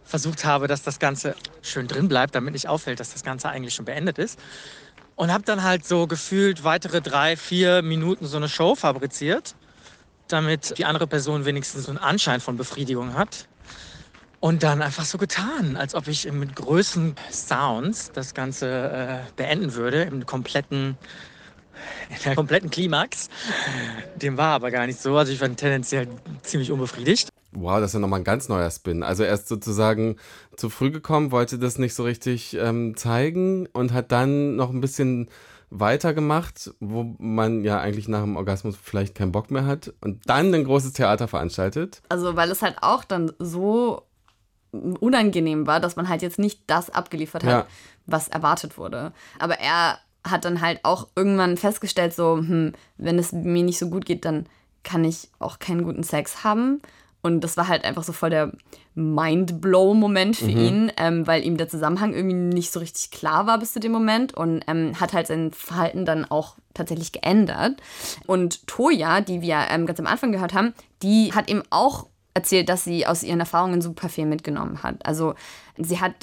versucht 0.05 0.45
habe, 0.45 0.69
dass 0.69 0.83
das 0.83 1.01
Ganze 1.01 1.35
schön 1.63 1.89
drin 1.89 2.09
bleibt, 2.09 2.37
damit 2.37 2.55
nicht 2.55 2.69
auffällt, 2.69 3.01
dass 3.01 3.13
das 3.13 3.25
Ganze 3.25 3.49
eigentlich 3.49 3.75
schon 3.75 3.85
beendet 3.85 4.19
ist. 4.19 4.39
Und 5.19 5.33
habe 5.33 5.43
dann 5.43 5.65
halt 5.65 5.85
so 5.85 6.07
gefühlt 6.07 6.63
weitere 6.63 7.01
drei, 7.01 7.37
vier 7.37 7.83
Minuten 7.83 8.25
so 8.25 8.37
eine 8.37 8.49
Show 8.49 8.77
fabriziert, 8.77 9.57
damit 10.29 10.79
die 10.79 10.85
andere 10.85 11.09
Person 11.09 11.45
wenigstens 11.45 11.87
so 11.87 11.91
einen 11.91 11.99
Anschein 11.99 12.41
von 12.41 12.57
Befriedigung 12.57 13.15
hat. 13.15 13.49
Und 14.39 14.63
dann 14.63 14.81
einfach 14.81 15.05
so 15.05 15.19
getan, 15.19 15.77
als 15.77 15.97
ob 15.97 16.07
ich 16.07 16.31
mit 16.31 16.55
größten 16.55 17.17
Sounds 17.33 18.13
das 18.13 18.33
Ganze 18.33 18.69
äh, 18.69 19.33
beenden 19.35 19.75
würde, 19.75 20.03
im 20.03 20.25
kompletten, 20.25 20.97
in 22.11 22.23
der 22.25 22.37
kompletten 22.37 22.71
Klimax. 22.71 23.29
Dem 24.15 24.37
war 24.37 24.55
aber 24.55 24.71
gar 24.71 24.87
nicht 24.87 25.03
so. 25.03 25.17
Also 25.17 25.33
ich 25.33 25.41
war 25.41 25.49
tendenziell 25.49 26.07
ziemlich 26.45 26.71
unbefriedigt. 26.71 27.29
Wow, 27.53 27.81
das 27.81 27.91
ist 27.91 27.95
ja 27.95 28.01
nochmal 28.01 28.21
ein 28.21 28.25
ganz 28.25 28.49
neuer 28.49 28.71
Spin. 28.71 29.03
Also 29.03 29.23
er 29.25 29.35
ist 29.35 29.49
sozusagen 29.49 30.17
zu 30.57 30.69
früh 30.69 30.91
gekommen, 30.91 31.33
wollte 31.33 31.59
das 31.59 31.79
nicht 31.79 31.95
so 31.95 32.03
richtig 32.03 32.55
ähm, 32.55 32.97
zeigen 32.97 33.67
und 33.73 33.93
hat 33.93 34.13
dann 34.13 34.57
noch 34.57 34.71
ein 34.71 34.81
bisschen 34.81 35.29
weitergemacht, 35.71 36.73
wo 36.81 37.15
man 37.19 37.65
ja 37.65 37.81
eigentlich 37.81 38.09
nach 38.09 38.23
dem 38.23 38.37
Orgasmus 38.37 38.77
vielleicht 38.83 39.15
keinen 39.15 39.33
Bock 39.33 39.51
mehr 39.51 39.67
hat 39.67 39.93
und 40.01 40.29
dann 40.29 40.53
ein 40.55 40.65
großes 40.65 40.93
Theater 40.93 41.29
veranstaltet. 41.29 42.03
Also 42.09 42.37
weil 42.37 42.51
es 42.51 42.63
halt 42.63 42.77
auch 42.81 43.05
dann 43.05 43.33
so 43.39 44.03
unangenehm 44.73 45.67
war, 45.67 45.81
dass 45.81 45.97
man 45.97 46.09
halt 46.09 46.23
jetzt 46.23 46.39
nicht 46.39 46.63
das 46.67 46.91
abgeliefert 46.91 47.45
hat, 47.45 47.51
ja. 47.51 47.67
was 48.07 48.29
erwartet 48.29 48.77
wurde. 48.79 49.13
Aber 49.39 49.59
er 49.59 49.99
hat 50.25 50.45
dann 50.45 50.61
halt 50.61 50.81
auch 50.83 51.09
irgendwann 51.17 51.57
festgestellt, 51.57 52.15
so, 52.15 52.39
hm, 52.39 52.73
wenn 52.97 53.19
es 53.19 53.33
mir 53.33 53.63
nicht 53.63 53.79
so 53.79 53.89
gut 53.89 54.05
geht, 54.05 54.25
dann 54.25 54.47
kann 54.85 55.05
ich 55.05 55.31
auch 55.39 55.59
keinen 55.59 55.85
guten 55.85 56.03
Sex 56.03 56.45
haben. 56.45 56.81
Und 57.21 57.43
das 57.43 57.57
war 57.57 57.69
halt 57.69 57.85
einfach 57.85 58.05
so 58.05 58.13
voll 58.13 58.31
der 58.31 58.53
Mind-Blow-Moment 58.95 60.37
für 60.37 60.47
mhm. 60.47 60.59
ihn, 60.59 60.93
ähm, 60.97 61.27
weil 61.27 61.45
ihm 61.45 61.57
der 61.57 61.69
Zusammenhang 61.69 62.15
irgendwie 62.15 62.37
nicht 62.37 62.73
so 62.73 62.81
richtig 62.81 63.11
klar 63.11 63.47
war 63.47 63.59
bis 63.59 63.73
zu 63.73 63.81
dem 63.81 63.93
Moment 63.93 64.35
und 64.35 64.63
ähm, 64.67 64.99
hat 65.01 65.13
halt 65.13 65.27
sein 65.27 65.53
Verhalten 65.53 66.05
dann 66.05 66.25
auch 66.25 66.57
tatsächlich 66.75 67.13
geändert. 67.13 67.81
Und 68.27 68.67
Toya, 68.67 69.21
die 69.21 69.41
wir 69.41 69.67
ähm, 69.71 69.87
ganz 69.87 69.99
am 69.99 70.07
Anfang 70.07 70.33
gehört 70.33 70.55
haben, 70.55 70.75
die 71.03 71.33
hat 71.33 71.51
eben 71.51 71.63
auch 71.71 72.07
erzählt, 72.35 72.69
dass 72.69 72.85
sie 72.85 73.07
aus 73.07 73.23
ihren 73.23 73.41
Erfahrungen 73.41 73.83
super 73.83 74.09
viel 74.09 74.27
mitgenommen 74.27 74.83
hat. 74.83 75.05
Also 75.05 75.35
sie 75.77 76.01
hat 76.01 76.15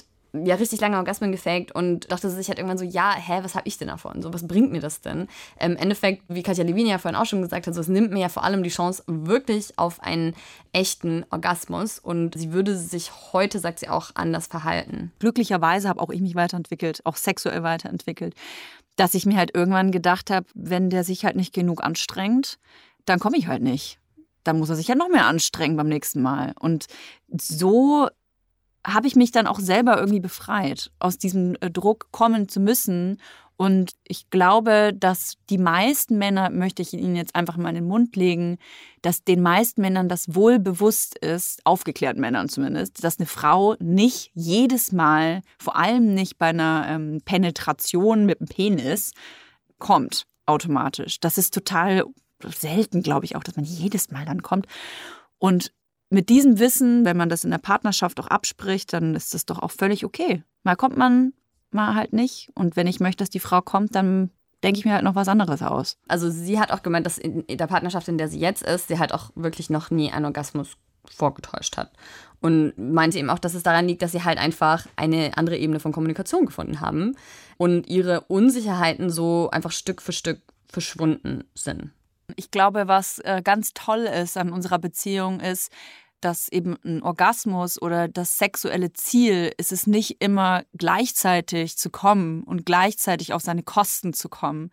ja 0.43 0.55
richtig 0.55 0.81
lange 0.81 0.97
Orgasmen 0.97 1.31
gefaked 1.31 1.71
und 1.73 2.11
dachte 2.11 2.29
sich 2.29 2.47
halt 2.47 2.57
irgendwann 2.57 2.77
so, 2.77 2.85
ja, 2.85 3.15
hä, 3.15 3.39
was 3.41 3.55
habe 3.55 3.67
ich 3.67 3.77
denn 3.77 3.87
davon? 3.87 4.21
So, 4.21 4.33
was 4.33 4.47
bringt 4.47 4.71
mir 4.71 4.81
das 4.81 5.01
denn? 5.01 5.27
Im 5.59 5.77
Endeffekt, 5.77 6.23
wie 6.27 6.43
Katja 6.43 6.63
Levine 6.63 6.89
ja 6.89 6.97
vorhin 6.97 7.19
auch 7.19 7.25
schon 7.25 7.41
gesagt 7.41 7.67
hat, 7.67 7.75
so, 7.75 7.81
es 7.81 7.87
nimmt 7.87 8.11
mir 8.11 8.21
ja 8.21 8.29
vor 8.29 8.43
allem 8.43 8.63
die 8.63 8.69
Chance 8.69 9.03
wirklich 9.07 9.77
auf 9.77 10.01
einen 10.01 10.33
echten 10.73 11.25
Orgasmus 11.29 11.99
und 11.99 12.37
sie 12.37 12.51
würde 12.51 12.77
sich 12.77 13.11
heute, 13.33 13.59
sagt 13.59 13.79
sie 13.79 13.89
auch, 13.89 14.11
anders 14.15 14.47
verhalten. 14.47 15.11
Glücklicherweise 15.19 15.87
habe 15.87 16.01
auch 16.01 16.09
ich 16.09 16.21
mich 16.21 16.35
weiterentwickelt, 16.35 17.01
auch 17.05 17.15
sexuell 17.15 17.63
weiterentwickelt, 17.63 18.35
dass 18.95 19.13
ich 19.13 19.25
mir 19.25 19.37
halt 19.37 19.55
irgendwann 19.55 19.91
gedacht 19.91 20.29
habe, 20.29 20.45
wenn 20.53 20.89
der 20.89 21.03
sich 21.03 21.25
halt 21.25 21.35
nicht 21.35 21.53
genug 21.53 21.83
anstrengt, 21.83 22.57
dann 23.05 23.19
komme 23.19 23.37
ich 23.37 23.47
halt 23.47 23.61
nicht. 23.61 23.99
Dann 24.43 24.59
muss 24.59 24.69
er 24.69 24.75
sich 24.75 24.87
ja 24.87 24.95
noch 24.95 25.09
mehr 25.09 25.25
anstrengen 25.25 25.75
beim 25.75 25.87
nächsten 25.87 26.21
Mal. 26.21 26.53
Und 26.59 26.85
so 27.35 28.07
habe 28.85 29.07
ich 29.07 29.15
mich 29.15 29.31
dann 29.31 29.47
auch 29.47 29.59
selber 29.59 29.97
irgendwie 29.97 30.19
befreit, 30.19 30.91
aus 30.99 31.17
diesem 31.17 31.55
äh, 31.59 31.71
Druck 31.71 32.07
kommen 32.11 32.47
zu 32.47 32.59
müssen. 32.59 33.17
Und 33.57 33.93
ich 34.03 34.29
glaube, 34.29 34.93
dass 34.93 35.35
die 35.49 35.57
meisten 35.57 36.17
Männer, 36.17 36.49
möchte 36.49 36.81
ich 36.81 36.93
Ihnen 36.93 37.15
jetzt 37.15 37.35
einfach 37.35 37.55
mal 37.55 37.69
in 37.69 37.75
den 37.75 37.87
Mund 37.87 38.15
legen, 38.15 38.57
dass 39.01 39.23
den 39.23 39.41
meisten 39.41 39.81
Männern 39.81 40.09
das 40.09 40.35
wohl 40.35 40.59
bewusst 40.59 41.17
ist, 41.17 41.65
aufgeklärten 41.65 42.19
Männern 42.19 42.49
zumindest, 42.49 43.03
dass 43.03 43.17
eine 43.17 43.27
Frau 43.27 43.75
nicht 43.79 44.31
jedes 44.33 44.91
Mal, 44.91 45.41
vor 45.57 45.77
allem 45.77 46.13
nicht 46.13 46.37
bei 46.37 46.47
einer 46.47 46.85
ähm, 46.89 47.21
Penetration 47.23 48.25
mit 48.25 48.41
dem 48.41 48.47
Penis, 48.47 49.13
kommt 49.79 50.25
automatisch. 50.45 51.19
Das 51.21 51.37
ist 51.37 51.53
total 51.53 52.03
selten, 52.43 53.01
glaube 53.01 53.25
ich 53.25 53.35
auch, 53.37 53.43
dass 53.43 53.55
man 53.55 53.65
jedes 53.65 54.11
Mal 54.11 54.25
dann 54.25 54.41
kommt. 54.41 54.67
Und 55.39 55.71
mit 56.09 56.29
diesem 56.29 56.59
Wissen, 56.59 57.05
wenn 57.05 57.17
man 57.17 57.29
das 57.29 57.43
in 57.43 57.51
der 57.51 57.57
Partnerschaft 57.57 58.19
auch 58.19 58.27
abspricht, 58.27 58.93
dann 58.93 59.15
ist 59.15 59.33
das 59.33 59.45
doch 59.45 59.59
auch 59.59 59.71
völlig 59.71 60.05
okay. 60.05 60.43
Mal 60.63 60.75
kommt 60.75 60.97
man, 60.97 61.33
mal 61.71 61.95
halt 61.95 62.13
nicht. 62.13 62.49
Und 62.55 62.75
wenn 62.75 62.87
ich 62.87 62.99
möchte, 62.99 63.23
dass 63.23 63.29
die 63.29 63.39
Frau 63.39 63.61
kommt, 63.61 63.95
dann 63.95 64.29
denke 64.63 64.79
ich 64.79 64.85
mir 64.85 64.93
halt 64.93 65.03
noch 65.03 65.15
was 65.15 65.27
anderes 65.27 65.61
aus. 65.61 65.97
Also 66.07 66.29
sie 66.29 66.59
hat 66.59 66.71
auch 66.71 66.83
gemeint, 66.83 67.05
dass 67.05 67.17
in 67.17 67.45
der 67.47 67.67
Partnerschaft, 67.67 68.07
in 68.07 68.17
der 68.17 68.27
sie 68.27 68.39
jetzt 68.39 68.63
ist, 68.63 68.87
sie 68.87 68.99
halt 68.99 69.13
auch 69.13 69.31
wirklich 69.35 69.69
noch 69.69 69.91
nie 69.91 70.11
einen 70.11 70.25
Orgasmus 70.25 70.77
vorgetäuscht 71.05 71.77
hat. 71.77 71.91
Und 72.41 72.73
meinte 72.77 73.17
eben 73.17 73.29
auch, 73.29 73.39
dass 73.39 73.53
es 73.53 73.63
daran 73.63 73.87
liegt, 73.87 74.01
dass 74.01 74.11
sie 74.11 74.23
halt 74.23 74.37
einfach 74.37 74.87
eine 74.95 75.31
andere 75.37 75.57
Ebene 75.57 75.79
von 75.79 75.91
Kommunikation 75.91 76.45
gefunden 76.45 76.81
haben 76.81 77.15
und 77.57 77.87
ihre 77.87 78.21
Unsicherheiten 78.21 79.09
so 79.09 79.49
einfach 79.51 79.71
Stück 79.71 80.01
für 80.01 80.11
Stück 80.11 80.41
verschwunden 80.67 81.45
sind. 81.55 81.91
Ich 82.35 82.51
glaube, 82.51 82.87
was 82.87 83.19
äh, 83.19 83.41
ganz 83.43 83.73
toll 83.73 84.01
ist 84.01 84.37
an 84.37 84.51
unserer 84.51 84.79
Beziehung 84.79 85.39
ist, 85.39 85.71
dass 86.21 86.49
eben 86.49 86.75
ein 86.83 87.03
Orgasmus 87.03 87.79
oder 87.79 88.07
das 88.07 88.37
sexuelle 88.39 88.91
Ziel 88.93 89.51
ist 89.57 89.71
es 89.71 89.85
nicht 89.85 90.23
immer 90.23 90.63
gleichzeitig 90.73 91.77
zu 91.77 91.91
kommen 91.91 92.43
und 92.43 92.65
gleichzeitig 92.65 93.33
auf 93.33 93.43
seine 93.43 93.61
Kosten 93.61 94.13
zu 94.13 94.27
kommen. 94.27 94.71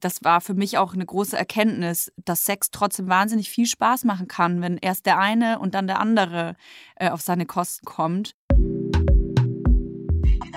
Das 0.00 0.24
war 0.24 0.40
für 0.40 0.54
mich 0.54 0.78
auch 0.78 0.94
eine 0.94 1.04
große 1.04 1.36
Erkenntnis, 1.36 2.12
dass 2.24 2.44
Sex 2.44 2.70
trotzdem 2.70 3.08
wahnsinnig 3.08 3.50
viel 3.50 3.66
Spaß 3.66 4.04
machen 4.04 4.28
kann, 4.28 4.62
wenn 4.62 4.78
erst 4.78 5.06
der 5.06 5.18
eine 5.18 5.58
und 5.58 5.74
dann 5.74 5.86
der 5.86 6.00
andere 6.00 6.56
äh, 6.96 7.10
auf 7.10 7.20
seine 7.20 7.46
Kosten 7.46 7.84
kommt. 7.84 8.34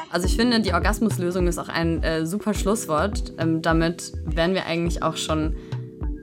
Also 0.10 0.28
ich 0.28 0.36
finde, 0.36 0.62
die 0.62 0.74
Orgasmuslösung 0.74 1.48
ist 1.48 1.58
auch 1.58 1.70
ein 1.70 2.02
äh, 2.04 2.26
super 2.26 2.54
Schlusswort. 2.54 3.34
Ähm, 3.38 3.62
damit 3.62 4.14
wären 4.26 4.54
wir 4.54 4.66
eigentlich 4.66 5.04
auch 5.04 5.18
schon 5.18 5.56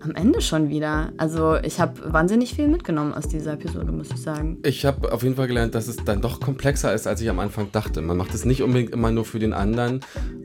am 0.05 0.15
Ende 0.15 0.41
schon 0.41 0.69
wieder. 0.69 1.13
Also 1.17 1.57
ich 1.57 1.81
habe 1.81 2.13
wahnsinnig 2.13 2.55
viel 2.55 2.69
mitgenommen 2.69 3.15
aus 3.15 3.27
dieser 3.27 3.55
Episode, 3.55 3.91
muss 3.91 4.11
ich 4.11 4.19
sagen. 4.19 4.59
Ich 4.63 4.85
habe 4.85 5.13
auf 5.13 5.23
jeden 5.23 5.35
Fall 5.35 5.49
gelernt, 5.49 5.75
dass 5.75 5.89
es 5.89 5.97
dann 5.97 6.21
doch 6.21 6.41
komplexer 6.41 6.93
ist, 6.93 7.07
als 7.07 7.21
ich 7.21 7.31
am 7.31 7.39
Anfang 7.39 7.73
dachte. 7.73 8.03
Man 8.03 8.17
macht 8.17 8.35
es 8.35 8.45
nicht 8.45 8.63
unbedingt 8.63 8.93
immer 8.93 9.11
nur 9.11 9.25
für 9.25 9.39
den 9.39 9.53
anderen 9.53 10.01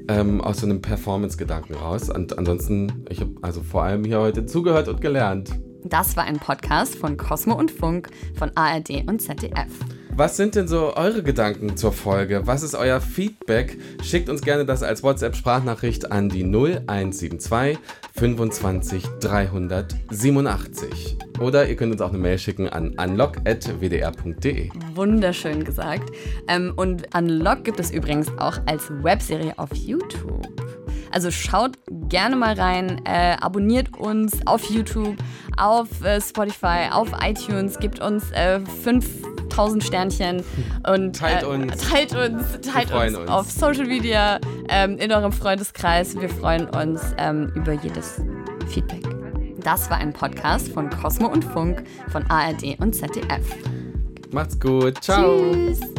ähm, 0.07 0.41
aus 0.41 0.59
so 0.59 0.65
einem 0.65 0.81
Performance-Gedanken 0.81 1.75
raus. 1.75 2.09
Und 2.09 2.37
ansonsten, 2.37 3.05
ich 3.09 3.19
habe 3.19 3.31
also 3.41 3.61
vor 3.61 3.83
allem 3.83 4.03
hier 4.03 4.19
heute 4.19 4.45
zugehört 4.45 4.87
und 4.87 5.01
gelernt. 5.01 5.51
Das 5.83 6.17
war 6.17 6.23
ein 6.23 6.39
Podcast 6.39 6.95
von 6.95 7.17
Cosmo 7.17 7.53
und 7.55 7.71
Funk 7.71 8.09
von 8.35 8.51
ARD 8.55 9.07
und 9.07 9.21
ZDF. 9.21 9.71
Was 10.15 10.35
sind 10.35 10.55
denn 10.55 10.67
so 10.67 10.95
eure 10.95 11.23
Gedanken 11.23 11.77
zur 11.77 11.93
Folge? 11.93 12.45
Was 12.45 12.63
ist 12.63 12.75
euer 12.75 12.99
Feedback? 12.99 13.77
Schickt 14.03 14.29
uns 14.29 14.41
gerne 14.41 14.65
das 14.65 14.83
als 14.83 15.01
WhatsApp-Sprachnachricht 15.03 16.11
an 16.11 16.29
die 16.29 16.43
0172 16.43 17.77
25 18.15 19.05
387. 19.21 21.17
Oder 21.39 21.69
ihr 21.69 21.75
könnt 21.75 21.93
uns 21.93 22.01
auch 22.01 22.09
eine 22.09 22.17
Mail 22.17 22.37
schicken 22.37 22.67
an 22.67 22.95
unlock.wdr.de. 22.97 24.69
Wunderschön 24.93 25.63
gesagt. 25.63 26.11
Ähm, 26.47 26.73
und 26.75 27.15
Unlock 27.15 27.63
gibt 27.63 27.79
es 27.79 27.91
übrigens 27.91 28.27
auch 28.37 28.57
als 28.65 28.89
Webserie 28.89 29.57
auf 29.57 29.69
YouTube. 29.73 30.47
Also 31.11 31.31
schaut 31.31 31.77
gerne 32.07 32.35
mal 32.35 32.53
rein, 32.53 33.01
äh, 33.05 33.35
abonniert 33.39 33.97
uns 33.97 34.45
auf 34.45 34.69
YouTube, 34.69 35.15
auf 35.57 36.03
äh, 36.03 36.21
Spotify, 36.21 36.89
auf 36.91 37.09
iTunes, 37.21 37.79
gibt 37.79 37.99
uns 37.99 38.31
äh, 38.31 38.59
5000 38.83 39.83
Sternchen 39.83 40.43
und 40.87 41.15
teilt 41.15 41.43
äh, 41.43 41.45
uns, 41.45 41.77
teilt 41.77 42.15
uns, 42.15 42.61
teilt 42.61 42.91
uns, 42.91 43.17
uns, 43.17 43.29
auf 43.29 43.49
Social 43.49 43.85
Media, 43.85 44.39
ähm, 44.69 44.97
in 44.97 45.11
eurem 45.11 45.31
Freundeskreis. 45.31 46.19
Wir 46.19 46.29
freuen 46.29 46.69
uns 46.69 47.01
ähm, 47.17 47.51
über 47.55 47.73
jedes 47.73 48.21
Feedback. 48.67 49.03
Das 49.63 49.89
war 49.89 49.97
ein 49.97 50.13
Podcast 50.13 50.69
von 50.69 50.89
Cosmo 50.89 51.27
und 51.27 51.43
Funk 51.43 51.83
von 52.11 52.23
ARD 52.29 52.79
und 52.79 52.93
ZDF. 52.93 53.45
Macht's 54.31 54.59
gut. 54.59 55.03
Ciao. 55.03 55.51
Tschüss. 55.51 55.98